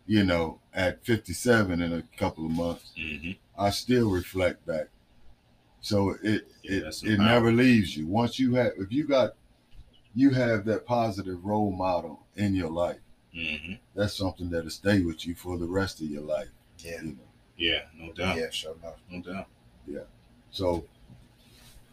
you 0.07 0.25
know, 0.25 0.61
at 0.73 1.05
57 1.05 1.81
in 1.81 1.93
a 1.93 2.03
couple 2.17 2.45
of 2.47 2.53
months, 2.53 2.93
hmm 2.97 3.33
I 3.59 3.71
still 3.71 4.11
reflect 4.11 4.65
back. 4.67 4.89
So 5.81 6.11
it 6.23 6.47
Yeah, 6.63 6.89
it, 6.89 7.03
it 7.05 7.19
never 7.19 7.53
leaves 7.53 7.97
you. 7.97 8.07
Once 8.07 8.39
you 8.39 8.55
have 8.55 8.73
if 8.79 8.93
you 8.93 9.07
got 9.07 9.35
you 10.15 10.31
have 10.31 10.65
that 10.65 10.87
positive 10.87 11.45
role 11.45 11.71
model 11.73 12.27
in 12.37 12.55
your 12.55 12.71
life, 12.71 13.01
hmm 13.35 13.75
that's 13.95 14.17
something 14.17 14.51
that'll 14.51 14.71
stay 14.71 15.03
with 15.03 15.27
you 15.27 15.35
for 15.35 15.59
the 15.59 15.67
rest 15.67 16.01
of 16.01 16.07
your 16.07 16.23
life. 16.23 16.49
Yeah. 16.79 17.03
You 17.03 17.09
know? 17.13 17.19
Yeah. 17.57 17.81
No 17.97 18.13
doubt. 18.13 18.37
Yeah, 18.37 18.51
sure 18.51 18.75
enough. 18.83 18.97
No 19.11 19.21
doubt. 19.21 19.47
Yeah. 19.87 20.01
So 20.51 20.85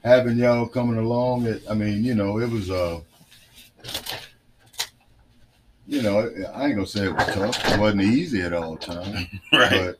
having 0.04 0.38
y'all 0.38 0.67
coming 0.67 0.97
along, 0.97 1.45
it, 1.45 1.63
I 1.69 1.73
mean, 1.73 2.04
you 2.04 2.15
know, 2.15 2.39
it 2.39 2.50
was 2.50 2.71
uh 2.71 3.02
you 5.88 6.02
know, 6.02 6.19
I 6.54 6.65
ain't 6.65 6.76
gonna 6.76 6.86
say 6.86 7.06
it 7.06 7.15
was 7.15 7.26
tough. 7.28 7.73
It 7.73 7.80
wasn't 7.80 8.02
easy 8.02 8.41
at 8.41 8.54
all 8.54 8.76
times, 8.78 9.28
right. 9.54 9.71
but 9.71 10.00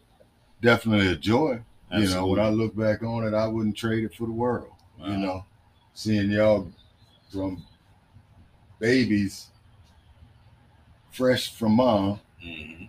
definitely 0.62 1.08
a 1.12 1.16
joy. 1.16 1.62
You 1.94 2.10
know, 2.10 2.28
when 2.28 2.42
I 2.42 2.50
look 2.50 2.76
back 2.76 3.02
on 3.02 3.26
it, 3.26 3.34
I 3.34 3.48
wouldn't 3.48 3.78
trade 3.78 4.04
it 4.04 4.14
for 4.14 4.26
the 4.26 4.34
world. 4.34 4.72
Wow. 5.00 5.08
You 5.08 5.18
know, 5.18 5.46
seeing 5.94 6.30
y'all 6.30 6.70
from 7.32 7.64
babies, 8.80 9.48
fresh 11.18 11.52
from 11.56 11.74
mom 11.74 12.20
Mhm. 12.44 12.88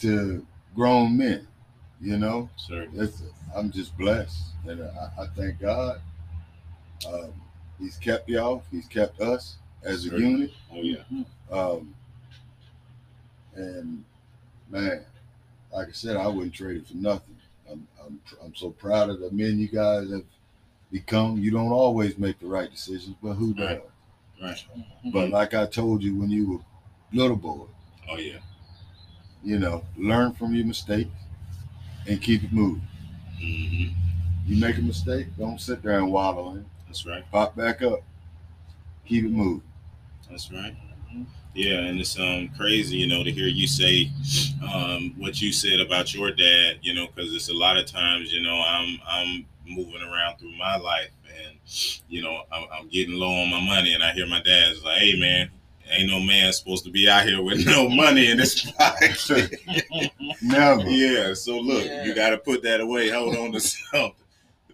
to 0.00 0.46
grown 0.74 1.16
men. 1.16 1.46
You 2.00 2.18
know, 2.18 2.48
Certainly. 2.56 3.08
I'm 3.54 3.70
just 3.70 3.96
blessed, 3.98 4.42
and 4.66 4.82
I, 4.82 5.22
I 5.22 5.26
thank 5.36 5.58
God. 5.60 6.00
Um, 7.06 7.32
he's 7.78 7.96
kept 7.96 8.28
y'all. 8.28 8.62
He's 8.70 8.86
kept 8.86 9.20
us 9.20 9.56
as 9.82 10.06
a 10.06 10.10
unit. 10.18 10.50
Oh 10.72 10.80
yeah. 10.82 11.02
Um, 11.50 11.94
and 13.54 14.04
man, 14.70 15.04
like 15.72 15.88
I 15.88 15.92
said, 15.92 16.16
I 16.16 16.26
wouldn't 16.26 16.54
trade 16.54 16.76
it 16.78 16.86
for 16.88 16.96
nothing. 16.96 17.36
I'm, 17.70 17.86
I'm, 18.02 18.20
I'm 18.42 18.54
so 18.54 18.70
proud 18.70 19.10
of 19.10 19.20
the 19.20 19.30
men 19.30 19.58
you 19.58 19.68
guys 19.68 20.10
have 20.10 20.24
become. 20.90 21.38
You 21.38 21.50
don't 21.50 21.72
always 21.72 22.16
make 22.18 22.38
the 22.38 22.46
right 22.46 22.70
decisions, 22.70 23.14
but 23.22 23.34
who 23.34 23.52
does? 23.52 23.78
Right. 23.78 23.84
Right. 24.42 25.12
But 25.12 25.28
like 25.30 25.52
I 25.52 25.66
told 25.66 26.02
you 26.02 26.14
when 26.16 26.30
you 26.30 26.50
were 26.52 26.58
little 27.12 27.36
boy, 27.36 27.66
Oh 28.10 28.16
yeah. 28.16 28.38
you 29.42 29.58
know, 29.58 29.82
learn 29.96 30.32
from 30.32 30.54
your 30.54 30.66
mistakes 30.66 31.10
and 32.08 32.20
keep 32.22 32.44
it 32.44 32.52
moving. 32.52 32.82
hmm 33.38 33.88
You 34.46 34.60
make 34.60 34.78
a 34.78 34.82
mistake, 34.82 35.28
don't 35.38 35.60
sit 35.60 35.82
there 35.82 35.98
and 35.98 36.12
wallow 36.12 36.52
in. 36.52 36.66
That's 36.86 37.06
right. 37.06 37.24
Pop 37.30 37.56
back 37.56 37.82
up, 37.82 38.00
keep 39.06 39.24
it 39.24 39.30
moving. 39.30 39.62
That's 40.30 40.50
right. 40.52 40.76
Yeah, 41.54 41.80
and 41.80 42.00
it's 42.00 42.18
um 42.18 42.50
crazy, 42.56 42.96
you 42.98 43.08
know, 43.08 43.24
to 43.24 43.32
hear 43.32 43.48
you 43.48 43.66
say 43.66 44.10
um 44.72 45.14
what 45.18 45.40
you 45.42 45.52
said 45.52 45.80
about 45.80 46.14
your 46.14 46.30
dad, 46.30 46.78
you 46.82 46.94
know, 46.94 47.08
because 47.08 47.34
it's 47.34 47.48
a 47.50 47.54
lot 47.54 47.76
of 47.76 47.86
times, 47.86 48.32
you 48.32 48.42
know, 48.42 48.60
I'm 48.66 49.00
I'm 49.08 49.46
moving 49.66 50.02
around 50.02 50.38
through 50.38 50.56
my 50.58 50.76
life, 50.76 51.10
and 51.28 51.58
you 52.08 52.22
know, 52.22 52.42
I'm, 52.52 52.66
I'm 52.72 52.88
getting 52.88 53.14
low 53.14 53.32
on 53.32 53.50
my 53.50 53.60
money, 53.64 53.94
and 53.94 54.02
I 54.02 54.12
hear 54.12 54.26
my 54.26 54.42
dad's 54.42 54.84
like, 54.84 54.98
"Hey, 54.98 55.18
man, 55.18 55.50
ain't 55.90 56.08
no 56.08 56.20
man 56.20 56.52
supposed 56.52 56.84
to 56.84 56.90
be 56.90 57.08
out 57.08 57.26
here 57.26 57.42
with 57.42 57.64
no 57.66 57.88
money 57.88 58.30
in 58.30 58.38
his 58.38 58.70
pocket." 58.72 59.54
Never. 60.42 60.88
yeah, 60.88 61.34
so 61.34 61.58
look, 61.58 61.84
Yeah. 61.84 62.04
you 62.04 62.14
got 62.14 62.30
to 62.30 62.38
put 62.38 62.62
that 62.62 62.80
away. 62.80 63.08
Hold 63.10 63.36
on 63.36 63.52
to 63.52 63.60
something. 63.60 64.12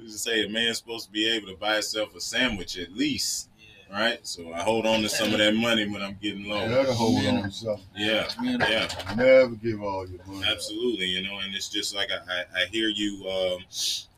Just 0.04 0.22
say 0.24 0.44
a 0.44 0.48
man's 0.48 0.78
supposed 0.78 1.06
to 1.06 1.12
be 1.12 1.28
able 1.28 1.48
to 1.48 1.56
buy 1.56 1.74
himself 1.74 2.14
a 2.14 2.20
sandwich 2.20 2.78
at 2.78 2.92
least. 2.92 3.48
right? 3.92 4.18
So 4.26 4.52
I 4.52 4.62
hold 4.62 4.86
on 4.86 5.00
to 5.02 5.08
some 5.08 5.32
of 5.32 5.38
that 5.38 5.54
money 5.54 5.88
when 5.88 6.02
I'm 6.02 6.16
getting 6.22 6.44
low. 6.48 6.68
gotta 6.68 6.92
hold 6.92 7.22
Man. 7.22 7.36
on 7.38 7.42
to 7.44 7.50
something. 7.50 7.84
Yeah, 7.96 8.28
yeah. 8.42 8.88
Never 9.16 9.54
give 9.56 9.82
all 9.82 10.06
your 10.08 10.24
money. 10.26 10.44
up. 10.44 10.50
Absolutely, 10.52 11.06
you 11.06 11.22
know, 11.22 11.38
and 11.38 11.54
it's 11.54 11.68
just 11.68 11.94
like 11.94 12.10
I, 12.10 12.32
I, 12.32 12.62
I 12.62 12.66
hear 12.66 12.88
you, 12.88 13.26
um, 13.28 13.64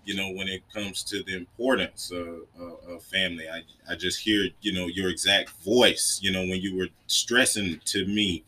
you 0.09 0.15
know, 0.15 0.31
when 0.31 0.49
it 0.49 0.63
comes 0.73 1.05
to 1.05 1.23
the 1.25 1.37
importance 1.37 2.11
of, 2.11 2.47
of, 2.59 2.79
of 2.89 3.03
family. 3.03 3.47
I, 3.47 3.61
I 3.93 3.95
just 3.95 4.19
hear, 4.19 4.49
you 4.63 4.73
know, 4.73 4.87
your 4.87 5.11
exact 5.11 5.51
voice, 5.63 6.19
you 6.23 6.33
know, 6.33 6.41
when 6.41 6.63
you 6.63 6.79
were 6.79 6.89
stressing 7.09 7.79
to 7.85 8.07
me 8.07 8.43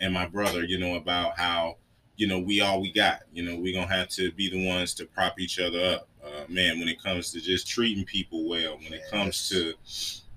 and 0.00 0.12
my 0.12 0.26
brother, 0.26 0.62
you 0.64 0.78
know, 0.78 0.96
about 0.96 1.38
how, 1.38 1.78
you 2.18 2.26
know, 2.26 2.38
we 2.38 2.60
all 2.60 2.82
we 2.82 2.92
got, 2.92 3.22
you 3.32 3.42
know, 3.42 3.56
we're 3.56 3.72
going 3.72 3.88
to 3.88 3.94
have 3.94 4.10
to 4.10 4.30
be 4.32 4.50
the 4.50 4.68
ones 4.68 4.92
to 4.94 5.06
prop 5.06 5.40
each 5.40 5.58
other 5.58 5.82
up. 5.82 6.08
Uh, 6.22 6.44
man, 6.46 6.78
when 6.78 6.88
it 6.88 7.02
comes 7.02 7.32
to 7.32 7.40
just 7.40 7.66
treating 7.66 8.04
people 8.04 8.46
well, 8.46 8.76
when 8.76 8.92
it 8.92 9.04
comes 9.10 9.48
to, 9.48 9.72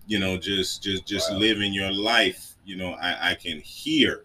you 0.07 0.19
know, 0.19 0.37
just, 0.37 0.81
just, 0.81 1.05
just 1.05 1.29
Wow. 1.31 1.37
living 1.37 1.73
your 1.73 1.91
life, 1.91 2.55
you 2.63 2.77
know, 2.77 2.93
I, 2.93 3.31
I 3.31 3.35
can 3.35 3.59
hear 3.59 4.23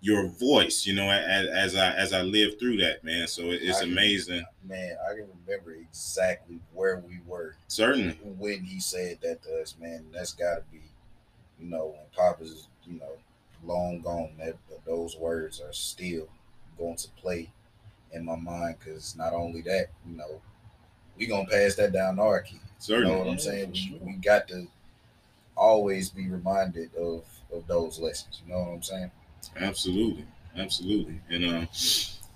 your 0.00 0.28
voice, 0.28 0.86
you 0.86 0.94
know, 0.94 1.10
as, 1.10 1.46
as 1.48 1.76
I 1.76 1.92
as 1.94 2.12
I 2.12 2.22
live 2.22 2.58
through 2.58 2.76
that, 2.78 3.02
man. 3.02 3.26
So 3.26 3.50
it- 3.50 3.62
it's 3.62 3.78
I 3.78 3.82
can- 3.84 3.92
amazing. 3.92 4.44
Man, 4.64 4.96
I 5.04 5.14
can 5.14 5.28
remember 5.46 5.72
exactly 5.74 6.60
where 6.72 6.98
we 6.98 7.18
were 7.26 7.56
Certainly, 7.68 8.18
when 8.38 8.62
he 8.64 8.78
said 8.80 9.18
that 9.22 9.42
to 9.42 9.60
us, 9.62 9.74
man. 9.80 10.04
That's 10.12 10.34
got 10.34 10.56
to 10.56 10.62
be, 10.72 10.82
you 11.60 11.68
know, 11.68 11.86
when 11.96 12.06
Papa's, 12.16 12.68
you 12.86 12.98
know, 12.98 13.12
long 13.64 14.00
gone. 14.00 14.30
That 14.38 14.56
those 14.86 15.16
words 15.16 15.60
are 15.60 15.72
still 15.72 16.28
going 16.78 16.96
to 16.96 17.08
play 17.20 17.50
in 18.12 18.24
my 18.24 18.36
mind 18.36 18.76
because 18.78 19.16
not 19.16 19.32
only 19.32 19.62
that, 19.62 19.88
you 20.08 20.16
know, 20.16 20.40
we 21.16 21.26
gonna 21.26 21.48
pass 21.48 21.74
that 21.74 21.92
down 21.92 22.16
to 22.16 22.22
our 22.22 22.40
kids. 22.42 22.60
You 22.62 22.70
certainly, 22.78 23.12
know 23.14 23.18
what 23.18 23.28
I'm 23.28 23.38
saying? 23.40 23.72
for 23.74 24.04
We, 24.04 24.12
we 24.12 24.12
got 24.12 24.46
to 24.48 24.68
always 25.56 26.10
be 26.10 26.28
reminded 26.28 26.94
of 26.94 27.24
of 27.52 27.66
those 27.66 27.98
lessons. 27.98 28.40
You 28.46 28.52
know 28.52 28.60
what 28.60 28.68
I'm 28.74 28.82
saying? 28.82 29.10
Absolutely, 29.56 30.24
absolutely, 30.56 31.20
and 31.30 31.44
um, 31.44 31.68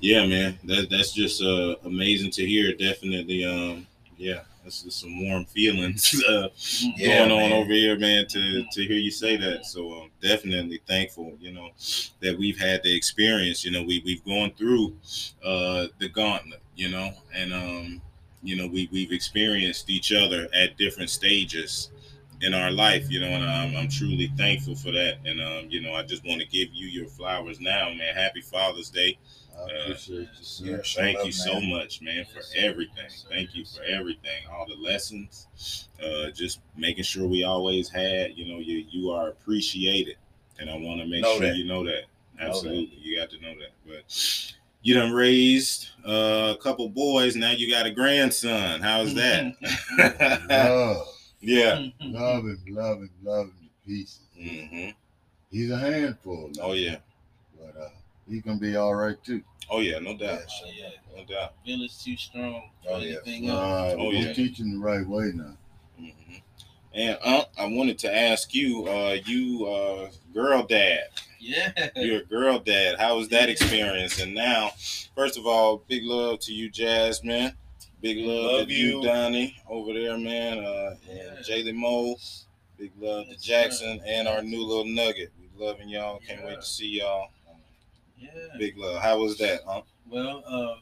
yeah, 0.01 0.27
man, 0.27 0.59
that 0.65 0.89
that's 0.91 1.13
just 1.13 1.43
uh 1.43 1.77
amazing 1.85 2.31
to 2.33 2.47
hear. 2.47 2.75
Definitely, 2.75 3.45
um, 3.45 3.87
yeah, 4.19 4.43
that's 4.65 4.83
just 4.83 5.01
some 5.01 5.25
warm 5.25 5.45
feelings 5.47 6.23
uh, 6.29 6.49
Yeah, 6.97 7.29
going 7.29 7.33
on 7.33 7.53
over 7.53 7.73
here, 7.73 7.99
man. 7.99 8.27
To 8.29 8.65
to 8.73 8.83
hear 8.85 8.99
you 8.99 9.11
say 9.13 9.37
that, 9.37 9.67
so 9.67 9.93
um, 10.03 10.11
definitely 10.23 10.81
thankful, 10.89 11.35
you 11.41 11.53
know, 11.53 11.71
that 12.21 12.39
we've 12.39 12.59
had 12.59 12.83
the 12.83 12.95
experience. 12.97 13.65
You 13.65 13.73
know, 13.73 13.85
we 13.85 14.03
we've 14.05 14.25
gone 14.25 14.53
through 14.59 14.97
uh 15.45 15.89
the 16.01 16.09
gauntlet, 16.11 16.61
you 16.77 16.91
know, 16.91 17.13
and 17.35 17.53
um, 17.55 18.03
you 18.43 18.57
know, 18.57 18.67
we 18.67 18.89
we've 18.93 19.13
experienced 19.13 19.91
each 19.91 20.13
other 20.13 20.49
at 20.55 20.77
different 20.79 21.11
stages 21.11 21.92
in 22.43 22.55
our 22.55 22.71
life, 22.71 23.11
you 23.11 23.21
know, 23.21 23.29
and 23.29 23.45
I'm, 23.45 23.77
I'm 23.77 23.89
truly 23.89 24.31
thankful 24.37 24.75
for 24.75 24.91
that. 24.93 25.19
And 25.25 25.41
um, 25.41 25.71
you 25.71 25.81
know, 25.81 25.95
I 25.95 26.03
just 26.03 26.25
want 26.27 26.41
to 26.41 26.47
give 26.49 26.69
you 26.73 26.87
your 26.89 27.07
flowers 27.09 27.61
now, 27.61 27.89
man. 27.91 28.15
Happy 28.15 28.41
Father's 28.41 28.91
Day. 28.91 29.19
I 29.57 29.71
appreciate 29.83 30.29
you, 30.39 30.45
sir. 30.45 30.65
Yeah, 30.67 30.77
Thank 30.85 31.19
love, 31.19 31.27
you 31.27 31.33
so 31.33 31.55
man. 31.61 31.71
much, 31.71 32.01
man, 32.03 32.25
for 32.25 32.39
Yes, 32.39 32.53
everything. 32.57 32.95
Yes. 33.09 33.27
Thank 33.31 33.55
you 33.55 33.65
for 33.65 33.83
everything, 33.85 34.43
all 34.51 34.67
the 34.67 34.75
lessons. 34.77 35.47
Uh, 36.03 36.31
just 36.31 36.61
making 36.77 37.05
sure 37.05 37.27
we 37.29 37.45
always 37.45 37.89
had, 37.89 38.37
you 38.37 38.47
know, 38.53 38.59
you 38.59 38.85
you 38.91 39.11
are 39.11 39.29
appreciated, 39.29 40.17
and 40.59 40.69
I 40.71 40.77
want 40.77 41.01
to 41.01 41.07
make 41.07 41.23
Know 41.23 41.39
sure 41.39 41.47
that. 41.49 41.57
you 41.57 41.65
know 41.65 41.85
that. 41.85 41.91
Know 42.39 42.47
that. 42.47 42.49
Absolutely, 42.49 42.99
you 43.01 43.17
got 43.17 43.31
to 43.31 43.41
know 43.41 43.55
that. 43.61 43.71
But 43.87 44.53
you 44.83 44.95
done 44.95 45.13
raised 45.13 45.91
uh, 46.05 46.55
a 46.59 46.61
couple 46.61 46.89
boys. 46.89 47.37
Now 47.37 47.51
you 47.53 47.71
got 47.71 47.87
a 47.87 47.91
grandson. 47.91 48.81
How's 48.81 49.15
that? 49.15 49.55
Love, 50.51 51.07
yeah. 51.43 51.89
love 52.01 52.45
him, 52.45 52.59
love 52.69 52.99
him, 52.99 53.11
love 53.23 53.47
him 53.47 53.55
to 53.61 53.87
pieces. 53.89 54.21
hmm 54.35 54.91
He's 55.51 55.71
a 55.71 55.77
handful. 55.79 56.51
Now, 56.57 56.63
Oh 56.63 56.73
yeah. 56.73 56.97
but 57.61 57.79
uh, 57.79 57.89
he 58.29 58.41
can 58.41 58.59
be 58.59 58.77
all 58.77 58.95
right 58.95 59.23
too. 59.23 59.43
Oh 59.71 59.81
yeah. 59.81 59.99
No 59.99 60.17
doubt. 60.17 60.41
Yeah, 60.65 60.65
Oh, 60.65 60.71
yeah. 60.75 60.89
No 61.19 61.25
doubt. 61.25 61.55
Village 61.67 62.03
too 62.03 62.17
strong 62.17 62.71
for 62.83 62.93
Oh, 62.93 62.99
yeah. 62.99 63.17
anything 63.25 63.49
else. 63.51 63.59
Uh, 63.93 63.97
Oh, 63.99 64.05
we're 64.09 64.13
yeah. 64.15 64.33
teaching 64.33 64.73
the 64.73 64.79
right 64.79 65.07
way 65.07 65.33
now. 65.35 65.57
hmm 65.99 66.09
And 66.95 67.19
uh, 67.23 67.45
I 67.59 67.67
wanted 67.67 67.99
to 68.01 68.15
ask 68.17 68.55
you, 68.55 68.87
uh, 68.89 69.19
you 69.27 69.67
uh, 69.67 70.11
girl 70.33 70.63
dad. 70.63 71.05
Yeah. 71.39 71.73
You're 71.97 72.21
a 72.21 72.25
girl 72.25 72.59
dad. 72.61 72.99
How 72.99 73.17
was 73.17 73.29
that 73.31 73.49
experience? 73.51 74.21
And 74.21 74.35
now, 74.35 74.71
first 75.17 75.37
of 75.37 75.45
all, 75.47 75.83
big 75.89 76.05
love 76.05 76.39
to 76.41 76.53
you, 76.53 76.71
Jasmine. 76.71 77.53
Big 78.01 78.19
love, 78.19 78.45
Love 78.61 78.69
to 78.69 78.73
you, 78.75 79.01
you. 79.01 79.03
Donnie, 79.03 79.57
over 79.69 79.93
there, 79.93 80.19
man. 80.19 80.59
Uh, 80.65 80.97
Yeah. 81.09 81.15
and 81.37 81.45
Jaylee 81.45 81.75
Moe. 81.75 82.17
Big 82.79 82.93
love 82.99 83.27
to 83.27 83.33
Yes, 83.33 83.43
Jackson 83.45 84.01
and 84.07 84.27
our 84.27 84.43
new 84.43 84.63
little 84.65 84.85
nugget. 84.87 85.31
We 85.41 85.65
loving 85.65 85.89
y'all. 85.89 86.19
Can't 86.27 86.41
Yeah. 86.41 86.47
wait 86.47 86.61
to 86.61 86.67
see 86.67 86.99
y'all. 86.99 87.31
Yeah. 88.19 88.31
Big 88.59 88.77
love. 88.77 89.01
How 89.03 89.19
was 89.19 89.39
that, 89.39 89.63
huh? 89.67 89.83
Well, 90.09 90.43
uh, 90.47 90.77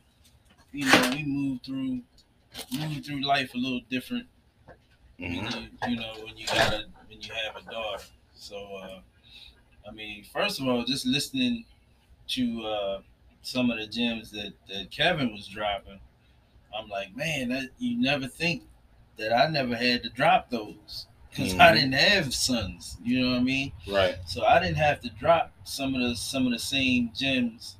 you 0.72 0.86
know, 0.86 1.10
we 1.14 1.22
moved 1.24 1.64
through 1.64 2.02
moved 2.72 3.06
through 3.06 3.22
life 3.24 3.54
a 3.54 3.56
little 3.58 3.80
different 3.90 4.26
when 5.18 5.30
Mhm. 5.32 5.70
you 5.84 5.90
you 5.90 5.96
know 6.00 6.14
when 6.24 6.36
you 6.36 6.46
got 6.46 6.72
a 6.74 6.86
when 7.08 7.20
you 7.20 7.32
have 7.32 7.56
a 7.56 7.62
daughter. 7.70 8.04
So 8.34 8.56
uh, 8.76 9.00
I 9.86 9.90
mean, 9.92 10.24
first 10.24 10.60
of 10.60 10.66
all, 10.68 10.84
just 10.84 11.06
listening 11.06 11.64
to 12.28 12.64
uh, 12.66 13.02
some 13.42 13.70
of 13.70 13.78
the 13.78 13.86
gems 13.86 14.30
that 14.32 14.52
that 14.68 14.90
Kevin 14.90 15.32
was 15.32 15.46
dropping, 15.48 16.00
I'm 16.76 16.88
like, 16.88 17.14
man, 17.16 17.48
that 17.50 17.70
you 17.78 18.00
never 18.00 18.26
think 18.26 18.62
that 19.16 19.32
I 19.32 19.48
never 19.48 19.76
had 19.76 20.02
to 20.04 20.08
drop 20.10 20.50
those 20.50 21.06
because 21.30 21.54
I 21.54 21.70
Mhm. 21.70 21.74
didn't 21.74 21.92
have 21.94 22.34
sons. 22.34 22.96
You 23.04 23.20
know 23.20 23.30
what 23.32 23.40
I 23.40 23.42
mean? 23.42 23.72
Right. 23.86 24.16
So 24.26 24.44
I 24.44 24.60
didn't 24.60 24.76
have 24.78 25.00
to 25.00 25.10
drop 25.10 25.52
some 25.64 25.94
of 25.94 26.00
the 26.00 26.16
some 26.16 26.46
of 26.46 26.52
the 26.52 26.58
same 26.58 27.12
gems 27.14 27.76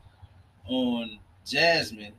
on 0.67 1.19
Jasmine 1.47 2.15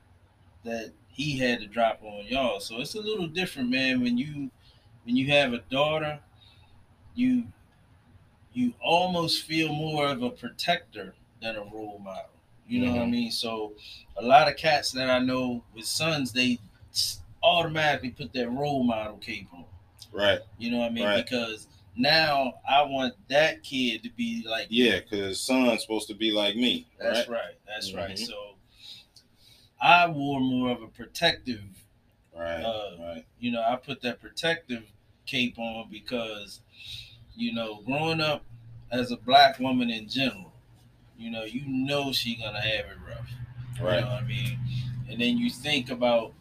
that 0.63 0.91
he 1.07 1.37
had 1.37 1.59
to 1.59 1.67
drop 1.67 2.01
on 2.03 2.25
y'all. 2.25 2.59
So 2.59 2.79
it's 2.81 2.95
a 2.95 3.01
little 3.01 3.27
different, 3.27 3.69
man. 3.69 4.01
When 4.01 4.17
you 4.17 4.49
when 5.03 5.15
you 5.15 5.27
have 5.31 5.53
a 5.53 5.59
daughter, 5.69 6.19
you 7.15 7.47
you 8.53 8.73
almost 8.81 9.43
feel 9.43 9.69
more 9.73 10.07
of 10.07 10.23
a 10.23 10.29
protector 10.29 11.15
than 11.41 11.55
a 11.55 11.61
role 11.63 11.99
model. 12.03 12.29
You 12.71 12.79
know 12.79 12.91
what 12.93 13.01
I 13.01 13.05
Mhm. 13.05 13.11
mean? 13.11 13.31
So 13.31 13.73
a 14.15 14.21
lot 14.23 14.47
of 14.47 14.55
cats 14.55 14.91
that 14.93 15.09
I 15.09 15.19
know 15.19 15.61
with 15.75 15.85
sons, 15.85 16.31
they 16.31 16.57
automatically 17.43 18.11
put 18.11 18.31
that 18.31 18.49
role 18.49 18.83
model 18.83 19.17
cape 19.17 19.49
on. 19.53 19.65
Right. 20.13 20.39
You 20.57 20.71
know 20.71 20.77
what 20.77 20.85
I 20.91 20.93
mean? 20.93 21.03
Right. 21.05 21.25
Because 21.25 21.67
now 21.97 22.61
I 22.67 22.83
want 22.83 23.15
that 23.27 23.61
kid 23.63 24.03
to 24.03 24.09
be 24.11 24.43
like 24.47 24.67
Yeah, 24.69 25.01
because 25.01 25.41
son's 25.41 25.81
supposed 25.81 26.07
to 26.07 26.13
be 26.13 26.31
like 26.31 26.55
me. 26.55 26.87
That's 26.97 27.27
right. 27.27 27.39
right. 27.43 27.55
That's 27.67 27.93
right. 27.93 28.11
Mhm. 28.15 28.25
So 28.25 28.55
I 29.81 30.07
wore 30.07 30.39
more 30.39 30.71
of 30.71 30.81
a 30.81 30.87
protective, 30.87 31.63
Right. 32.33 32.63
Uh, 32.63 32.95
right. 32.99 33.25
you 33.41 33.51
know, 33.51 33.61
I 33.61 33.75
put 33.75 34.01
that 34.03 34.21
protective 34.21 34.85
cape 35.25 35.59
on 35.59 35.89
because, 35.91 36.61
you 37.35 37.51
know, 37.53 37.81
growing 37.81 38.21
up 38.21 38.45
as 38.91 39.11
a 39.11 39.17
black 39.17 39.59
woman 39.59 39.89
in 39.89 40.07
general, 40.07 40.50
you 41.21 41.29
know, 41.29 41.43
you 41.43 41.61
know 41.65 42.11
she 42.11 42.35
gonna 42.35 42.61
have 42.61 42.85
it 42.85 42.97
rough. 43.07 43.29
You 43.77 43.85
Right. 43.85 44.01
know 44.01 44.07
what 44.07 44.23
I 44.23 44.27
mean? 44.27 44.59
And 45.09 45.21
then 45.21 45.37
you 45.37 45.49
think 45.49 45.89
about, 45.89 46.33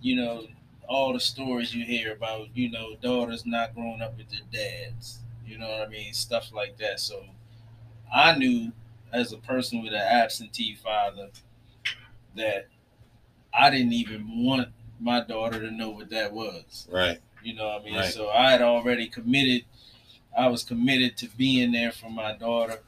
you 0.00 0.16
know, 0.16 0.46
all 0.88 1.12
the 1.12 1.20
stories 1.20 1.74
you 1.74 1.84
hear 1.84 2.12
about, 2.12 2.48
you 2.54 2.70
know, 2.70 2.96
daughters 2.96 3.44
not 3.46 3.74
growing 3.74 4.00
up 4.02 4.16
with 4.16 4.28
their 4.30 4.40
dads. 4.52 5.20
You 5.46 5.58
know 5.58 5.68
what 5.68 5.80
I 5.80 5.88
mean? 5.88 6.12
Stuff 6.14 6.52
like 6.52 6.76
that. 6.78 7.00
So 7.00 7.24
I 8.14 8.36
knew 8.36 8.72
as 9.12 9.32
a 9.32 9.38
person 9.38 9.82
with 9.82 9.92
an 9.92 10.00
absentee 10.00 10.74
father 10.74 11.30
that 12.36 12.68
I 13.52 13.70
didn't 13.70 13.92
even 13.92 14.44
want 14.44 14.68
my 15.00 15.20
daughter 15.20 15.60
to 15.60 15.70
know 15.70 15.90
what 15.90 16.10
that 16.10 16.32
was. 16.32 16.88
Right. 16.90 17.20
You 17.42 17.54
know 17.54 17.66
what 17.66 17.82
I 17.82 17.84
mean? 17.84 17.94
Right. 17.96 18.12
So 18.12 18.30
I 18.30 18.50
had 18.50 18.62
already 18.62 19.06
committed. 19.08 19.64
I 20.36 20.48
was 20.48 20.64
committed 20.64 21.16
to 21.18 21.28
being 21.36 21.72
there 21.72 21.92
for 21.92 22.10
my 22.10 22.32
daughter. 22.36 22.80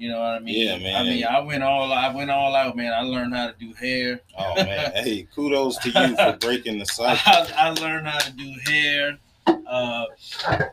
You 0.00 0.08
know 0.08 0.18
what 0.18 0.28
I 0.28 0.38
mean? 0.38 0.66
Yeah, 0.66 0.78
man. 0.78 0.96
I 0.96 1.02
mean, 1.02 1.24
I 1.26 1.40
went 1.40 1.62
all 1.62 1.92
I 1.92 2.08
went 2.08 2.30
all 2.30 2.56
out, 2.56 2.74
man. 2.74 2.90
I 2.90 3.02
learned 3.02 3.34
how 3.34 3.48
to 3.48 3.54
do 3.60 3.74
hair. 3.74 4.20
Oh 4.38 4.54
man. 4.54 4.92
hey, 4.94 5.28
kudos 5.34 5.76
to 5.76 5.90
you 5.90 6.16
for 6.16 6.38
breaking 6.40 6.78
the 6.78 6.86
cycle. 6.86 7.20
I, 7.26 7.52
I 7.54 7.68
learned 7.68 8.06
how 8.06 8.18
to 8.18 8.32
do 8.32 8.50
hair. 8.64 9.18
Uh, 9.46 10.06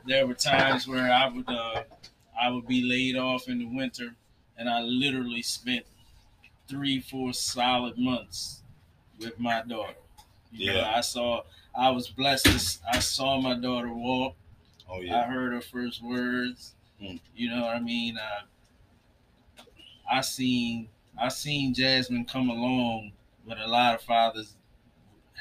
there 0.06 0.26
were 0.26 0.34
times 0.34 0.88
where 0.88 1.12
I 1.12 1.28
would 1.28 1.50
uh, 1.50 1.84
I 2.42 2.50
would 2.50 2.70
be 2.70 2.84
laid 2.84 3.18
off 3.18 3.50
in 3.50 3.60
the 3.60 3.66
winter, 3.66 4.16
and 4.58 4.70
I 4.70 4.80
literally 4.80 5.42
spent 5.42 5.86
three, 6.70 7.02
four 7.02 7.34
solid 7.34 7.98
months 7.98 8.62
with 9.20 9.38
my 9.38 9.62
daughter. 9.64 9.96
You 10.54 10.68
know, 10.68 10.74
Yeah. 10.80 10.94
I 10.96 11.02
saw. 11.02 11.42
I 11.78 11.90
was 11.90 12.08
blessed. 12.08 12.46
To, 12.46 12.96
I 12.96 13.00
saw 13.00 13.42
my 13.42 13.56
daughter 13.56 13.92
walk. 13.92 14.36
Oh 14.90 15.02
yeah. 15.02 15.20
I 15.20 15.24
heard 15.24 15.52
her 15.52 15.60
first 15.60 16.02
words. 16.02 16.76
Hmm. 17.02 17.18
You 17.36 17.50
know 17.50 17.64
what 17.64 17.76
I 17.76 17.80
mean? 17.82 18.18
Uh, 18.18 18.46
I 20.10 20.22
seen 20.22 20.89
I 21.18 21.30
seen 21.30 21.74
Jasmine 21.74 22.26
come 22.26 22.49
along 22.49 23.14
but 23.45 23.60
a 23.60 23.68
lot 23.68 23.95
of 23.95 24.01
fathers 24.01 24.55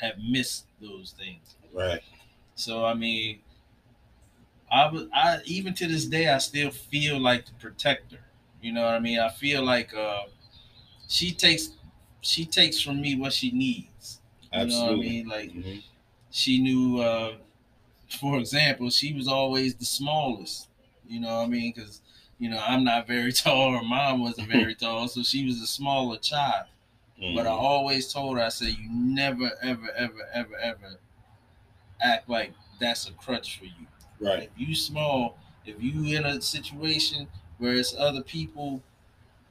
have 0.01 0.19
missed 0.19 0.67
those 0.81 1.13
things. 1.13 1.57
Right. 1.73 2.03
So 2.55 2.85
I 2.85 2.95
mean, 2.95 3.43
I 4.71 4.87
was 4.91 5.09
I 5.13 5.41
even 5.45 5.75
to 5.75 5.87
this 5.87 6.07
day 6.07 6.29
I 6.29 6.39
still 6.39 6.71
feel 6.71 7.19
like 7.21 7.47
the 7.47 7.53
protector. 7.53 8.25
You 8.61 8.73
know 8.73 8.85
what 8.85 8.95
I 8.95 8.99
mean? 8.99 9.19
I 9.21 9.29
feel 9.29 9.63
like 9.65 9.95
uh 9.95 10.25
she 11.09 11.33
takes 11.33 11.71
she 12.23 12.47
takes 12.47 12.81
from 12.81 13.01
me 13.01 13.17
what 13.17 13.33
she 13.35 13.53
needs. 13.53 14.21
You 14.53 14.67
know 14.67 14.81
what 14.85 14.93
I 14.93 14.97
mean? 14.97 15.29
Like 15.29 15.53
Mhm. 15.53 15.83
she 16.31 16.61
knew 16.63 17.01
uh 17.01 17.39
for 18.21 18.39
example, 18.39 18.91
she 18.91 19.15
was 19.15 19.29
always 19.29 19.77
the 19.77 19.87
smallest. 19.87 20.69
You 21.07 21.21
know 21.21 21.39
what 21.39 21.45
I 21.45 21.49
mean? 21.49 21.73
Because 21.75 22.03
you 22.39 22.51
know, 22.51 22.59
I'm 22.59 22.85
not 22.85 23.07
very 23.07 23.33
tall, 23.45 23.73
her 23.73 23.83
mom 23.85 24.21
wasn't 24.21 24.49
very 24.49 24.75
tall, 24.77 25.09
so 25.09 25.23
she 25.23 25.47
was 25.47 25.61
a 25.61 25.67
smaller 25.67 26.19
child. 26.19 26.67
But 27.29 27.47
I 27.47 27.51
Mhm. 27.51 27.53
always 27.53 28.13
told 28.13 28.39
her, 28.39 28.45
I 28.45 28.51
said, 28.51 28.71
you 28.79 28.91
never, 28.91 29.53
ever, 29.63 29.91
ever, 29.93 30.27
ever, 30.33 30.57
ever 30.59 31.01
act 32.01 32.29
like 32.29 32.53
that's 32.79 33.09
a 33.09 33.13
crutch 33.13 33.59
for 33.59 33.65
you. 33.65 33.87
right. 34.21 34.51
If 34.57 34.59
you 34.59 34.75
small, 34.75 35.39
if 35.65 35.83
you 35.83 36.17
in 36.17 36.27
a 36.27 36.41
situation 36.43 37.29
where 37.59 37.75
it's 37.77 37.95
other 37.97 38.23
people 38.23 38.83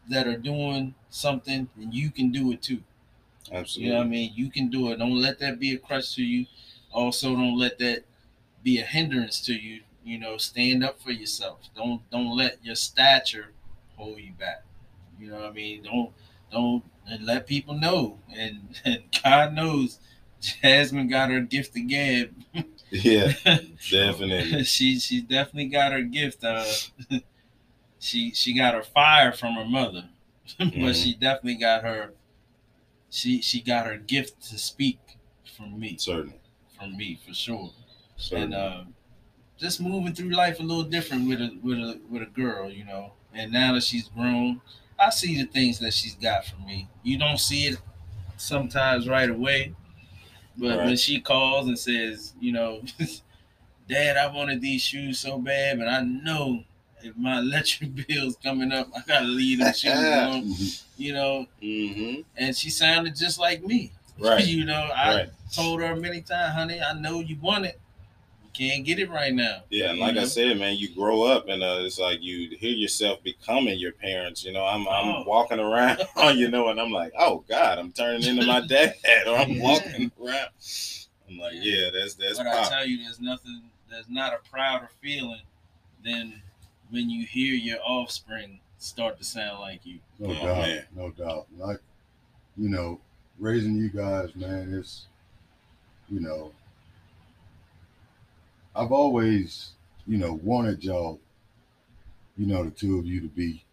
that 0.09 0.27
are 0.27 0.37
doing 0.37 0.95
something, 1.09 1.69
then 1.77 1.91
you 1.93 2.11
can 2.11 2.31
do 2.31 2.51
it 2.53 2.61
too. 2.61 2.83
Absolutely. 3.51 3.87
You 3.87 3.91
know 3.91 3.97
what 3.99 4.05
I 4.07 4.09
mean? 4.09 4.33
You 4.35 4.51
can 4.51 4.69
do 4.69 4.91
it. 4.91 4.97
Don't 4.97 5.21
let 5.21 5.39
that 5.39 5.59
be 5.59 5.73
a 5.73 5.79
crutch 5.79 6.15
to 6.15 6.23
you. 6.23 6.47
Also, 6.91 7.35
don't 7.35 7.57
let 7.57 7.79
that 7.79 8.05
be 8.63 8.79
a 8.79 8.85
hindrance 8.85 9.41
to 9.47 9.55
you. 9.55 9.83
You 10.05 10.19
know, 10.19 10.37
stand 10.37 10.83
up 10.83 11.01
for 11.01 11.11
yourself. 11.11 11.61
Don't 11.75 12.07
don't 12.11 12.37
let 12.37 12.63
your 12.63 12.75
stature 12.75 13.51
hold 13.97 14.19
you 14.19 14.33
back. 14.33 14.63
You 15.19 15.29
know 15.31 15.37
what 15.37 15.45
I 15.45 15.51
mean? 15.51 15.83
Don't 15.83 16.11
don't 16.51 16.83
and 17.07 17.25
let 17.25 17.47
people 17.47 17.73
know. 17.73 18.19
And, 18.35 18.79
and 18.85 19.03
God 19.23 19.53
knows, 19.53 19.99
Jasmine 20.39 21.07
got 21.07 21.29
her 21.31 21.39
gift 21.41 21.75
again. 21.75 22.45
Yeah, 22.91 23.33
definitely. 23.89 24.63
she 24.63 24.99
she 24.99 25.21
definitely 25.21 25.65
got 25.69 25.91
her 25.91 26.01
gift. 26.03 26.43
Uh, 26.43 26.65
she 27.99 28.31
she 28.33 28.53
got 28.55 28.73
her 28.75 28.83
fire 28.83 29.31
from 29.31 29.53
her 29.55 29.65
mother, 29.65 30.05
but 30.59 30.67
Mhm. 30.67 31.03
she 31.03 31.13
definitely 31.15 31.55
got 31.55 31.83
her. 31.83 32.13
She 33.09 33.41
she 33.41 33.61
got 33.61 33.85
her 33.87 33.97
gift 33.97 34.41
to 34.49 34.57
speak 34.59 34.99
from 35.57 35.79
me, 35.79 35.97
Certainly. 35.97 36.35
from 36.77 36.95
me 36.97 37.19
for 37.25 37.33
sure. 37.33 37.71
Certainly. 38.17 38.43
And 38.43 38.53
uh, 38.53 38.83
just 39.57 39.79
moving 39.81 40.13
through 40.13 40.29
life 40.29 40.59
a 40.59 40.63
little 40.63 40.83
different 40.83 41.27
with 41.27 41.41
a 41.41 41.57
with 41.63 41.77
a 41.77 41.99
with 42.09 42.21
a 42.21 42.25
girl, 42.27 42.69
you 42.69 42.85
know. 42.85 43.13
And 43.33 43.51
now 43.51 43.73
that 43.73 43.83
she's 43.83 44.07
grown, 44.09 44.61
I 44.99 45.09
see 45.09 45.37
the 45.41 45.45
things 45.47 45.79
that 45.79 45.93
she's 45.93 46.15
got 46.15 46.45
for 46.45 46.57
me. 46.65 46.87
You 47.03 47.17
don't 47.17 47.39
see 47.39 47.67
it 47.67 47.77
sometimes 48.37 49.07
right 49.07 49.29
away, 49.29 49.73
but 50.57 50.77
when 50.85 50.95
she 50.97 51.19
calls 51.19 51.67
and 51.67 51.77
says, 51.77 52.33
you 52.39 52.51
know, 52.51 52.81
Dad, 53.87 54.17
I 54.17 54.27
wanted 54.33 54.61
these 54.61 54.81
shoes 54.81 55.19
so 55.19 55.37
bad, 55.37 55.77
but 55.79 55.87
I 55.87 56.01
know 56.01 56.63
if 57.03 57.15
my 57.17 57.39
electric 57.39 57.93
bill's 58.07 58.35
coming 58.37 58.71
up, 58.71 58.87
I 58.95 59.01
gotta 59.07 59.25
leave 59.25 59.59
them 59.59 59.73
shoes 59.73 59.93
alone. 59.93 60.55
You 60.97 61.13
know, 61.13 61.45
hmm 61.61 62.21
and 62.37 62.55
she 62.55 62.69
sounded 62.69 63.15
just 63.15 63.39
like 63.39 63.63
me. 63.63 63.91
Right. 64.17 64.45
you 64.45 64.65
know, 64.65 64.89
I 64.95 65.13
Right. 65.15 65.29
told 65.53 65.81
her 65.81 65.95
many 65.95 66.21
times, 66.21 66.53
honey, 66.55 66.79
I 66.81 66.93
know 66.93 67.19
you 67.19 67.37
want 67.41 67.65
it. 67.65 67.79
You 68.57 68.69
can't 68.69 68.85
get 68.85 68.99
it 68.99 69.09
right 69.09 69.33
now. 69.33 69.63
Yeah, 69.69 69.89
and 69.89 69.99
like 69.99 70.15
I 70.15 70.21
Mhm. 70.23 70.27
said, 70.27 70.57
man, 70.59 70.75
you 70.77 70.89
grow 70.93 71.23
up 71.23 71.47
and 71.49 71.61
uh, 71.61 71.79
it's 71.81 71.99
like 71.99 72.21
you 72.21 72.55
hear 72.57 72.71
yourself 72.71 73.21
becoming 73.23 73.77
your 73.79 73.91
parents. 73.91 74.43
You 74.45 74.53
know, 74.53 74.65
I'm 74.65 74.87
I'm 74.87 75.07
Oh. 75.07 75.23
walking 75.23 75.59
around, 75.59 76.01
you 76.37 76.49
know, 76.49 76.69
and 76.69 76.79
I'm 76.79 76.91
like, 76.91 77.11
oh 77.17 77.43
God, 77.49 77.79
I'm 77.79 77.91
turning 77.91 78.23
into 78.23 78.45
my 78.45 78.61
dad, 78.67 78.95
or 79.27 79.37
I'm 79.37 79.51
Yeah. 79.55 79.61
walking 79.63 80.11
around. 80.21 80.49
I'm 81.27 81.37
like, 81.37 81.53
yeah, 81.55 81.89
that's 81.91 82.13
that's 82.15 82.37
but 82.37 82.47
I 82.47 82.69
tell 82.69 82.85
you, 82.85 83.03
there's 83.03 83.19
nothing, 83.19 83.69
there's 83.89 84.07
not 84.09 84.33
a 84.33 84.49
prouder 84.49 84.89
feeling 85.01 85.41
than 86.03 86.41
when 86.91 87.09
you 87.09 87.25
hear 87.25 87.55
your 87.55 87.79
offspring 87.83 88.59
start 88.77 89.17
to 89.17 89.23
sound 89.25 89.59
like 89.59 89.85
you. 89.85 89.99
No 90.19 90.29
Oh, 90.29 90.33
doubt, 90.35 90.57
man. 90.67 90.85
no 90.95 91.09
doubt. 91.11 91.47
Like, 91.57 91.79
you 92.55 92.69
know, 92.69 93.01
raising 93.39 93.75
you 93.75 93.89
guys, 93.89 94.33
man, 94.35 94.73
it's, 94.73 95.07
you 96.07 96.19
know, 96.21 96.51
I've 98.75 98.91
always, 98.91 99.71
you 100.05 100.17
know, 100.17 100.33
wanted 100.43 100.83
y'all, 100.83 101.19
you 102.37 102.45
know, 102.45 102.63
the 102.65 102.71
two 102.71 102.99
of 102.99 103.05
you 103.05 103.21
to 103.21 103.27
be 103.27 103.63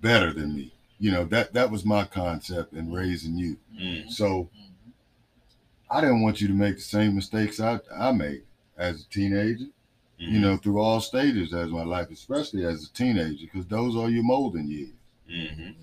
better 0.00 0.32
than 0.32 0.54
me. 0.54 0.72
You 0.98 1.12
know, 1.12 1.24
that 1.26 1.52
that 1.54 1.70
was 1.70 1.84
my 1.84 2.04
concept 2.04 2.72
in 2.74 2.92
raising 2.92 3.36
you. 3.36 3.56
Mm. 3.78 4.10
So. 4.10 4.48
I 5.90 6.00
didn't 6.00 6.22
want 6.22 6.40
you 6.40 6.48
to 6.48 6.54
make 6.54 6.76
the 6.76 6.80
same 6.80 7.14
mistakes 7.14 7.60
I 7.60 7.78
I 7.94 8.12
made 8.12 8.44
as 8.78 9.02
a 9.02 9.08
teenager. 9.10 9.66
You 10.16 10.38
Mhm. 10.38 10.40
know, 10.40 10.56
through 10.56 10.78
all 10.78 11.00
stages 11.02 11.52
as 11.52 11.68
my 11.68 11.82
life, 11.84 12.10
especially 12.10 12.64
as 12.64 12.84
a 12.84 12.92
teenager, 12.92 13.44
because 13.44 13.66
those 13.66 13.94
are 13.94 14.08
your 14.08 14.22
molding 14.22 14.68
years. 14.70 14.94
Mhm. 15.28 15.74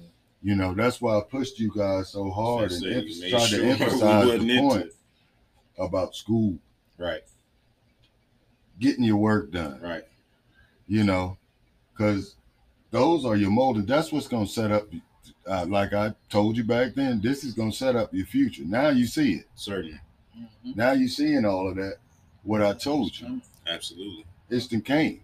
You 0.42 0.56
know, 0.56 0.74
that's 0.74 1.00
why 1.00 1.16
I 1.18 1.22
pushed 1.22 1.60
you 1.60 1.72
guys 1.76 2.10
so 2.10 2.32
hard 2.32 2.72
and 2.72 2.80
So 2.82 2.88
you 2.88 3.02
emph- 3.04 3.30
tried 3.30 3.48
sure 3.50 3.60
to 3.60 3.66
emphasize 3.70 4.40
the 4.40 4.60
point 4.60 4.86
it. 4.88 4.96
about 5.78 6.16
school, 6.16 6.58
Right, 6.98 7.24
getting 8.80 9.04
your 9.04 9.18
work 9.18 9.52
done. 9.52 9.80
right, 9.82 10.04
You 10.88 11.04
know, 11.04 11.38
because 11.94 12.36
those 12.92 13.26
are 13.26 13.36
your 13.36 13.52
molding. 13.52 13.86
That's 13.86 14.12
what's 14.12 14.28
going 14.28 14.46
to 14.46 14.52
set 14.52 14.72
up. 14.72 14.88
Uh, 15.48 15.66
like 15.68 15.94
I 15.94 16.14
told 16.30 16.58
you 16.58 16.64
back 16.64 16.94
then, 16.96 17.22
this 17.22 17.44
is 17.44 17.54
going 17.54 17.72
to 17.72 17.78
set 17.78 17.96
up 17.96 18.14
your 18.14 18.26
future. 18.26 18.64
Now 18.66 18.90
you 18.90 19.06
see 19.06 19.34
it. 19.34 19.46
certainly, 19.56 20.00
Mhm. 20.38 20.76
Now 20.76 20.92
you 20.94 21.08
seeing 21.08 21.46
all 21.46 21.68
of 21.70 21.76
that. 21.76 21.98
What 22.44 22.62
I 22.62 22.74
told 22.74 23.20
you, 23.20 23.42
absolutely. 23.68 24.26
instant 24.50 24.86
came. 24.86 25.22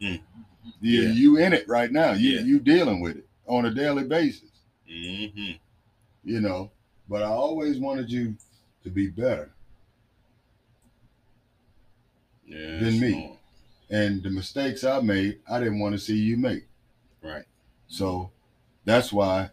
Mm. 0.00 0.20
You, 0.80 1.02
Yeah. 1.02 1.12
you 1.12 1.36
in 1.38 1.52
it 1.52 1.66
right 1.68 1.90
now. 1.90 2.12
You 2.12 2.30
Yeah. 2.36 2.40
you 2.42 2.60
dealing 2.60 3.00
with 3.00 3.16
it 3.16 3.26
on 3.46 3.64
a 3.66 3.70
daily 3.74 4.04
basis. 4.04 4.50
hmm 4.86 5.52
you 6.24 6.40
know. 6.40 6.70
But 7.08 7.22
I 7.22 7.26
always 7.26 7.78
wanted 7.78 8.10
you 8.10 8.36
to 8.84 8.90
be 8.90 9.08
better. 9.08 9.52
Yeah, 12.50 12.80
Than 12.80 13.00
me. 13.00 13.38
And 13.90 14.22
the 14.22 14.30
mistakes 14.30 14.84
I 14.84 15.00
made, 15.00 15.38
I 15.48 15.58
didn't 15.60 15.78
want 15.80 15.94
to 15.94 15.98
see 15.98 16.16
you 16.16 16.36
make. 16.36 16.64
Right. 17.22 17.44
So 17.88 18.30
that's 18.84 19.12
why 19.12 19.50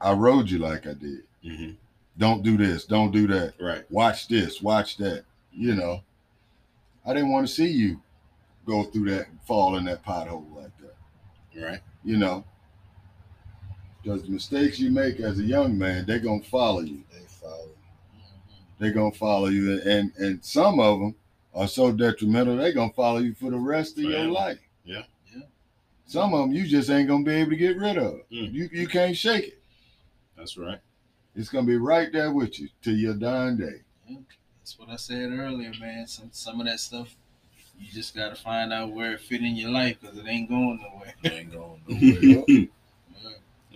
I 0.00 0.12
rode 0.12 0.50
you 0.50 0.58
like 0.58 0.86
I 0.86 0.94
did. 0.94 1.22
hmm 1.44 1.70
Don't 2.18 2.42
do 2.42 2.56
this, 2.56 2.84
don't 2.84 3.10
do 3.12 3.26
that. 3.28 3.54
Right. 3.60 3.84
Watch 3.90 4.28
this, 4.28 4.62
watch 4.62 4.96
that. 4.98 5.24
You 5.52 5.74
know, 5.74 6.02
I 7.06 7.12
didn't 7.14 7.32
want 7.32 7.46
to 7.46 7.52
see 7.52 7.68
you 7.68 8.00
go 8.66 8.84
through 8.84 9.10
that, 9.10 9.26
fall 9.46 9.76
in 9.76 9.84
that 9.84 10.04
pothole 10.04 10.54
like 10.56 10.72
that. 10.80 11.60
Right. 11.62 11.80
You 12.04 12.16
know, 12.16 12.44
because 14.02 14.22
the 14.22 14.30
mistakes 14.30 14.78
you 14.78 14.90
make 14.90 15.20
as 15.20 15.38
a 15.38 15.42
young 15.44 15.76
man, 15.76 16.06
they're 16.06 16.18
gonna 16.18 16.42
follow 16.42 16.80
you. 16.80 17.02
They 17.12 17.24
follow. 17.26 17.68
they're 18.78 18.92
gonna 18.92 19.12
follow 19.12 19.46
you 19.48 19.80
and 19.82 20.12
and 20.16 20.44
some 20.44 20.80
of 20.80 20.98
them 20.98 21.14
are 21.54 21.68
so 21.68 21.92
detrimental 21.92 22.56
they're 22.56 22.72
gonna 22.72 22.92
follow 22.92 23.18
you 23.18 23.34
for 23.34 23.50
the 23.50 23.56
rest 23.58 23.98
of 23.98 24.04
your 24.04 24.24
life 24.26 24.58
Yeah. 24.84 25.02
Yeah. 25.34 25.42
some 26.06 26.32
of 26.34 26.40
them 26.40 26.52
you 26.52 26.66
just 26.66 26.88
ain't 26.90 27.08
gonna 27.08 27.24
be 27.24 27.32
able 27.32 27.50
to 27.50 27.56
get 27.56 27.76
rid 27.76 27.98
of 27.98 28.14
Mm. 28.30 28.52
you 28.52 28.68
you 28.72 28.86
can't 28.88 29.16
shake 29.16 29.44
it 29.48 29.62
That's 30.36 30.56
right. 30.56 30.78
it's 31.36 31.48
gonna 31.50 31.66
be 31.66 31.76
right 31.76 32.12
there 32.12 32.32
with 32.32 32.58
you 32.58 32.68
till 32.82 32.96
your 32.96 33.14
dying 33.14 33.56
day 33.56 33.82
That's 34.58 34.78
what 34.78 34.88
I 34.90 34.96
said 34.96 35.30
earlier, 35.32 35.72
man. 35.80 36.06
Some 36.06 36.28
some 36.32 36.60
of 36.60 36.66
that 36.66 36.78
stuff, 36.80 37.14
you 37.78 37.90
just 37.90 38.14
gotta 38.14 38.36
find 38.36 38.72
out 38.72 38.92
where 38.92 39.12
it 39.14 39.20
fit 39.20 39.40
in 39.42 39.56
your 39.56 39.70
life 39.70 39.98
because 40.00 40.16
it 40.16 40.26
ain't 40.28 40.48
going 40.48 40.78
nowhere. 40.80 41.14
They 41.22 41.30
ain't 41.40 41.52
going 41.52 41.82
nowhere. 41.88 42.66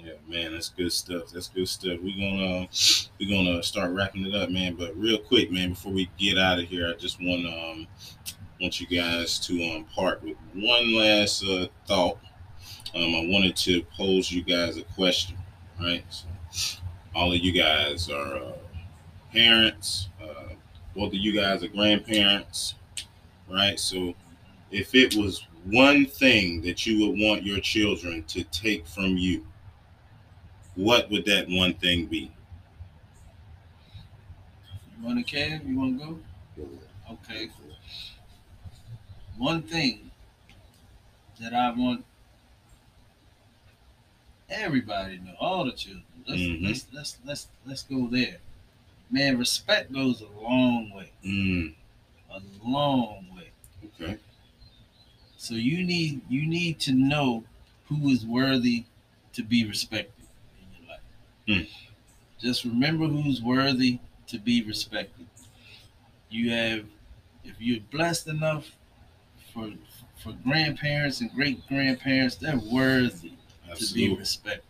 Yeah. 0.06 0.12
Man, 0.28 0.52
that's 0.52 0.68
good 0.68 0.92
stuff. 0.92 1.32
That's 1.32 1.48
good 1.48 1.68
stuff. 1.68 1.98
We're 2.00 2.16
gonna 2.16 2.68
we're 3.18 3.28
gonna 3.28 3.60
start 3.60 3.90
wrapping 3.90 4.24
it 4.24 4.36
up, 4.36 4.50
man. 4.50 4.76
But 4.76 4.96
real 4.96 5.18
quick, 5.18 5.50
man, 5.50 5.70
before 5.70 5.92
we 5.92 6.08
get 6.16 6.38
out 6.38 6.60
of 6.60 6.66
here, 6.66 6.88
I 6.88 6.92
just 6.92 7.20
want 7.20 7.44
um 7.44 7.88
want 8.60 8.80
you 8.80 8.86
guys 8.86 9.40
to 9.40 9.64
um 9.64 9.84
part 9.86 10.22
with 10.22 10.36
one 10.54 10.94
last 10.94 11.44
uh, 11.44 11.66
thought. 11.88 12.18
Um, 12.94 13.16
I 13.16 13.26
wanted 13.26 13.56
to 13.56 13.82
pose 13.96 14.30
you 14.30 14.44
guys 14.44 14.76
a 14.76 14.84
question, 14.84 15.36
right? 15.80 16.04
So, 16.08 16.28
all 17.12 17.32
of 17.32 17.38
you 17.40 17.50
guys 17.50 18.08
are 18.08 18.36
uh, 18.36 18.52
parents. 19.32 20.08
Uh, 20.22 20.54
both 20.94 21.08
of 21.08 21.14
you 21.14 21.32
guys 21.32 21.64
are 21.64 21.68
grandparents, 21.68 22.76
right? 23.50 23.78
So, 23.78 24.14
if 24.70 24.94
it 24.94 25.16
was 25.16 25.44
one 25.64 26.06
thing 26.06 26.62
that 26.62 26.86
you 26.86 27.08
would 27.08 27.18
want 27.18 27.42
your 27.42 27.58
children 27.58 28.22
to 28.28 28.44
take 28.44 28.86
from 28.86 29.16
you, 29.16 29.44
what 30.76 31.10
would 31.10 31.24
that 31.24 31.46
one 31.48 31.74
thing 31.74 32.06
be? 32.06 32.30
You 34.98 35.04
want 35.06 35.26
to 35.26 35.36
Kev? 35.36 35.66
You 35.66 35.78
want 35.78 35.98
to 36.00 36.06
go? 36.06 36.18
Okay. 37.12 37.48
One 39.36 39.62
thing 39.62 40.10
that 41.40 41.52
I 41.52 41.70
want 41.72 42.04
everybody 44.48 45.18
to 45.18 45.24
know, 45.24 45.34
all 45.40 45.64
the 45.64 45.72
children. 45.72 46.04
Let's 46.26 46.40
Mhm. 46.40 46.62
let's, 46.64 46.86
let's 46.92 47.18
let's 47.24 47.48
let's 47.66 47.82
go 47.82 48.08
there. 48.08 48.38
Man, 49.10 49.38
respect 49.38 49.92
goes 49.92 50.20
a 50.20 50.28
long 50.40 50.90
way. 50.90 51.10
Mm, 51.24 51.74
A 52.30 52.40
long 52.64 53.26
way. 53.34 53.50
okay. 53.84 54.18
So 55.36 55.54
you 55.54 55.84
need 55.84 56.22
you 56.28 56.46
need 56.46 56.80
to 56.80 56.92
know 56.92 57.44
who 57.88 58.08
is 58.08 58.24
worthy 58.26 58.84
to 59.34 59.42
be 59.44 59.64
respected 59.64 60.15
Hmm. 61.48 61.62
Just 62.38 62.64
remember 62.64 63.06
who's 63.06 63.40
worthy 63.40 63.98
to 64.28 64.38
be 64.38 64.62
respected. 64.62 65.26
You 66.28 66.50
have, 66.50 66.84
if 67.44 67.54
you're 67.58 67.80
blessed 67.90 68.28
enough 68.28 68.70
for 69.52 69.70
for 70.22 70.32
grandparents 70.44 71.20
and 71.20 71.32
great 71.32 71.66
grandparents, 71.68 72.36
they're 72.36 72.60
worthy 72.72 73.32
to 73.74 73.94
be 73.94 74.14
respected. 74.14 74.62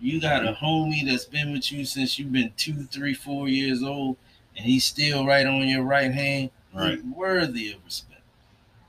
You 0.00 0.20
got 0.20 0.46
a 0.46 0.52
homie 0.52 1.04
that's 1.04 1.24
been 1.24 1.52
with 1.52 1.72
you 1.72 1.84
since 1.84 2.18
you've 2.18 2.32
been 2.32 2.52
two, 2.56 2.84
three, 2.84 3.14
four 3.14 3.48
years 3.48 3.82
old, 3.82 4.16
and 4.56 4.64
he's 4.64 4.84
still 4.84 5.26
right 5.26 5.46
on 5.46 5.66
your 5.66 5.82
right 5.82 6.12
hand. 6.12 6.50
Right. 6.72 7.04
Worthy 7.04 7.72
of 7.72 7.84
respect. 7.84 8.22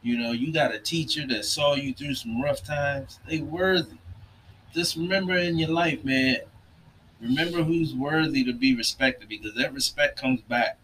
You 0.04 0.18
know, 0.18 0.32
you 0.32 0.54
got 0.54 0.74
a 0.74 0.80
teacher 0.80 1.26
that 1.28 1.46
saw 1.46 1.76
you 1.76 1.94
through 1.94 2.16
some 2.16 2.42
rough 2.42 2.64
times. 2.64 3.20
They 3.28 3.40
worthy. 3.40 3.98
Just 4.74 4.96
remember 4.96 5.38
in 5.38 5.58
your 5.58 5.70
life, 5.70 6.04
man. 6.06 6.38
Remember 7.22 7.64
who's 7.64 7.94
worthy 7.94 8.44
to 8.46 8.54
be 8.54 8.76
respected 8.76 9.28
because 9.30 9.54
that 9.56 9.74
respect 9.74 10.20
comes 10.20 10.42
back, 10.42 10.78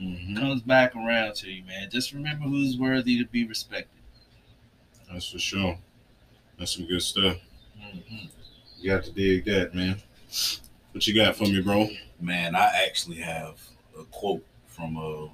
Mhm. 0.00 0.36
comes 0.36 0.62
back 0.62 0.94
around 0.94 1.34
to 1.36 1.50
you, 1.50 1.64
man. 1.64 1.88
Just 1.90 2.12
remember 2.12 2.44
who's 2.44 2.76
worthy 2.76 3.18
to 3.18 3.24
be 3.24 3.44
respected. 3.44 4.00
That's 5.10 5.28
for 5.30 5.38
sure. 5.38 5.78
That's 6.58 6.74
some 6.76 6.86
good 6.86 7.02
stuff. 7.02 7.38
Mhm. 7.80 8.28
You 8.80 8.90
got 8.90 9.04
to 9.04 9.10
dig 9.10 9.44
that, 9.46 9.74
man. 9.74 10.00
What 10.92 11.06
you 11.06 11.14
got 11.14 11.36
for 11.36 11.44
me, 11.44 11.60
bro? 11.60 11.88
Man, 12.20 12.54
I 12.54 12.66
actually 12.86 13.16
have 13.18 13.60
a 13.98 14.04
quote 14.04 14.44
from 14.66 14.96
uh 14.96 15.28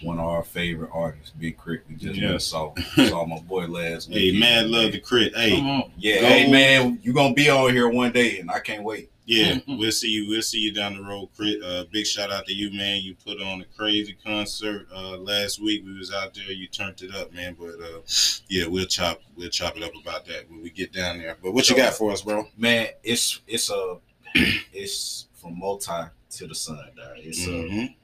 one 0.00 0.18
of 0.18 0.26
our 0.26 0.44
favorite 0.44 0.90
artists, 0.92 1.32
Big 1.38 1.56
Crit. 1.56 1.82
We 1.88 1.96
just 1.96 2.18
Yeah. 2.20 2.30
went 2.30 2.42
saw 2.42 2.74
saw 3.08 3.24
my 3.26 3.38
boy 3.40 3.66
last 3.66 4.10
Hey, 4.10 4.38
man, 4.38 4.70
love 4.70 4.92
the 4.92 5.00
crit. 5.00 5.34
Hey, 5.36 5.56
Yeah, 5.98 6.20
Go. 6.20 6.26
hey 6.28 6.50
man, 6.50 7.00
you 7.02 7.12
gonna 7.12 7.34
be 7.34 7.48
on 7.50 7.72
here 7.72 7.88
one 7.88 8.12
day, 8.12 8.38
and 8.38 8.50
I 8.50 8.60
can't 8.60 8.84
wait. 8.84 9.10
Yeah, 9.28 9.58
we'll 9.68 9.92
see 9.92 10.08
you. 10.08 10.26
We'll 10.26 10.40
see 10.40 10.58
you 10.58 10.72
down 10.72 10.96
the 10.96 11.02
road, 11.02 11.28
crit. 11.36 11.62
Uh, 11.62 11.84
big 11.92 12.06
shout 12.06 12.32
out 12.32 12.46
to 12.46 12.54
you, 12.54 12.70
man. 12.76 13.02
You 13.02 13.14
put 13.14 13.42
on 13.42 13.60
a 13.60 13.64
crazy 13.76 14.16
concert 14.24 14.86
uh, 14.94 15.18
last 15.18 15.60
week. 15.62 15.84
We 15.84 15.98
was 15.98 16.10
out 16.12 16.32
there. 16.32 16.50
You 16.50 16.66
turned 16.66 17.02
it 17.02 17.14
up, 17.14 17.34
man. 17.34 17.54
But 17.58 17.74
uh, 17.78 18.00
yeah, 18.48 18.66
we'll 18.66 18.86
chop. 18.86 19.20
We'll 19.36 19.50
chop 19.50 19.76
it 19.76 19.82
up 19.82 19.92
about 20.00 20.24
that 20.26 20.48
when 20.48 20.62
we 20.62 20.70
get 20.70 20.94
down 20.94 21.18
there. 21.18 21.36
But 21.42 21.52
what 21.52 21.68
you 21.68 21.76
got 21.76 21.92
for 21.92 22.10
us, 22.10 22.22
bro? 22.22 22.48
Man, 22.56 22.88
it's 23.04 23.42
it's 23.46 23.70
a 23.70 23.98
it's 24.34 25.26
from 25.34 25.58
multi 25.58 25.92
to 26.30 26.46
the 26.46 26.54
sun. 26.54 26.78
dog. 26.96 27.16
It's 27.18 27.46
uh, 27.46 27.50
Mhm. 27.50 27.94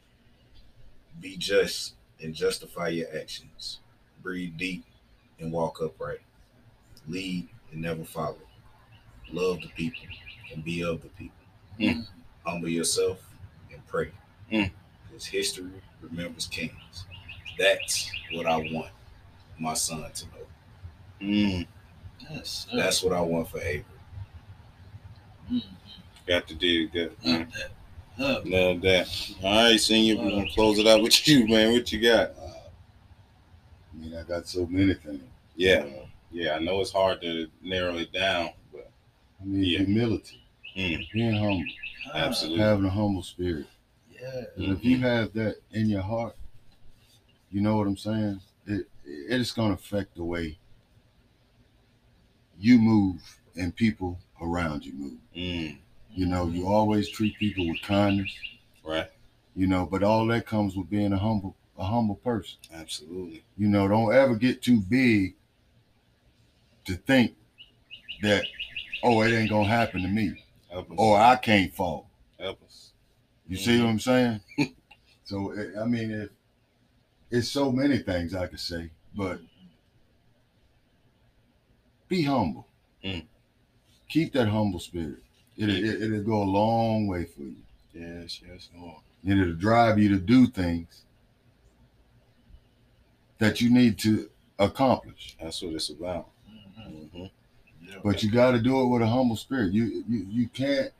be 1.22 1.36
just 1.38 1.94
and 2.22 2.34
justify 2.34 2.88
your 2.88 3.08
actions. 3.18 3.80
Breathe 4.22 4.58
deep 4.58 4.84
and 5.40 5.50
walk 5.50 5.80
upright. 5.82 6.20
Lead 7.08 7.48
and 7.72 7.80
never 7.80 8.04
follow. 8.04 8.36
Love 9.32 9.60
the 9.62 9.68
people 9.68 10.02
and 10.54 10.64
be 10.64 10.82
of 10.82 11.02
the 11.02 11.08
people. 11.10 11.34
Mm. 11.78 12.06
Humble 12.46 12.68
yourself 12.68 13.18
and 13.72 13.84
pray. 13.86 14.10
Mm. 14.52 14.70
Because 15.08 15.26
history 15.26 15.70
remembers 16.00 16.46
kings. 16.46 17.04
That's 17.58 18.10
what 18.32 18.46
I 18.46 18.56
want 18.72 18.90
my 19.58 19.74
son 19.74 20.04
to 20.14 20.24
know. 20.26 20.46
Mm, 21.20 21.66
Yes. 22.30 22.66
sir. 22.70 22.76
That's 22.76 23.02
what 23.02 23.12
I 23.12 23.20
want 23.20 23.48
for 23.48 23.58
Avery. 23.60 23.84
Mhm. 25.50 25.62
got 26.26 26.48
to 26.48 26.54
dig 26.54 26.92
that. 26.92 27.24
Man. 27.24 27.40
Love 27.40 27.52
that. 27.52 27.70
Love. 28.18 28.46
Love 28.46 28.80
that. 28.82 29.34
All 29.42 29.54
right, 29.70 29.80
senior. 29.80 30.16
We're 30.16 30.30
gonna 30.30 30.50
close 30.50 30.78
it 30.78 30.86
out 30.86 31.02
with 31.02 31.26
you, 31.28 31.46
man. 31.46 31.72
What 31.72 31.90
you 31.92 32.00
got? 32.00 32.30
Uh, 32.30 32.52
I 33.92 33.96
mean, 33.96 34.16
I 34.16 34.22
got 34.22 34.48
so 34.48 34.66
many 34.66 34.94
things. 34.94 35.22
Yeah, 35.56 35.84
Uh, 35.86 36.06
yeah. 36.32 36.54
I 36.54 36.58
know 36.60 36.80
it's 36.80 36.92
hard 36.92 37.20
to 37.22 37.48
narrow 37.62 37.96
it 37.96 38.12
down, 38.12 38.50
but 38.72 38.90
I 39.40 39.44
mean, 39.44 39.64
Yeah. 39.64 39.78
humility, 39.80 40.42
mm, 40.76 41.06
being 41.12 41.34
humble, 41.36 41.64
absolutely. 42.14 42.60
having 42.64 42.84
a 42.86 42.90
humble 42.90 43.22
spirit. 43.22 43.66
Yeah. 44.10 44.42
And 44.56 44.76
if 44.76 44.84
you 44.84 44.98
have 44.98 45.32
that 45.34 45.56
in 45.72 45.88
your 45.88 46.02
heart, 46.02 46.36
you 47.50 47.60
know 47.60 47.76
what 47.76 47.86
I'm 47.86 47.96
saying? 47.96 48.40
It 48.66 48.86
it 49.04 49.40
is 49.40 49.52
gonna 49.52 49.74
affect 49.74 50.14
the 50.16 50.24
way 50.24 50.58
you 52.58 52.78
move 52.78 53.20
and 53.56 53.74
people 53.74 54.18
around 54.40 54.84
you 54.84 54.92
move. 54.94 55.18
Mm, 55.36 55.76
You 56.14 56.26
know, 56.26 56.46
you 56.46 56.66
always 56.68 57.08
treat 57.08 57.36
people 57.38 57.68
with 57.68 57.82
kindness, 57.82 58.34
right. 58.84 59.10
you 59.54 59.66
know, 59.66 59.86
but 59.86 60.02
all 60.02 60.26
that 60.28 60.46
comes 60.46 60.76
with 60.76 60.88
being 60.90 61.12
a 61.12 61.18
humble 61.18 61.54
a 61.76 61.84
humble 61.84 62.14
person. 62.16 62.56
Absolutely. 62.72 63.42
You 63.58 63.68
know, 63.68 63.88
don't 63.88 64.14
ever 64.14 64.36
get 64.36 64.62
too 64.62 64.80
big 64.80 65.34
to 66.84 66.94
think 66.94 67.34
that, 68.22 68.44
oh, 69.02 69.22
it 69.22 69.32
ain't 69.32 69.50
gonna 69.50 69.66
happen 69.68 70.02
to 70.02 70.08
me. 70.08 70.43
Help 70.74 70.90
us. 70.90 70.96
Or 70.98 71.16
I 71.20 71.36
can't 71.36 71.72
fall. 71.72 72.10
Help 72.38 72.60
us. 72.64 72.90
You 73.46 73.56
see 73.56 73.80
what 73.80 73.88
I'm 73.90 74.00
saying? 74.00 74.40
so 75.24 75.52
it, 75.52 75.74
I 75.80 75.84
mean, 75.84 76.10
it, 76.10 76.32
it's 77.30 77.48
so 77.48 77.70
many 77.70 77.98
things 77.98 78.34
I 78.34 78.48
could 78.48 78.58
say, 78.58 78.90
but 79.14 79.38
be 82.08 82.22
humble. 82.22 82.66
Mm. 83.04 83.24
Keep 84.08 84.32
that 84.32 84.48
humble 84.48 84.80
spirit. 84.80 85.22
It, 85.56 85.68
it, 85.68 86.02
it'll 86.02 86.24
go 86.24 86.42
a 86.42 86.44
long 86.44 87.06
way 87.06 87.24
for 87.24 87.42
you. 87.42 87.56
Yes, 87.92 88.40
yes, 88.44 88.68
Lord. 88.76 89.00
And 89.24 89.40
it'll 89.40 89.54
drive 89.54 90.00
you 90.00 90.08
to 90.08 90.18
do 90.18 90.48
things 90.48 91.02
that 93.38 93.60
you 93.60 93.70
need 93.70 93.96
to 94.00 94.28
accomplish. 94.58 95.36
That's 95.40 95.62
what 95.62 95.74
it's 95.74 95.90
about. 95.90 96.30
Mhm. 96.80 97.10
hmm 97.10 97.26
Yeah. 97.94 98.00
But 98.02 98.22
you 98.22 98.30
got 98.30 98.52
to 98.52 98.58
do 98.58 98.80
it 98.82 98.86
with 98.88 99.02
a 99.02 99.06
humble 99.06 99.36
spirit. 99.36 99.72
You 99.72 100.04
you 100.08 100.26
you 100.28 100.48
can't 100.48 100.90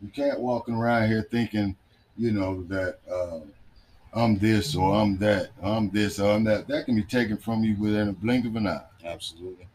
you 0.00 0.08
can't 0.08 0.38
walking 0.40 0.74
around 0.74 1.08
here 1.08 1.22
thinking, 1.22 1.76
you 2.16 2.30
know, 2.30 2.62
that 2.64 2.98
um, 3.12 3.52
I'm 4.12 4.38
this 4.38 4.76
or 4.76 4.94
I'm 4.94 5.18
that, 5.18 5.50
I'm 5.62 5.90
this 5.90 6.20
or 6.20 6.30
I'm 6.30 6.44
that. 6.44 6.68
That 6.68 6.86
can 6.86 6.94
be 6.94 7.02
taken 7.02 7.36
from 7.36 7.64
you 7.64 7.76
within 7.76 8.08
a 8.08 8.12
blink 8.12 8.46
of 8.46 8.56
an 8.56 8.68
eye. 8.68 8.84
Absolutely. 9.04 9.66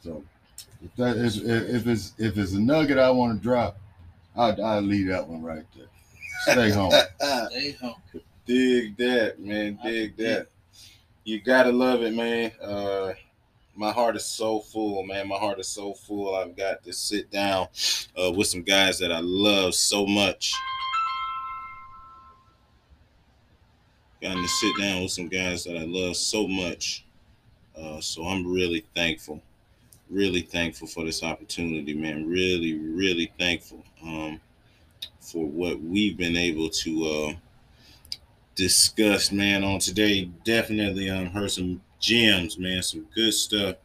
So 0.00 0.22
if 0.84 0.94
that 0.96 1.16
is 1.16 1.38
if 1.42 1.86
it's 1.86 2.12
if 2.18 2.38
it's 2.38 2.52
a 2.52 2.60
nugget 2.60 2.98
I 2.98 3.10
want 3.10 3.36
to 3.36 3.42
drop, 3.42 3.78
I'll, 4.36 4.62
I'll 4.64 4.82
leave 4.82 5.08
that 5.08 5.26
one 5.26 5.42
right 5.42 5.64
there. 5.76 5.86
Stay 6.42 6.70
home. 6.70 6.92
Stay 7.50 7.72
humble. 7.80 8.00
dig 8.46 8.96
that, 8.98 9.40
man. 9.40 9.78
Dig 9.82 10.16
dig 10.16 10.26
that. 10.26 10.46
You 11.24 11.40
gotta 11.40 11.72
love 11.72 12.02
it, 12.02 12.14
man. 12.14 12.52
Uh, 12.62 13.12
my 13.78 13.92
heart 13.92 14.16
is 14.16 14.24
so 14.24 14.58
full, 14.58 15.04
man. 15.04 15.28
My 15.28 15.36
heart 15.36 15.60
is 15.60 15.68
so 15.68 15.94
full. 15.94 16.34
I've 16.34 16.56
got 16.56 16.82
to 16.82 16.92
sit 16.92 17.30
down 17.30 17.68
uh, 18.20 18.32
with 18.32 18.48
some 18.48 18.62
guys 18.62 18.98
that 18.98 19.12
I 19.12 19.20
love 19.20 19.72
so 19.72 20.04
much. 20.04 20.52
Gotten 24.20 24.42
to 24.42 24.48
sit 24.48 24.76
down 24.80 25.02
with 25.02 25.12
some 25.12 25.28
guys 25.28 25.62
that 25.62 25.76
I 25.76 25.84
love 25.84 26.16
so 26.16 26.48
much. 26.48 27.06
Uh, 27.80 28.00
so 28.00 28.26
I'm 28.26 28.52
really 28.52 28.84
thankful. 28.96 29.40
Really 30.10 30.42
thankful 30.42 30.88
for 30.88 31.04
this 31.04 31.22
opportunity, 31.22 31.94
man. 31.94 32.28
Really, 32.28 32.76
really 32.76 33.32
thankful 33.38 33.84
um, 34.02 34.40
for 35.20 35.46
what 35.46 35.80
we've 35.80 36.16
been 36.16 36.36
able 36.36 36.68
to 36.68 37.04
uh, 37.04 37.32
discuss, 38.56 39.30
man, 39.30 39.62
on 39.62 39.78
today. 39.78 40.24
Definitely 40.42 41.10
um, 41.10 41.26
heard 41.26 41.52
some 41.52 41.80
gems, 42.00 42.58
man. 42.58 42.82
Some 42.82 43.06
good 43.14 43.32
stuff. 43.32 43.76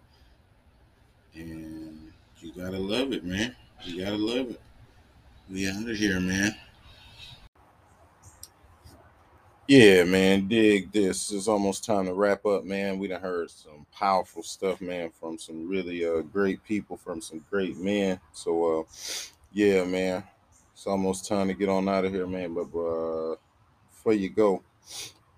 And 1.35 2.11
you 2.39 2.53
gotta 2.55 2.77
love 2.77 3.13
it, 3.13 3.23
man. 3.23 3.55
You 3.83 4.03
gotta 4.03 4.17
love 4.17 4.51
it. 4.51 4.61
We 5.49 5.67
out 5.67 5.89
of 5.89 5.95
here, 5.95 6.19
man. 6.19 6.55
Yeah, 9.67 10.03
man, 10.03 10.49
dig 10.49 10.91
this. 10.91 11.31
It's 11.31 11.47
almost 11.47 11.85
time 11.85 12.05
to 12.05 12.13
wrap 12.13 12.45
up, 12.45 12.65
man. 12.65 12.99
We 12.99 13.07
done 13.07 13.21
heard 13.21 13.49
some 13.49 13.85
powerful 13.97 14.43
stuff, 14.43 14.81
man, 14.81 15.09
from 15.09 15.37
some 15.37 15.69
really 15.69 16.05
uh 16.05 16.21
great 16.21 16.63
people, 16.65 16.97
from 16.97 17.21
some 17.21 17.43
great 17.49 17.77
men. 17.77 18.19
So 18.33 18.81
uh 18.81 18.83
yeah, 19.51 19.85
man. 19.85 20.23
It's 20.73 20.85
almost 20.85 21.27
time 21.27 21.47
to 21.47 21.53
get 21.53 21.69
on 21.69 21.87
out 21.87 22.03
of 22.03 22.11
here, 22.11 22.27
man. 22.27 22.53
But 22.53 22.77
uh 22.77 23.35
before 23.89 24.13
you 24.13 24.29
go, 24.29 24.61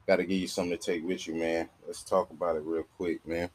gotta 0.08 0.24
give 0.24 0.40
you 0.40 0.48
something 0.48 0.78
to 0.78 0.84
take 0.84 1.04
with 1.04 1.28
you, 1.28 1.36
man. 1.36 1.70
Let's 1.86 2.04
talk 2.04 2.30
about 2.32 2.56
it 2.56 2.64
real 2.64 2.86
quick, 2.98 3.26
man. 3.28 3.50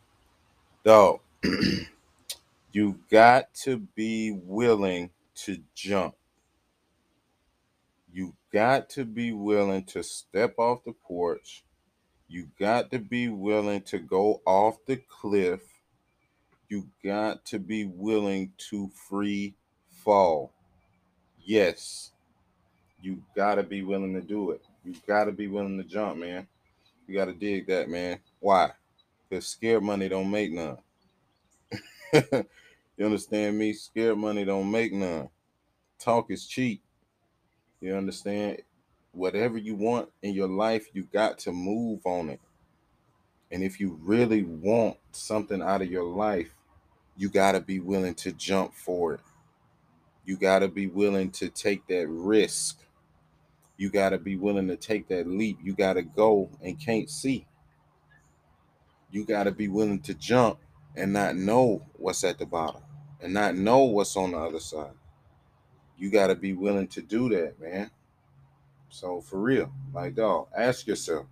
Dog, 0.84 1.20
you 2.72 2.98
got 3.10 3.52
to 3.54 3.78
be 3.78 4.32
willing 4.32 5.10
to 5.34 5.58
jump. 5.74 6.14
You 8.12 8.34
got 8.52 8.90
to 8.90 9.04
be 9.04 9.32
willing 9.32 9.84
to 9.84 10.02
step 10.02 10.54
off 10.58 10.84
the 10.84 10.92
porch. 10.92 11.62
You 12.28 12.48
got 12.58 12.90
to 12.92 12.98
be 12.98 13.28
willing 13.28 13.82
to 13.82 13.98
go 13.98 14.40
off 14.46 14.78
the 14.86 14.96
cliff. 14.96 15.60
You 16.68 16.88
got 17.04 17.44
to 17.46 17.58
be 17.58 17.84
willing 17.84 18.52
to 18.70 18.90
free 19.08 19.54
fall. 19.90 20.52
Yes, 21.42 22.12
you 23.02 23.22
got 23.34 23.56
to 23.56 23.62
be 23.62 23.82
willing 23.82 24.14
to 24.14 24.20
do 24.20 24.50
it. 24.52 24.62
You 24.84 24.94
got 25.06 25.24
to 25.24 25.32
be 25.32 25.48
willing 25.48 25.78
to 25.78 25.84
jump, 25.84 26.18
man. 26.18 26.46
You 27.06 27.14
got 27.14 27.26
to 27.26 27.32
dig 27.32 27.66
that, 27.66 27.88
man. 27.88 28.20
Why? 28.38 28.70
Because 29.28 29.46
scared 29.46 29.82
money 29.82 30.08
don't 30.08 30.30
make 30.30 30.52
none. 30.52 30.78
you 32.12 33.04
understand 33.04 33.58
me? 33.58 33.72
Scared 33.72 34.18
money 34.18 34.44
don't 34.44 34.70
make 34.70 34.92
none. 34.92 35.28
Talk 35.98 36.30
is 36.30 36.46
cheap. 36.46 36.82
You 37.80 37.94
understand? 37.94 38.62
Whatever 39.12 39.58
you 39.58 39.74
want 39.74 40.08
in 40.22 40.34
your 40.34 40.48
life, 40.48 40.86
you 40.92 41.04
got 41.04 41.38
to 41.40 41.52
move 41.52 42.00
on 42.04 42.30
it. 42.30 42.40
And 43.50 43.62
if 43.62 43.80
you 43.80 43.98
really 44.02 44.44
want 44.44 44.96
something 45.12 45.60
out 45.60 45.82
of 45.82 45.90
your 45.90 46.04
life, 46.04 46.54
you 47.16 47.28
got 47.28 47.52
to 47.52 47.60
be 47.60 47.80
willing 47.80 48.14
to 48.14 48.32
jump 48.32 48.74
for 48.74 49.14
it. 49.14 49.20
You 50.24 50.36
got 50.36 50.60
to 50.60 50.68
be 50.68 50.86
willing 50.86 51.30
to 51.32 51.48
take 51.48 51.86
that 51.88 52.08
risk. 52.08 52.78
You 53.80 53.88
got 53.88 54.10
to 54.10 54.18
be 54.18 54.36
willing 54.36 54.68
to 54.68 54.76
take 54.76 55.08
that 55.08 55.26
leap. 55.26 55.58
You 55.62 55.72
got 55.72 55.94
to 55.94 56.02
go 56.02 56.50
and 56.62 56.78
can't 56.78 57.08
see. 57.08 57.46
You 59.10 59.24
got 59.24 59.44
to 59.44 59.52
be 59.52 59.68
willing 59.68 60.00
to 60.00 60.12
jump 60.12 60.58
and 60.94 61.14
not 61.14 61.34
know 61.34 61.86
what's 61.94 62.22
at 62.22 62.38
the 62.38 62.44
bottom 62.44 62.82
and 63.22 63.32
not 63.32 63.54
know 63.54 63.84
what's 63.84 64.18
on 64.18 64.32
the 64.32 64.36
other 64.36 64.60
side. 64.60 64.92
You 65.96 66.10
got 66.10 66.26
to 66.26 66.34
be 66.34 66.52
willing 66.52 66.88
to 66.88 67.00
do 67.00 67.30
that, 67.30 67.58
man. 67.58 67.90
So, 68.90 69.22
for 69.22 69.38
real, 69.38 69.72
like, 69.94 70.14
dog, 70.14 70.48
ask 70.54 70.86
yourself 70.86 71.24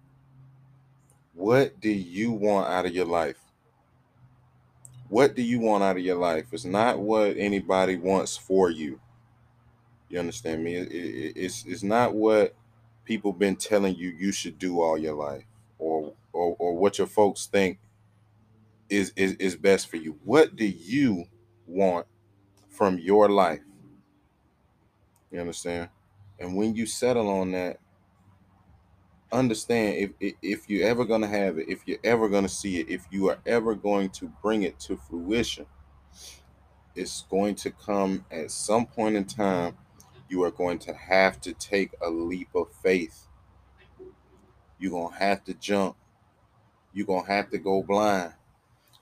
what 1.34 1.78
do 1.82 1.90
you 1.90 2.32
want 2.32 2.70
out 2.70 2.86
of 2.86 2.94
your 2.94 3.04
life? 3.04 3.36
What 5.10 5.36
do 5.36 5.42
you 5.42 5.60
want 5.60 5.84
out 5.84 5.98
of 5.98 6.02
your 6.02 6.16
life? 6.16 6.46
It's 6.52 6.64
not 6.64 6.98
what 6.98 7.36
anybody 7.36 7.96
wants 7.96 8.38
for 8.38 8.70
you. 8.70 9.00
You 10.08 10.18
understand 10.20 10.64
me? 10.64 10.76
It, 10.76 10.92
it, 10.92 11.32
it's 11.36 11.64
it's 11.66 11.82
not 11.82 12.14
what 12.14 12.54
people 13.04 13.32
been 13.32 13.56
telling 13.56 13.96
you 13.96 14.10
you 14.10 14.32
should 14.32 14.58
do 14.58 14.80
all 14.80 14.98
your 14.98 15.14
life, 15.14 15.44
or 15.78 16.14
or, 16.32 16.56
or 16.58 16.76
what 16.76 16.98
your 16.98 17.06
folks 17.06 17.46
think 17.46 17.78
is, 18.88 19.12
is 19.16 19.34
is 19.34 19.56
best 19.56 19.88
for 19.88 19.96
you. 19.96 20.18
What 20.24 20.56
do 20.56 20.66
you 20.66 21.26
want 21.66 22.06
from 22.68 22.98
your 22.98 23.28
life? 23.28 23.60
You 25.30 25.40
understand? 25.40 25.90
And 26.38 26.56
when 26.56 26.74
you 26.74 26.86
settle 26.86 27.28
on 27.28 27.52
that, 27.52 27.78
understand 29.32 30.12
if, 30.20 30.34
if 30.42 30.70
you're 30.70 30.88
ever 30.88 31.04
to 31.22 31.26
have 31.28 31.58
it 31.58 31.68
if 31.68 31.82
you're 31.86 31.98
ever 32.04 32.28
to 32.44 32.48
see 32.48 32.80
it 32.80 32.88
if 32.88 33.06
you 33.10 33.28
are 33.28 33.38
ever 33.46 33.74
going 33.74 34.08
to 34.08 34.32
bring 34.42 34.62
it 34.62 34.78
to 34.80 34.96
fruition 34.96 35.66
it's 36.94 37.24
going 37.30 37.54
to 37.54 37.70
come 37.70 38.24
at 38.30 38.50
some 38.50 38.86
point 38.86 39.16
in 39.16 39.24
time 39.24 39.76
you 40.28 40.42
are 40.44 40.50
going 40.50 40.78
to 40.78 40.94
have 40.94 41.40
to 41.40 41.52
take 41.54 41.92
a 42.02 42.10
leap 42.10 42.48
of 42.54 42.72
faith 42.82 43.26
you're 44.78 44.90
going 44.92 45.12
to 45.12 45.18
have 45.18 45.44
to 45.44 45.54
jump 45.54 45.96
you're 46.92 47.06
going 47.06 47.24
to 47.24 47.32
have 47.32 47.50
to 47.50 47.58
go 47.58 47.82
blind 47.82 48.32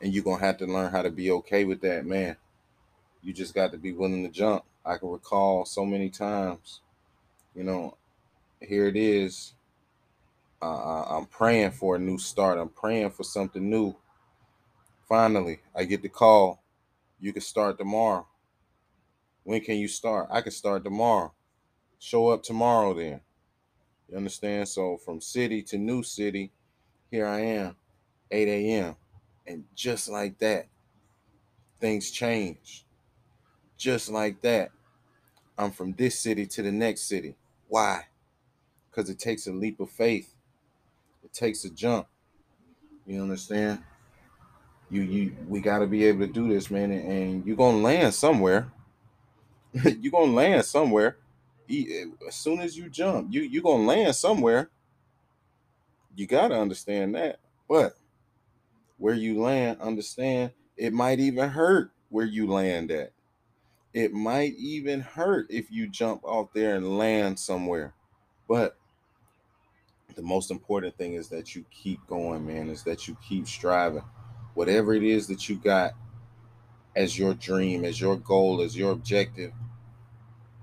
and 0.00 0.12
you're 0.14 0.24
going 0.24 0.38
to 0.40 0.44
have 0.44 0.58
to 0.58 0.66
learn 0.66 0.90
how 0.92 1.02
to 1.02 1.10
be 1.10 1.30
okay 1.30 1.64
with 1.64 1.80
that 1.80 2.06
man 2.06 2.36
you 3.22 3.32
just 3.32 3.54
got 3.54 3.72
to 3.72 3.78
be 3.78 3.92
willing 3.92 4.24
to 4.24 4.30
jump 4.30 4.64
i 4.84 4.96
can 4.96 5.10
recall 5.10 5.64
so 5.64 5.84
many 5.84 6.10
times 6.10 6.80
you 7.54 7.64
know 7.64 7.96
here 8.60 8.86
it 8.88 8.96
is 8.96 9.54
uh, 10.62 11.04
I'm 11.08 11.26
praying 11.26 11.72
for 11.72 11.96
a 11.96 11.98
new 11.98 12.18
start. 12.18 12.58
I'm 12.58 12.68
praying 12.68 13.10
for 13.10 13.24
something 13.24 13.68
new. 13.68 13.94
Finally, 15.08 15.60
I 15.74 15.84
get 15.84 16.02
the 16.02 16.08
call. 16.08 16.62
You 17.20 17.32
can 17.32 17.42
start 17.42 17.78
tomorrow. 17.78 18.26
When 19.46 19.62
can 19.62 19.76
you 19.78 19.88
start? 19.88 20.28
I 20.32 20.42
can 20.42 20.52
start 20.52 20.84
tomorrow. 20.84 21.32
Show 22.00 22.30
up 22.30 22.42
tomorrow 22.42 22.94
then. 22.94 23.20
You 24.10 24.16
understand? 24.18 24.68
So 24.68 24.98
from 24.98 25.20
city 25.20 25.62
to 25.64 25.78
new 25.78 26.02
city, 26.02 26.52
here 27.10 27.26
I 27.28 27.40
am, 27.40 27.76
8 28.30 28.48
a.m. 28.48 28.96
And 29.46 29.64
just 29.76 30.08
like 30.08 30.38
that, 30.40 30.66
things 31.80 32.10
change. 32.10 32.86
Just 33.78 34.10
like 34.10 34.42
that, 34.42 34.72
I'm 35.58 35.70
from 35.72 35.92
this 35.94 36.18
city 36.20 36.46
to 36.46 36.62
the 36.62 36.72
next 36.72 37.02
city. 37.04 37.36
Why? 37.68 38.06
Because 38.90 39.10
it 39.10 39.20
takes 39.20 39.46
a 39.46 39.52
leap 39.52 39.80
of 39.80 39.90
faith 39.90 40.34
It 41.24 41.32
takes 41.32 41.64
a 41.64 41.70
jump. 41.70 42.08
You 43.06 43.22
understand? 43.22 43.82
You 44.90 45.02
you 45.02 45.36
we 45.48 45.60
got 45.60 45.80
to 45.80 45.86
be 45.86 46.04
able 46.04 46.26
to 46.26 46.32
do 46.32 46.48
this, 46.48 46.70
man, 46.70 46.92
and, 46.92 47.12
and 47.12 47.46
you're 47.46 47.56
gonna 47.56 47.78
land 47.78 48.14
somewhere. 48.14 48.72
you're 50.00 50.12
gonna 50.12 50.32
land 50.32 50.64
somewhere. 50.64 51.16
As 52.26 52.34
soon 52.34 52.60
as 52.60 52.76
you 52.76 52.88
jump, 52.88 53.32
you 53.32 53.42
you're 53.42 53.62
gonna 53.62 53.84
land 53.84 54.14
somewhere. 54.14 54.70
You 56.14 56.26
gotta 56.26 56.58
understand 56.58 57.14
that. 57.14 57.40
But 57.68 57.96
where 58.98 59.14
you 59.14 59.40
land, 59.40 59.80
understand 59.80 60.52
it 60.76 60.92
might 60.92 61.18
even 61.18 61.50
hurt 61.50 61.90
where 62.08 62.26
you 62.26 62.46
land 62.46 62.90
at. 62.90 63.12
It 63.92 64.12
might 64.12 64.54
even 64.58 65.00
hurt 65.00 65.46
if 65.50 65.70
you 65.70 65.88
jump 65.88 66.22
out 66.28 66.52
there 66.54 66.76
and 66.76 66.98
land 66.98 67.38
somewhere. 67.38 67.94
But 68.48 68.76
the 70.14 70.22
most 70.22 70.50
important 70.50 70.96
thing 70.96 71.14
is 71.14 71.28
that 71.28 71.54
you 71.54 71.64
keep 71.70 72.06
going, 72.06 72.46
man, 72.46 72.68
is 72.68 72.82
that 72.84 73.08
you 73.08 73.16
keep 73.26 73.46
striving. 73.48 74.04
Whatever 74.54 74.94
it 74.94 75.02
is 75.02 75.26
that 75.28 75.48
you 75.48 75.56
got 75.56 75.92
as 76.94 77.18
your 77.18 77.34
dream, 77.34 77.84
as 77.84 78.00
your 78.00 78.16
goal, 78.16 78.60
as 78.62 78.76
your 78.76 78.92
objective, 78.92 79.52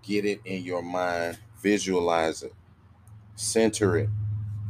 get 0.04 0.26
it 0.26 0.42
in 0.46 0.64
your 0.64 0.84
mind, 0.84 1.38
visualize 1.62 2.44
it, 2.44 2.54
center 3.36 3.98
it, 3.98 4.10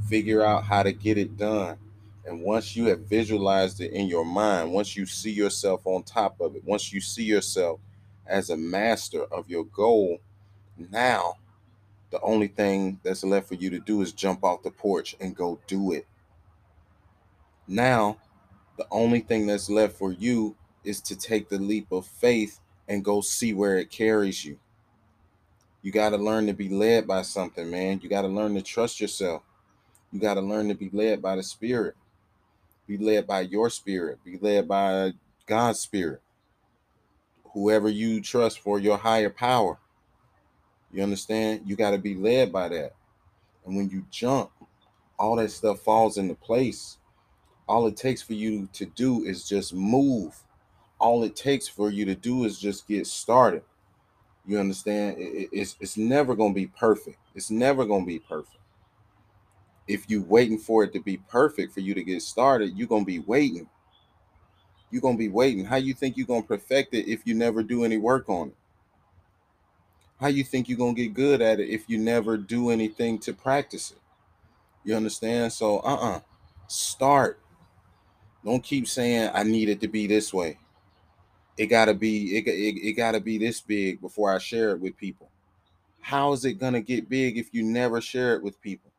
figure 0.07 0.43
out 0.43 0.63
how 0.63 0.83
to 0.83 0.93
get 0.93 1.17
it 1.17 1.37
done. 1.37 1.77
And 2.25 2.41
once 2.41 2.75
you 2.75 2.85
have 2.85 3.01
visualized 3.01 3.81
it 3.81 3.91
in 3.91 4.07
your 4.07 4.23
mind, 4.23 4.71
once 4.71 4.95
you 4.95 5.05
see 5.05 5.31
yourself 5.31 5.81
on 5.85 6.03
top 6.03 6.39
of 6.39 6.55
it, 6.55 6.63
once 6.63 6.93
you 6.93 7.01
see 7.01 7.23
yourself 7.23 7.79
as 8.25 8.49
a 8.49 8.57
master 8.57 9.23
of 9.25 9.49
your 9.49 9.65
goal, 9.65 10.19
now 10.89 11.35
the 12.11 12.21
only 12.21 12.47
thing 12.47 12.99
that's 13.03 13.23
left 13.23 13.47
for 13.47 13.55
you 13.55 13.71
to 13.71 13.79
do 13.79 14.01
is 14.03 14.13
jump 14.13 14.43
off 14.43 14.61
the 14.61 14.71
porch 14.71 15.15
and 15.19 15.35
go 15.35 15.59
do 15.67 15.93
it. 15.93 16.05
Now, 17.67 18.17
the 18.77 18.85
only 18.91 19.19
thing 19.19 19.47
that's 19.47 19.69
left 19.69 19.97
for 19.97 20.11
you 20.11 20.55
is 20.83 21.01
to 21.01 21.15
take 21.15 21.49
the 21.49 21.57
leap 21.57 21.91
of 21.91 22.05
faith 22.05 22.59
and 22.87 23.03
go 23.03 23.21
see 23.21 23.53
where 23.53 23.77
it 23.77 23.89
carries 23.89 24.45
you. 24.45 24.59
You 25.83 25.91
got 25.91 26.09
to 26.09 26.17
learn 26.17 26.47
to 26.47 26.53
be 26.53 26.69
led 26.69 27.05
by 27.05 27.21
something, 27.21 27.69
man. 27.69 27.99
You 28.01 28.09
got 28.09 28.23
to 28.23 28.27
learn 28.27 28.55
to 28.55 28.63
trust 28.63 28.99
yourself. 28.99 29.43
You 30.11 30.19
got 30.19 30.35
to 30.35 30.41
learn 30.41 30.69
to 30.69 30.75
be 30.75 30.89
led 30.91 31.21
by 31.21 31.35
the 31.35 31.43
Spirit. 31.43 31.95
Be 32.87 32.97
led 32.97 33.25
by 33.27 33.41
your 33.41 33.69
spirit. 33.69 34.19
Be 34.23 34.37
led 34.41 34.67
by 34.67 35.13
God's 35.45 35.79
spirit. 35.79 36.21
Whoever 37.53 37.87
you 37.87 38.21
trust 38.21 38.59
for 38.59 38.79
your 38.79 38.97
higher 38.97 39.29
power. 39.29 39.77
You 40.91 41.03
understand? 41.03 41.61
You 41.65 41.75
got 41.75 41.91
to 41.91 41.97
be 41.97 42.15
led 42.15 42.51
by 42.51 42.69
that. 42.69 42.93
And 43.65 43.77
when 43.77 43.89
you 43.89 44.05
jump, 44.11 44.51
all 45.17 45.37
that 45.37 45.51
stuff 45.51 45.79
falls 45.79 46.17
into 46.17 46.35
place. 46.35 46.97
All 47.67 47.87
it 47.87 47.95
takes 47.95 48.21
for 48.21 48.33
you 48.33 48.67
to 48.73 48.85
do 48.85 49.23
is 49.23 49.47
just 49.47 49.73
move. 49.73 50.43
All 50.99 51.23
it 51.23 51.35
takes 51.35 51.67
for 51.67 51.89
you 51.89 52.05
to 52.05 52.15
do 52.15 52.43
is 52.43 52.59
just 52.59 52.87
get 52.87 53.07
started. 53.07 53.63
You 54.45 54.59
understand? 54.59 55.15
It's, 55.17 55.75
it's 55.79 55.97
never 55.97 56.35
to 56.35 56.53
be 56.53 56.67
perfect. 56.67 57.17
It's 57.33 57.49
never 57.49 57.85
to 57.85 58.05
be 58.05 58.19
perfect. 58.19 58.57
If 59.87 60.09
you 60.09 60.23
waiting 60.23 60.57
for 60.57 60.83
it 60.83 60.93
to 60.93 61.01
be 61.01 61.17
perfect 61.17 61.73
for 61.73 61.79
you 61.81 61.93
to 61.93 62.03
get 62.03 62.21
started, 62.21 62.77
you're 62.77 62.87
to 62.87 63.05
be 63.05 63.19
waiting. 63.19 63.67
You're 64.91 65.01
to 65.01 65.17
be 65.17 65.29
waiting. 65.29 65.65
How 65.65 65.77
you 65.77 65.93
think 65.93 66.17
you're 66.17 66.27
to 66.27 66.47
perfect 66.47 66.93
it 66.93 67.09
if 67.09 67.25
you 67.25 67.33
never 67.33 67.63
do 67.63 67.83
any 67.83 67.97
work 67.97 68.29
on 68.29 68.49
it? 68.49 68.55
how 70.23 70.29
you 70.29 70.43
think 70.43 70.69
you're 70.69 70.77
gonna 70.77 70.93
get 70.93 71.13
good 71.13 71.41
at 71.41 71.59
it 71.59 71.69
if 71.69 71.89
you 71.89 71.97
never 71.97 72.37
do 72.37 72.69
anything 72.69 73.19
to 73.19 73.33
practice 73.33 73.91
it? 73.91 73.97
You 74.85 74.95
understand? 74.95 75.51
So 75.51 75.79
uh-uh. 75.79 76.21
Start. 76.67 77.39
Don't 78.43 78.63
keep 78.63 78.87
saying 78.87 79.31
I 79.33 79.43
need 79.43 79.67
it 79.67 79.81
to 79.81 79.87
be 79.89 80.07
this 80.07 80.33
way. 80.33 80.57
It 81.57 81.67
gotta 81.67 81.93
be 81.93 82.37
it, 82.37 82.47
it, 82.47 82.87
it 82.87 82.93
gotta 82.93 83.19
be 83.19 83.37
this 83.37 83.61
big 83.61 84.01
before 84.01 84.33
I 84.33 84.39
share 84.39 84.71
it 84.71 84.79
with 84.79 84.97
people. 84.97 85.29
How 86.01 86.33
is 86.33 86.45
it 86.45 86.53
gonna 86.53 86.81
get 86.81 87.09
big 87.09 87.37
if 87.37 87.53
you 87.53 87.63
never 87.63 88.01
share 88.01 88.35
it 88.35 88.43
with 88.43 88.59
people? 88.61 88.91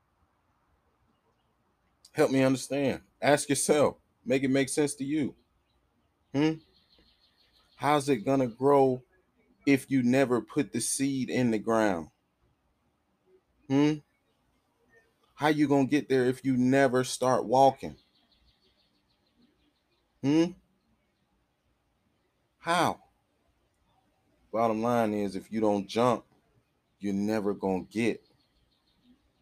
Help 2.12 2.30
me 2.30 2.42
understand. 2.42 3.00
Ask 3.20 3.48
yourself. 3.48 3.96
Make 4.24 4.44
it 4.44 4.48
make 4.48 4.68
sense 4.68 4.94
to 4.94 5.04
you. 5.04 5.34
Hmm? 6.32 6.52
How's 7.76 8.08
it 8.08 8.24
gonna 8.24 8.46
grow 8.46 9.02
if 9.66 9.90
you 9.90 10.02
never 10.02 10.40
put 10.40 10.72
the 10.72 10.80
seed 10.80 11.28
in 11.28 11.50
the 11.50 11.58
ground? 11.58 12.08
Hmm? 13.68 13.94
How 15.34 15.48
you 15.48 15.66
to 15.66 15.84
get 15.84 16.08
there 16.08 16.26
if 16.26 16.44
you 16.44 16.56
never 16.56 17.02
start 17.02 17.44
walking? 17.44 17.96
Hmm? 20.22 20.44
How? 22.64 22.98
Bottom 24.50 24.80
line 24.80 25.12
is 25.12 25.36
if 25.36 25.52
you 25.52 25.60
don't 25.60 25.86
jump, 25.86 26.24
you're 26.98 27.12
never 27.12 27.52
going 27.52 27.84
to 27.84 27.92
get. 27.92 28.22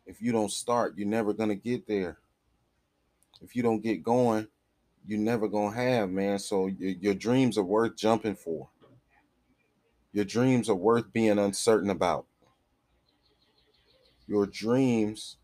If 0.05 0.21
you 0.21 0.33
don't 0.33 0.51
start, 0.51 0.95
you're 0.97 1.07
never 1.07 1.33
going 1.33 1.51
to 1.51 1.55
get 1.55 1.87
there. 1.87 2.19
If 3.41 3.55
you 3.55 3.63
don't 3.63 3.81
get 3.81 4.03
going, 4.03 4.49
you're 5.07 5.21
never 5.21 5.47
gonna 5.49 5.75
have, 5.75 6.11
man. 6.11 6.39
So 6.41 6.67
your, 6.67 6.91
your 6.91 7.15
dreams 7.15 7.59
are 7.59 7.65
worth 7.65 7.97
jumping 7.97 8.37
for. 8.37 8.69
Your 10.13 10.25
dreams 10.25 10.69
are 10.69 10.75
worth 10.75 11.13
being 11.13 11.39
uncertain 11.39 11.91
about. 11.91 12.27
Your 14.27 14.47
dreams 14.47 15.37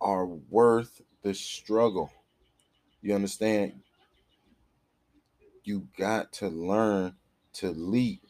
are 0.00 0.26
worth 0.26 1.02
the 1.22 1.34
struggle. 1.34 2.10
You 3.00 3.14
understand? 3.14 3.74
You 5.64 5.88
got 5.96 6.32
to 6.34 6.48
learn 6.48 7.14
to 7.54 7.70
leap, 7.70 8.22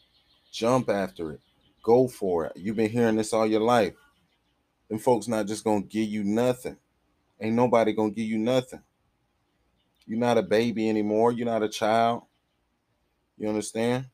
jump 0.50 0.88
after 0.88 1.32
it, 1.32 1.40
go 1.82 2.08
for 2.08 2.46
it. 2.46 2.52
You've 2.56 2.76
been 2.76 2.90
hearing 2.90 3.16
this 3.16 3.32
all 3.32 3.46
your 3.46 3.60
life. 3.60 3.94
Them 4.88 4.98
folks 4.98 5.28
not 5.28 5.46
just 5.46 5.64
gonna 5.64 5.82
give 5.82 6.08
you 6.08 6.24
nothing. 6.24 6.76
Ain't 7.40 7.56
nobody 7.56 7.92
gonna 7.92 8.10
give 8.10 8.26
you 8.26 8.38
nothing. 8.38 8.82
You're 10.06 10.18
not 10.18 10.38
a 10.38 10.42
baby 10.42 10.88
anymore. 10.88 11.32
You're 11.32 11.46
not 11.46 11.62
a 11.62 11.68
child. 11.68 12.24
You 13.38 13.48
understand? 13.48 14.06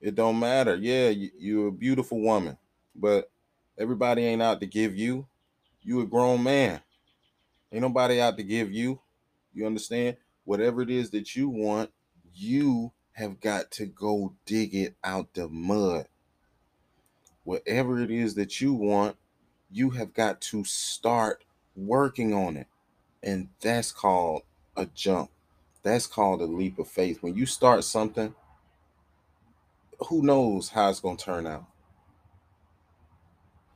It 0.00 0.14
don't 0.14 0.38
matter. 0.38 0.76
Yeah, 0.76 1.10
you, 1.10 1.30
you're 1.38 1.68
a 1.68 1.72
beautiful 1.72 2.20
woman, 2.20 2.56
but 2.94 3.30
everybody 3.78 4.24
ain't 4.24 4.42
out 4.42 4.60
to 4.60 4.66
give 4.66 4.96
you. 4.96 5.26
You 5.82 6.00
a 6.00 6.06
grown 6.06 6.42
man. 6.42 6.80
Ain't 7.72 7.82
nobody 7.82 8.20
out 8.20 8.36
to 8.36 8.42
give 8.42 8.72
you. 8.72 9.00
You 9.52 9.66
understand? 9.66 10.16
Whatever 10.44 10.82
it 10.82 10.90
is 10.90 11.10
that 11.10 11.36
you 11.36 11.48
want, 11.48 11.90
you 12.34 12.92
have 13.12 13.40
got 13.40 13.70
to 13.72 13.86
go 13.86 14.34
dig 14.44 14.74
it 14.74 14.94
out 15.04 15.34
the 15.34 15.48
mud. 15.48 16.06
Whatever 17.44 18.00
it 18.00 18.10
is 18.10 18.34
that 18.34 18.60
you 18.60 18.74
want, 18.74 19.16
you 19.70 19.90
have 19.90 20.14
got 20.14 20.40
to 20.40 20.64
start 20.64 21.44
working 21.76 22.34
on 22.34 22.56
it. 22.56 22.66
And 23.22 23.48
that's 23.60 23.92
called 23.92 24.42
a 24.76 24.86
jump. 24.86 25.30
That's 25.82 26.06
called 26.06 26.40
a 26.40 26.46
leap 26.46 26.78
of 26.78 26.88
faith. 26.88 27.22
When 27.22 27.34
you 27.34 27.46
start 27.46 27.84
something, 27.84 28.34
who 30.08 30.22
knows 30.22 30.70
how 30.70 30.90
it's 30.90 31.00
going 31.00 31.16
to 31.16 31.24
turn 31.24 31.46
out? 31.46 31.66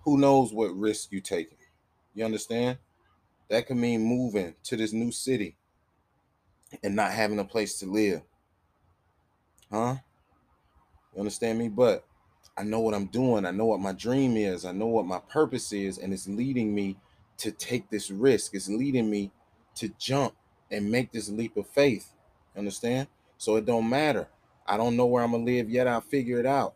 Who 0.02 0.18
knows 0.18 0.52
what 0.52 0.74
risk 0.74 1.12
you're 1.12 1.20
taking? 1.20 1.58
You 2.14 2.24
understand? 2.24 2.78
That 3.48 3.66
could 3.66 3.76
mean 3.76 4.02
moving 4.02 4.54
to 4.64 4.76
this 4.76 4.92
new 4.92 5.12
city 5.12 5.56
and 6.82 6.96
not 6.96 7.12
having 7.12 7.38
a 7.38 7.44
place 7.44 7.78
to 7.80 7.86
live. 7.86 8.22
Huh? 9.70 9.96
You 11.14 11.20
understand 11.20 11.58
me? 11.58 11.68
But 11.68 12.04
I 12.56 12.64
know 12.64 12.80
what 12.80 12.94
I'm 12.94 13.06
doing. 13.06 13.46
I 13.46 13.50
know 13.50 13.66
what 13.66 13.80
my 13.80 13.92
dream 13.92 14.36
is. 14.36 14.64
I 14.64 14.72
know 14.72 14.86
what 14.86 15.06
my 15.06 15.20
purpose 15.20 15.72
is. 15.72 15.98
And 15.98 16.12
it's 16.12 16.28
leading 16.28 16.74
me 16.74 16.96
to 17.38 17.52
take 17.52 17.90
this 17.90 18.10
risk. 18.10 18.54
It's 18.54 18.68
leading 18.68 19.10
me 19.10 19.30
to 19.76 19.88
jump 19.98 20.34
and 20.70 20.90
make 20.90 21.12
this 21.12 21.28
leap 21.28 21.56
of 21.56 21.68
faith. 21.68 22.12
Understand? 22.56 23.08
So 23.38 23.56
it 23.56 23.64
don't 23.66 23.88
matter. 23.88 24.28
I 24.66 24.76
don't 24.76 24.96
know 24.96 25.06
where 25.06 25.22
I'm 25.22 25.32
gonna 25.32 25.44
live 25.44 25.70
yet. 25.70 25.86
I'll 25.86 26.00
figure 26.00 26.38
it 26.40 26.46
out. 26.46 26.74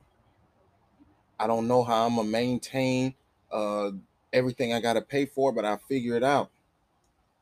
I 1.39 1.47
don't 1.47 1.67
know 1.67 1.83
how 1.83 2.07
I'm 2.07 2.17
gonna 2.17 2.29
maintain 2.29 3.15
uh, 3.51 3.91
everything 4.33 4.73
I 4.73 4.81
gotta 4.81 5.03
pay 5.03 5.27
for, 5.27 5.53
but 5.53 5.65
I'll 5.65 5.79
figure 5.89 6.17
it 6.17 6.23
out. 6.23 6.51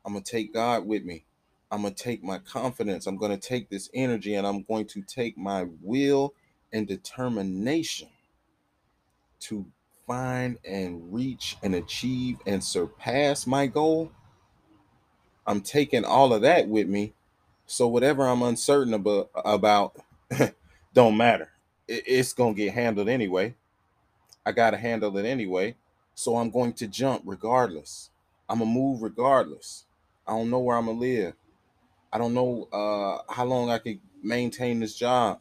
I'm 0.05 0.14
gonna 0.14 0.24
take 0.24 0.55
God 0.55 0.86
with 0.86 1.05
me. 1.05 1.24
I'm 1.70 1.82
gonna 1.82 1.94
take 1.94 2.22
my 2.22 2.38
confidence. 2.38 3.06
I'm 3.06 3.16
gonna 3.16 3.38
take 3.38 3.68
this 3.70 3.90
energy 3.94 4.34
and 4.34 4.46
I'm 4.46 4.62
going 4.62 4.86
to 4.88 5.02
take 5.02 5.38
my 5.38 5.66
will 5.82 6.34
and 6.72 6.86
determination 6.86 8.08
to 9.40 9.66
find 10.06 10.58
and 10.64 11.12
reach 11.12 11.56
and 11.62 11.74
achieve 11.74 12.38
and 12.46 12.62
surpass 12.62 13.46
my 13.46 13.66
goal. 13.66 14.10
I'm 15.46 15.60
taking 15.60 16.04
all 16.04 16.32
of 16.32 16.42
that 16.42 16.68
with 16.68 16.88
me. 16.88 17.14
So 17.66 17.88
whatever 17.88 18.26
I'm 18.26 18.42
uncertain 18.42 18.94
about, 18.94 19.30
about 19.36 19.96
don't 20.94 21.16
matter. 21.16 21.50
It's 21.88 22.32
gonna 22.32 22.54
get 22.54 22.74
handled 22.74 23.08
anyway. 23.08 23.54
I 24.44 24.52
gotta 24.52 24.76
handle 24.76 25.16
it 25.18 25.26
anyway. 25.26 25.76
So 26.14 26.36
I'm 26.36 26.50
going 26.50 26.72
to 26.74 26.86
jump 26.88 27.22
regardless. 27.24 28.10
I'm 28.48 28.58
gonna 28.58 28.70
move 28.70 29.02
regardless. 29.02 29.84
I 30.26 30.32
don't 30.32 30.50
know 30.50 30.58
where 30.60 30.76
I'm 30.76 30.86
gonna 30.86 30.98
live. 30.98 31.34
I 32.12 32.18
don't 32.18 32.34
know 32.34 32.68
uh, 32.72 33.32
how 33.32 33.44
long 33.44 33.70
I 33.70 33.78
can 33.78 34.00
maintain 34.22 34.80
this 34.80 34.94
job. 34.94 35.40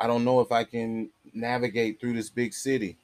I 0.00 0.06
don't 0.06 0.24
know 0.24 0.40
if 0.40 0.52
I 0.52 0.64
can 0.64 1.10
navigate 1.32 2.00
through 2.00 2.14
this 2.14 2.30
big 2.30 2.52
city. 2.52 2.98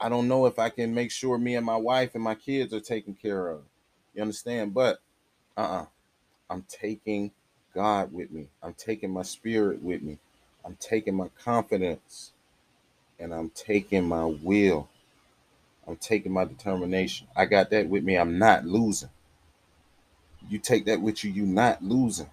I 0.00 0.08
don't 0.08 0.28
know 0.28 0.46
if 0.46 0.58
I 0.58 0.70
can 0.70 0.94
make 0.94 1.10
sure 1.10 1.38
me 1.38 1.56
and 1.56 1.66
my 1.66 1.76
wife 1.76 2.14
and 2.14 2.24
my 2.24 2.34
kids 2.34 2.74
are 2.74 2.80
taken 2.80 3.14
care 3.14 3.48
of. 3.48 3.62
You 4.14 4.22
understand? 4.22 4.74
But 4.74 5.00
uh-uh. 5.56 5.86
I'm 6.50 6.64
taking 6.68 7.32
God 7.74 8.12
with 8.12 8.30
me. 8.30 8.48
I'm 8.62 8.74
taking 8.74 9.10
my 9.10 9.22
spirit 9.22 9.82
with 9.82 10.02
me. 10.02 10.18
I'm 10.64 10.76
taking 10.80 11.14
my 11.14 11.28
confidence 11.42 12.32
and 13.18 13.34
I'm 13.34 13.50
taking 13.50 14.06
my 14.06 14.24
will. 14.24 14.88
I'm 15.86 15.96
taking 15.96 16.32
my 16.32 16.44
determination. 16.44 17.26
I 17.36 17.46
got 17.46 17.70
that 17.70 17.88
with 17.88 18.04
me. 18.04 18.16
I'm 18.16 18.38
not 18.38 18.66
losing. 18.66 19.10
You 20.48 20.58
take 20.58 20.86
that 20.86 21.00
with 21.00 21.24
you, 21.24 21.30
you're 21.30 21.46
not 21.46 21.82
losing. 21.82 22.30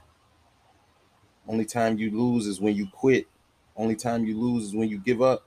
Only 1.47 1.65
time 1.65 1.97
you 1.97 2.11
lose 2.11 2.45
is 2.45 2.61
when 2.61 2.75
you 2.75 2.87
quit. 2.91 3.27
Only 3.75 3.95
time 3.95 4.25
you 4.25 4.39
lose 4.39 4.65
is 4.65 4.75
when 4.75 4.89
you 4.89 4.97
give 4.97 5.21
up. 5.21 5.45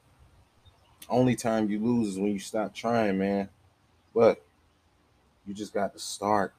Only 1.08 1.36
time 1.36 1.70
you 1.70 1.78
lose 1.78 2.08
is 2.08 2.18
when 2.18 2.32
you 2.32 2.38
stop 2.38 2.74
trying, 2.74 3.18
man. 3.18 3.48
But 4.14 4.42
you 5.46 5.54
just 5.54 5.74
got 5.74 5.92
to 5.92 5.98
start. 5.98 6.54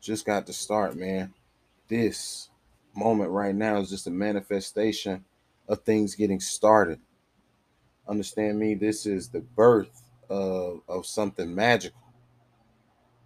Just 0.00 0.24
got 0.24 0.46
to 0.46 0.52
start, 0.52 0.96
man. 0.96 1.34
This 1.88 2.48
moment 2.94 3.30
right 3.30 3.54
now 3.54 3.78
is 3.78 3.90
just 3.90 4.06
a 4.06 4.10
manifestation 4.10 5.24
of 5.68 5.82
things 5.82 6.14
getting 6.14 6.40
started. 6.40 7.00
Understand 8.08 8.58
me? 8.58 8.74
This 8.74 9.06
is 9.06 9.28
the 9.28 9.40
birth 9.40 10.02
of, 10.28 10.80
of 10.88 11.06
something 11.06 11.54
magical. 11.54 12.00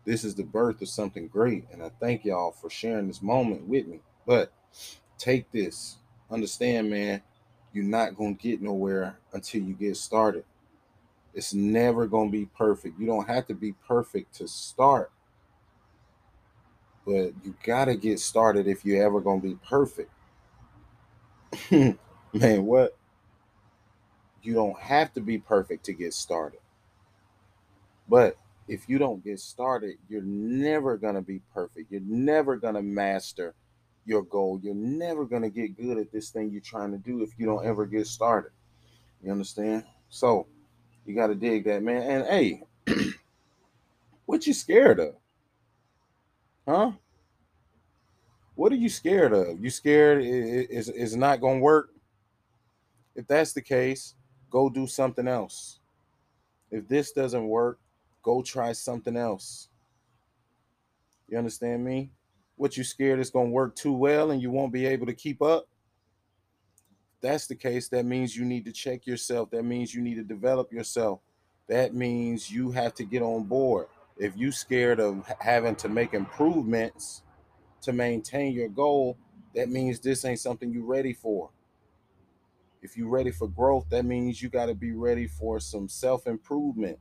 This 0.05 0.25
is 0.25 0.35
the 0.35 0.43
birth 0.43 0.83
of 0.83 0.89
something 0.89 1.29
great. 1.29 1.65
And 1.73 1.83
I 1.83 1.91
thank 2.01 2.25
y'all 2.25 2.53
for 2.53 2.69
sharing 2.69 3.09
this 3.09 3.23
moment 3.23 3.67
with 3.67 3.87
me. 3.87 4.01
But 4.27 4.53
take 5.19 5.51
this. 5.51 5.97
Understand, 6.31 6.91
man, 6.91 7.23
you're 7.73 7.85
not 7.85 8.17
going 8.17 8.37
to 8.37 8.43
get 8.43 8.63
nowhere 8.63 9.19
until 9.33 9.63
you 9.63 9.75
get 9.75 9.97
started. 9.97 10.45
It's 11.33 11.53
never 11.53 12.07
going 12.07 12.31
to 12.31 12.33
be 12.33 12.47
perfect. 12.47 12.99
You 12.99 13.07
don't 13.07 13.27
have 13.27 13.47
to 13.49 13.55
be 13.55 13.73
perfect 13.73 14.35
to 14.37 14.47
start. 14.47 15.11
But 17.05 17.33
you 17.45 17.55
got 17.65 17.87
to 17.87 17.97
get 17.97 18.21
started 18.21 18.67
if 18.67 18.85
you're 18.85 19.05
ever 19.05 19.21
going 19.21 19.41
to 19.43 19.49
be 19.49 19.59
perfect. 19.69 20.11
man, 21.71 22.65
what? 22.65 22.97
You 24.43 24.55
don't 24.55 24.79
have 24.79 25.13
to 25.15 25.21
be 25.21 25.39
perfect 25.39 25.85
to 25.87 25.93
get 25.93 26.15
started. 26.15 26.61
But 28.09 28.37
if 28.69 28.89
you 28.89 28.99
don't 28.99 29.23
get 29.23 29.41
started, 29.41 29.97
you're 30.09 30.23
never 30.23 30.97
going 30.97 31.15
to 31.15 31.23
be 31.23 31.41
perfect. 31.53 31.91
You're 31.91 32.01
never 32.05 32.57
going 32.57 32.75
to 32.75 32.83
master 32.83 33.55
your 34.07 34.23
goal. 34.23 34.61
You're 34.63 34.75
never 34.75 35.25
going 35.25 35.43
to 35.43 35.51
get 35.51 35.77
good 35.77 35.99
at 35.99 36.13
this 36.13 36.31
thing 36.31 36.51
you're 36.51 36.61
trying 36.61 36.93
to 36.93 36.99
do 36.99 37.23
if 37.23 37.31
you 37.39 37.47
don't 37.47 37.65
ever 37.65 37.87
get 37.87 38.07
started. 38.07 38.53
You 39.23 39.33
understand? 39.33 39.85
So 40.09 40.47
you 41.05 41.15
got 41.15 41.29
to 41.29 41.35
dig 41.35 41.65
that, 41.65 41.83
man. 41.83 42.03
And 42.03 42.27
hey, 42.27 42.63
what 44.27 44.47
you 44.47 44.53
scared 44.53 45.01
of? 45.01 45.15
Huh? 46.67 46.93
What 48.55 48.73
are 48.73 48.77
you 48.77 48.89
scared 48.89 49.33
of? 49.33 49.61
You 49.61 49.69
scared 49.69 50.23
is 50.25 50.89
is 50.89 51.17
not 51.17 51.41
going 51.41 51.59
to 51.59 51.63
work? 51.63 51.91
If 53.15 53.27
that's 53.27 53.53
the 53.53 53.63
case, 53.63 54.15
go 54.51 54.71
do 54.71 54.87
something 54.87 55.29
else. 55.29 55.81
If 56.71 56.89
this 56.89 57.13
doesn't 57.13 57.47
work, 57.47 57.79
go 58.25 58.43
try 58.43 58.73
something 58.73 59.17
else. 59.17 59.69
You 61.29 61.39
understand 61.39 61.85
me? 61.85 62.11
What 62.57 62.77
you 62.77 62.83
scared 62.83 63.21
is 63.21 63.31
going 63.31 63.49
to 63.49 63.53
work 63.53 63.77
too 63.77 63.93
well 63.93 64.33
and 64.33 64.43
you 64.43 64.51
won't 64.51 64.73
be 64.73 64.87
able 64.87 65.07
to 65.07 65.15
keep 65.15 65.41
up? 65.41 65.69
that's 67.25 67.47
the 67.47 67.55
case, 67.55 67.89
that 67.89 68.05
means 68.05 68.37
you 68.37 68.45
need 68.45 68.67
to 68.67 68.73
check 68.73 69.07
yourself. 69.07 69.51
That 69.51 69.65
means 69.65 69.95
you 69.95 70.03
need 70.03 70.17
to 70.17 70.23
develop 70.23 70.71
yourself. 70.71 71.21
That 71.69 71.95
means 71.95 72.51
you 72.51 72.71
have 72.73 72.93
to 72.97 73.05
get 73.05 73.23
on 73.23 73.45
board. 73.45 73.87
If 74.19 74.37
you 74.37 74.53
scared 74.53 75.01
of 75.01 75.27
having 75.41 75.75
to 75.77 75.89
make 75.89 76.13
improvements 76.13 77.23
to 77.81 77.95
maintain 77.95 78.53
your 78.53 78.69
goal, 78.69 79.17
that 79.55 79.71
means 79.71 80.01
this 80.01 80.27
ain't 80.27 80.39
something 80.39 80.71
you're 80.71 80.85
ready 80.85 81.15
for. 81.15 81.49
If 82.83 82.95
you're 82.95 83.09
ready 83.09 83.31
for 83.31 83.49
growth, 83.49 83.89
that 83.89 84.05
means 84.05 84.43
you 84.43 84.51
got 84.51 84.67
to 84.67 84.75
be 84.75 84.93
ready 84.93 85.27
for 85.27 85.59
some 85.59 85.89
self-improvement. 85.89 86.99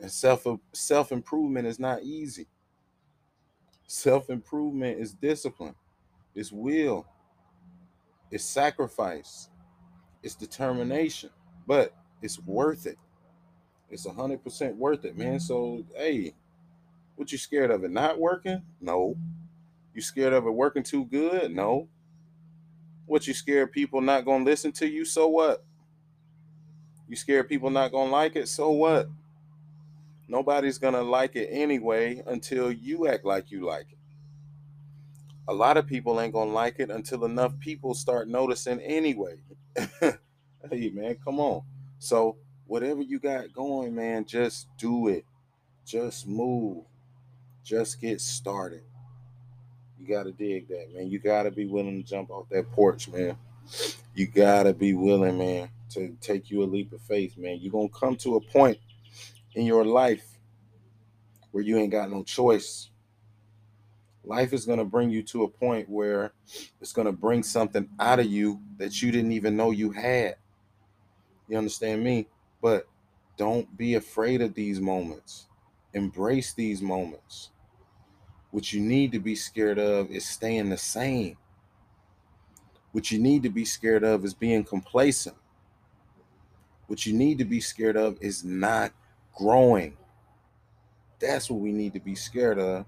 And 0.00 0.10
self 0.10 0.46
self-improvement 0.74 1.66
is 1.66 1.78
not 1.80 2.02
easy. 2.02 2.48
Self-improvement 3.86 5.00
is 5.00 5.14
discipline. 5.14 5.74
It's 6.34 6.52
will 6.52 7.06
it's 8.30 8.44
sacrifice, 8.44 9.50
it's 10.22 10.34
determination, 10.36 11.30
but 11.66 11.94
it's 12.22 12.40
worth 12.40 12.86
it. 12.86 12.98
It's 13.90 14.06
a 14.06 14.12
hundred 14.12 14.44
percent 14.44 14.76
worth 14.76 15.04
it, 15.04 15.16
man. 15.18 15.40
So 15.40 15.84
hey, 15.96 16.34
What 17.16 17.30
you 17.32 17.38
scared 17.38 17.70
of 17.70 17.84
it 17.84 17.90
not 17.90 18.18
working? 18.18 18.62
No. 18.80 19.16
You 19.94 20.02
scared 20.02 20.32
of 20.32 20.46
it 20.46 20.50
working 20.50 20.82
too 20.82 21.04
good? 21.06 21.54
No. 21.54 21.88
What 23.06 23.26
you 23.28 23.34
scared 23.34 23.72
people 23.72 24.00
not 24.00 24.24
gonna 24.24 24.44
listen 24.44 24.72
to 24.72 24.88
you? 24.88 25.04
So 25.04 25.28
what? 25.28 25.64
You 27.08 27.16
scared 27.16 27.48
people 27.48 27.70
not 27.70 27.92
gonna 27.92 28.10
like 28.12 28.36
it? 28.36 28.48
So 28.48 28.70
what? 28.70 29.08
Nobody's 30.28 30.78
gonna 30.78 31.02
like 31.02 31.36
it 31.36 31.48
anyway 31.50 32.22
until 32.26 32.72
you 32.72 33.08
act 33.08 33.24
like 33.24 33.50
you 33.50 33.64
like 33.64 33.86
it. 33.90 33.98
A 35.46 35.52
lot 35.52 35.76
of 35.76 35.86
people 35.86 36.20
ain't 36.20 36.32
gonna 36.32 36.52
like 36.52 36.76
it 36.78 36.90
until 36.90 37.24
enough 37.24 37.58
people 37.58 37.94
start 37.94 38.28
noticing 38.28 38.80
anyway. 38.80 39.36
hey 40.00 40.90
man, 40.94 41.16
come 41.22 41.40
on. 41.40 41.62
So 41.98 42.36
whatever 42.66 43.02
you 43.02 43.18
got 43.18 43.52
going, 43.52 43.94
man, 43.94 44.24
just 44.24 44.68
do 44.78 45.08
it. 45.08 45.26
Just 45.84 46.26
move. 46.26 46.84
Just 47.62 48.00
get 48.00 48.20
started. 48.20 48.82
You 49.98 50.08
gotta 50.08 50.32
dig 50.32 50.68
that, 50.68 50.94
man. 50.94 51.10
You 51.10 51.18
gotta 51.18 51.50
be 51.50 51.66
willing 51.66 52.02
to 52.02 52.08
jump 52.08 52.30
off 52.30 52.48
that 52.50 52.70
porch, 52.72 53.08
man. 53.08 53.36
You 54.14 54.26
gotta 54.26 54.72
be 54.72 54.94
willing, 54.94 55.36
man, 55.36 55.68
to 55.90 56.16
take 56.20 56.50
you 56.50 56.62
a 56.62 56.66
leap 56.66 56.92
of 56.92 57.02
faith, 57.02 57.36
man. 57.36 57.58
You're 57.60 57.72
gonna 57.72 57.88
come 57.90 58.16
to 58.16 58.36
a 58.36 58.40
point 58.40 58.78
in 59.54 59.66
your 59.66 59.84
life 59.84 60.38
where 61.50 61.62
you 61.62 61.78
ain't 61.78 61.92
got 61.92 62.10
no 62.10 62.22
choice. 62.22 62.90
Life 64.24 64.52
is 64.52 64.64
going 64.64 64.78
to 64.78 64.84
bring 64.84 65.10
you 65.10 65.22
to 65.24 65.44
a 65.44 65.48
point 65.48 65.88
where 65.88 66.32
it's 66.80 66.92
going 66.92 67.06
to 67.06 67.12
bring 67.12 67.42
something 67.42 67.88
out 68.00 68.18
of 68.18 68.26
you 68.26 68.60
that 68.78 69.02
you 69.02 69.12
didn't 69.12 69.32
even 69.32 69.56
know 69.56 69.70
you 69.70 69.90
had. 69.90 70.36
You 71.48 71.58
understand 71.58 72.02
me? 72.02 72.26
But 72.62 72.88
don't 73.36 73.76
be 73.76 73.94
afraid 73.94 74.40
of 74.40 74.54
these 74.54 74.80
moments. 74.80 75.46
Embrace 75.92 76.54
these 76.54 76.80
moments. 76.80 77.50
What 78.50 78.72
you 78.72 78.80
need 78.80 79.12
to 79.12 79.18
be 79.18 79.34
scared 79.34 79.78
of 79.78 80.10
is 80.10 80.26
staying 80.26 80.70
the 80.70 80.78
same. 80.78 81.36
What 82.92 83.10
you 83.10 83.18
need 83.18 83.42
to 83.42 83.50
be 83.50 83.64
scared 83.64 84.04
of 84.04 84.24
is 84.24 84.34
being 84.34 84.64
complacent. 84.64 85.36
What 86.86 87.06
you 87.06 87.12
need 87.12 87.38
to 87.38 87.44
be 87.44 87.60
scared 87.60 87.96
of 87.96 88.16
is 88.20 88.44
not 88.44 88.92
growing. 89.36 89.96
That's 91.20 91.50
what 91.50 91.60
we 91.60 91.72
need 91.72 91.94
to 91.94 92.00
be 92.00 92.14
scared 92.14 92.58
of. 92.58 92.84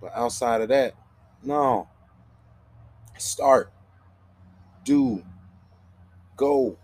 But 0.00 0.12
outside 0.14 0.60
of 0.60 0.68
that, 0.68 0.94
no. 1.42 1.88
Start, 3.18 3.72
do, 4.84 5.22
go. 6.36 6.76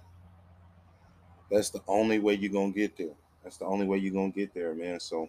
That's 1.51 1.69
the 1.69 1.83
only 1.87 2.19
way 2.19 2.35
you're 2.35 2.51
going 2.51 2.73
to 2.73 2.79
get 2.79 2.97
there. 2.97 3.15
That's 3.45 3.59
the 3.59 3.67
only 3.67 3.87
way 3.87 3.99
you're 3.99 4.15
going 4.15 4.33
to 4.33 4.39
get 4.39 4.55
there, 4.55 4.75
man. 4.75 4.99
So, 4.99 5.29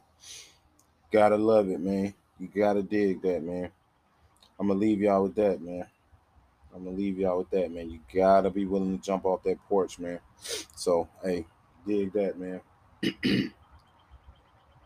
gotta 1.13 1.37
love 1.37 1.69
it, 1.69 1.79
man. 1.79 2.13
You 2.39 2.47
gotta 2.47 2.81
dig 2.81 3.21
that, 3.21 3.43
man. 3.43 3.69
I'm 4.59 4.67
gonna 4.67 4.79
leave 4.79 4.99
y'all 4.99 5.23
with 5.23 5.35
that, 5.35 5.61
man. 5.61 5.85
I'm 6.75 6.83
gonna 6.83 6.97
leave 6.97 7.19
y'all 7.19 7.37
with 7.37 7.51
that, 7.51 7.71
man. 7.71 7.91
You 7.91 7.99
gotta 8.13 8.49
be 8.49 8.65
willing 8.65 8.97
to 8.97 9.03
jump 9.03 9.25
off 9.25 9.43
that 9.43 9.59
porch, 9.69 9.99
man. 9.99 10.19
So, 10.75 11.07
hey, 11.23 11.45
dig 11.85 12.11
that, 12.13 12.39
man. 12.39 12.61
Getting 13.23 13.53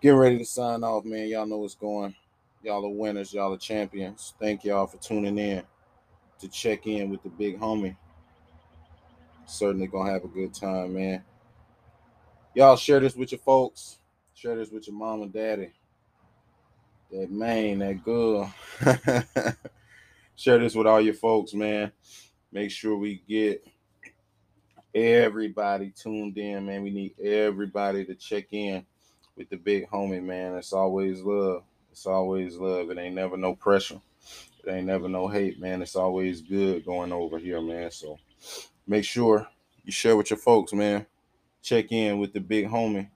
ready 0.01 0.37
to 0.39 0.45
sign 0.45 0.83
off, 0.83 1.05
man. 1.05 1.27
Y'all 1.27 1.45
know 1.45 1.57
what's 1.57 1.75
going. 1.75 2.15
Y'all 2.63 2.83
are 2.85 2.89
winners. 2.89 3.31
Y'all 3.31 3.53
are 3.53 3.57
champions. 3.57 4.33
Thank 4.39 4.63
y'all 4.63 4.87
for 4.87 4.97
tuning 4.97 5.37
in 5.37 5.61
to 6.39 6.47
check 6.47 6.87
in 6.87 7.11
with 7.11 7.21
the 7.21 7.29
big 7.29 7.59
homie. 7.59 7.95
Certainly 9.45 9.87
gonna 9.87 10.11
have 10.11 10.23
a 10.23 10.29
good 10.29 10.53
time, 10.53 10.95
man. 10.95 11.23
Y'all 12.55 12.75
share 12.75 12.99
this 12.99 13.15
with 13.15 13.31
your 13.31 13.39
folks. 13.39 13.99
Share 14.33 14.55
this 14.55 14.71
with 14.71 14.87
your 14.87 14.95
mom 14.95 15.21
and 15.21 15.33
daddy. 15.33 15.73
That 17.11 17.29
man, 17.31 17.79
that 17.79 18.03
girl. 18.03 18.51
share 20.35 20.57
this 20.57 20.73
with 20.73 20.87
all 20.87 21.01
your 21.01 21.13
folks, 21.13 21.53
man. 21.53 21.91
Make 22.51 22.71
sure 22.71 22.97
we 22.97 23.21
get 23.27 23.63
everybody 24.93 25.91
tuned 25.91 26.37
in, 26.37 26.65
man. 26.65 26.83
We 26.83 26.89
need 26.89 27.19
everybody 27.19 28.05
to 28.05 28.15
check 28.15 28.47
in 28.51 28.85
with 29.35 29.49
the 29.49 29.57
big 29.57 29.87
homie, 29.89 30.23
man. 30.23 30.55
It's 30.55 30.73
always 30.73 31.21
love. 31.21 31.63
It's 31.91 32.05
always 32.05 32.57
love. 32.57 32.89
It 32.89 32.97
ain't 32.97 33.15
never 33.15 33.37
no 33.37 33.55
pressure. 33.55 34.01
It 34.63 34.71
ain't 34.71 34.87
never 34.87 35.07
no 35.07 35.27
hate, 35.27 35.59
man. 35.59 35.81
It's 35.81 35.95
always 35.95 36.41
good 36.41 36.85
going 36.85 37.13
over 37.13 37.37
here, 37.37 37.61
man. 37.61 37.91
So 37.91 38.19
make 38.85 39.05
sure 39.05 39.47
you 39.83 39.91
share 39.91 40.17
with 40.17 40.29
your 40.29 40.37
folks, 40.37 40.73
man. 40.73 41.05
Check 41.61 41.91
in 41.91 42.19
with 42.19 42.33
the 42.33 42.39
big 42.39 42.67
homie. 42.67 43.09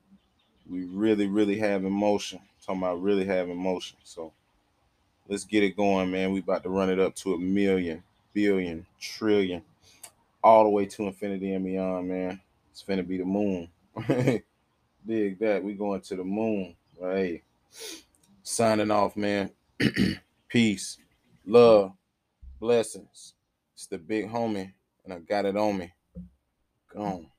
We 0.69 0.85
really, 0.85 1.27
really 1.27 1.57
have 1.59 1.83
emotion. 1.83 2.39
talking 2.65 2.81
about 2.81 3.01
really 3.01 3.25
have 3.25 3.49
emotion. 3.49 3.97
So 4.03 4.31
let's 5.27 5.43
get 5.43 5.63
it 5.63 5.75
going, 5.75 6.11
man. 6.11 6.31
We 6.31 6.39
about 6.39 6.63
to 6.63 6.69
run 6.69 6.89
it 6.89 6.99
up 6.99 7.15
to 7.17 7.33
a 7.33 7.37
million, 7.37 8.03
billion, 8.33 8.85
trillion, 8.99 9.63
all 10.43 10.63
the 10.63 10.69
way 10.69 10.85
to 10.85 11.07
infinity 11.07 11.53
and 11.53 11.65
beyond, 11.65 12.09
man. 12.09 12.41
It's 12.71 12.83
finna 12.83 13.07
be 13.07 13.17
the 13.17 13.25
moon. 13.25 13.69
Dig 15.05 15.39
that. 15.39 15.63
We 15.63 15.73
going 15.73 16.01
to 16.01 16.15
the 16.15 16.23
moon. 16.23 16.75
Hey, 16.99 17.43
signing 18.43 18.91
off, 18.91 19.17
man. 19.17 19.51
Peace, 20.47 20.97
love, 21.45 21.93
blessings. 22.59 23.33
It's 23.73 23.87
the 23.87 23.97
big 23.97 24.29
homie, 24.29 24.71
and 25.03 25.13
I 25.13 25.19
got 25.19 25.45
it 25.45 25.57
on 25.57 25.77
me. 25.77 25.93
Gone. 26.93 27.30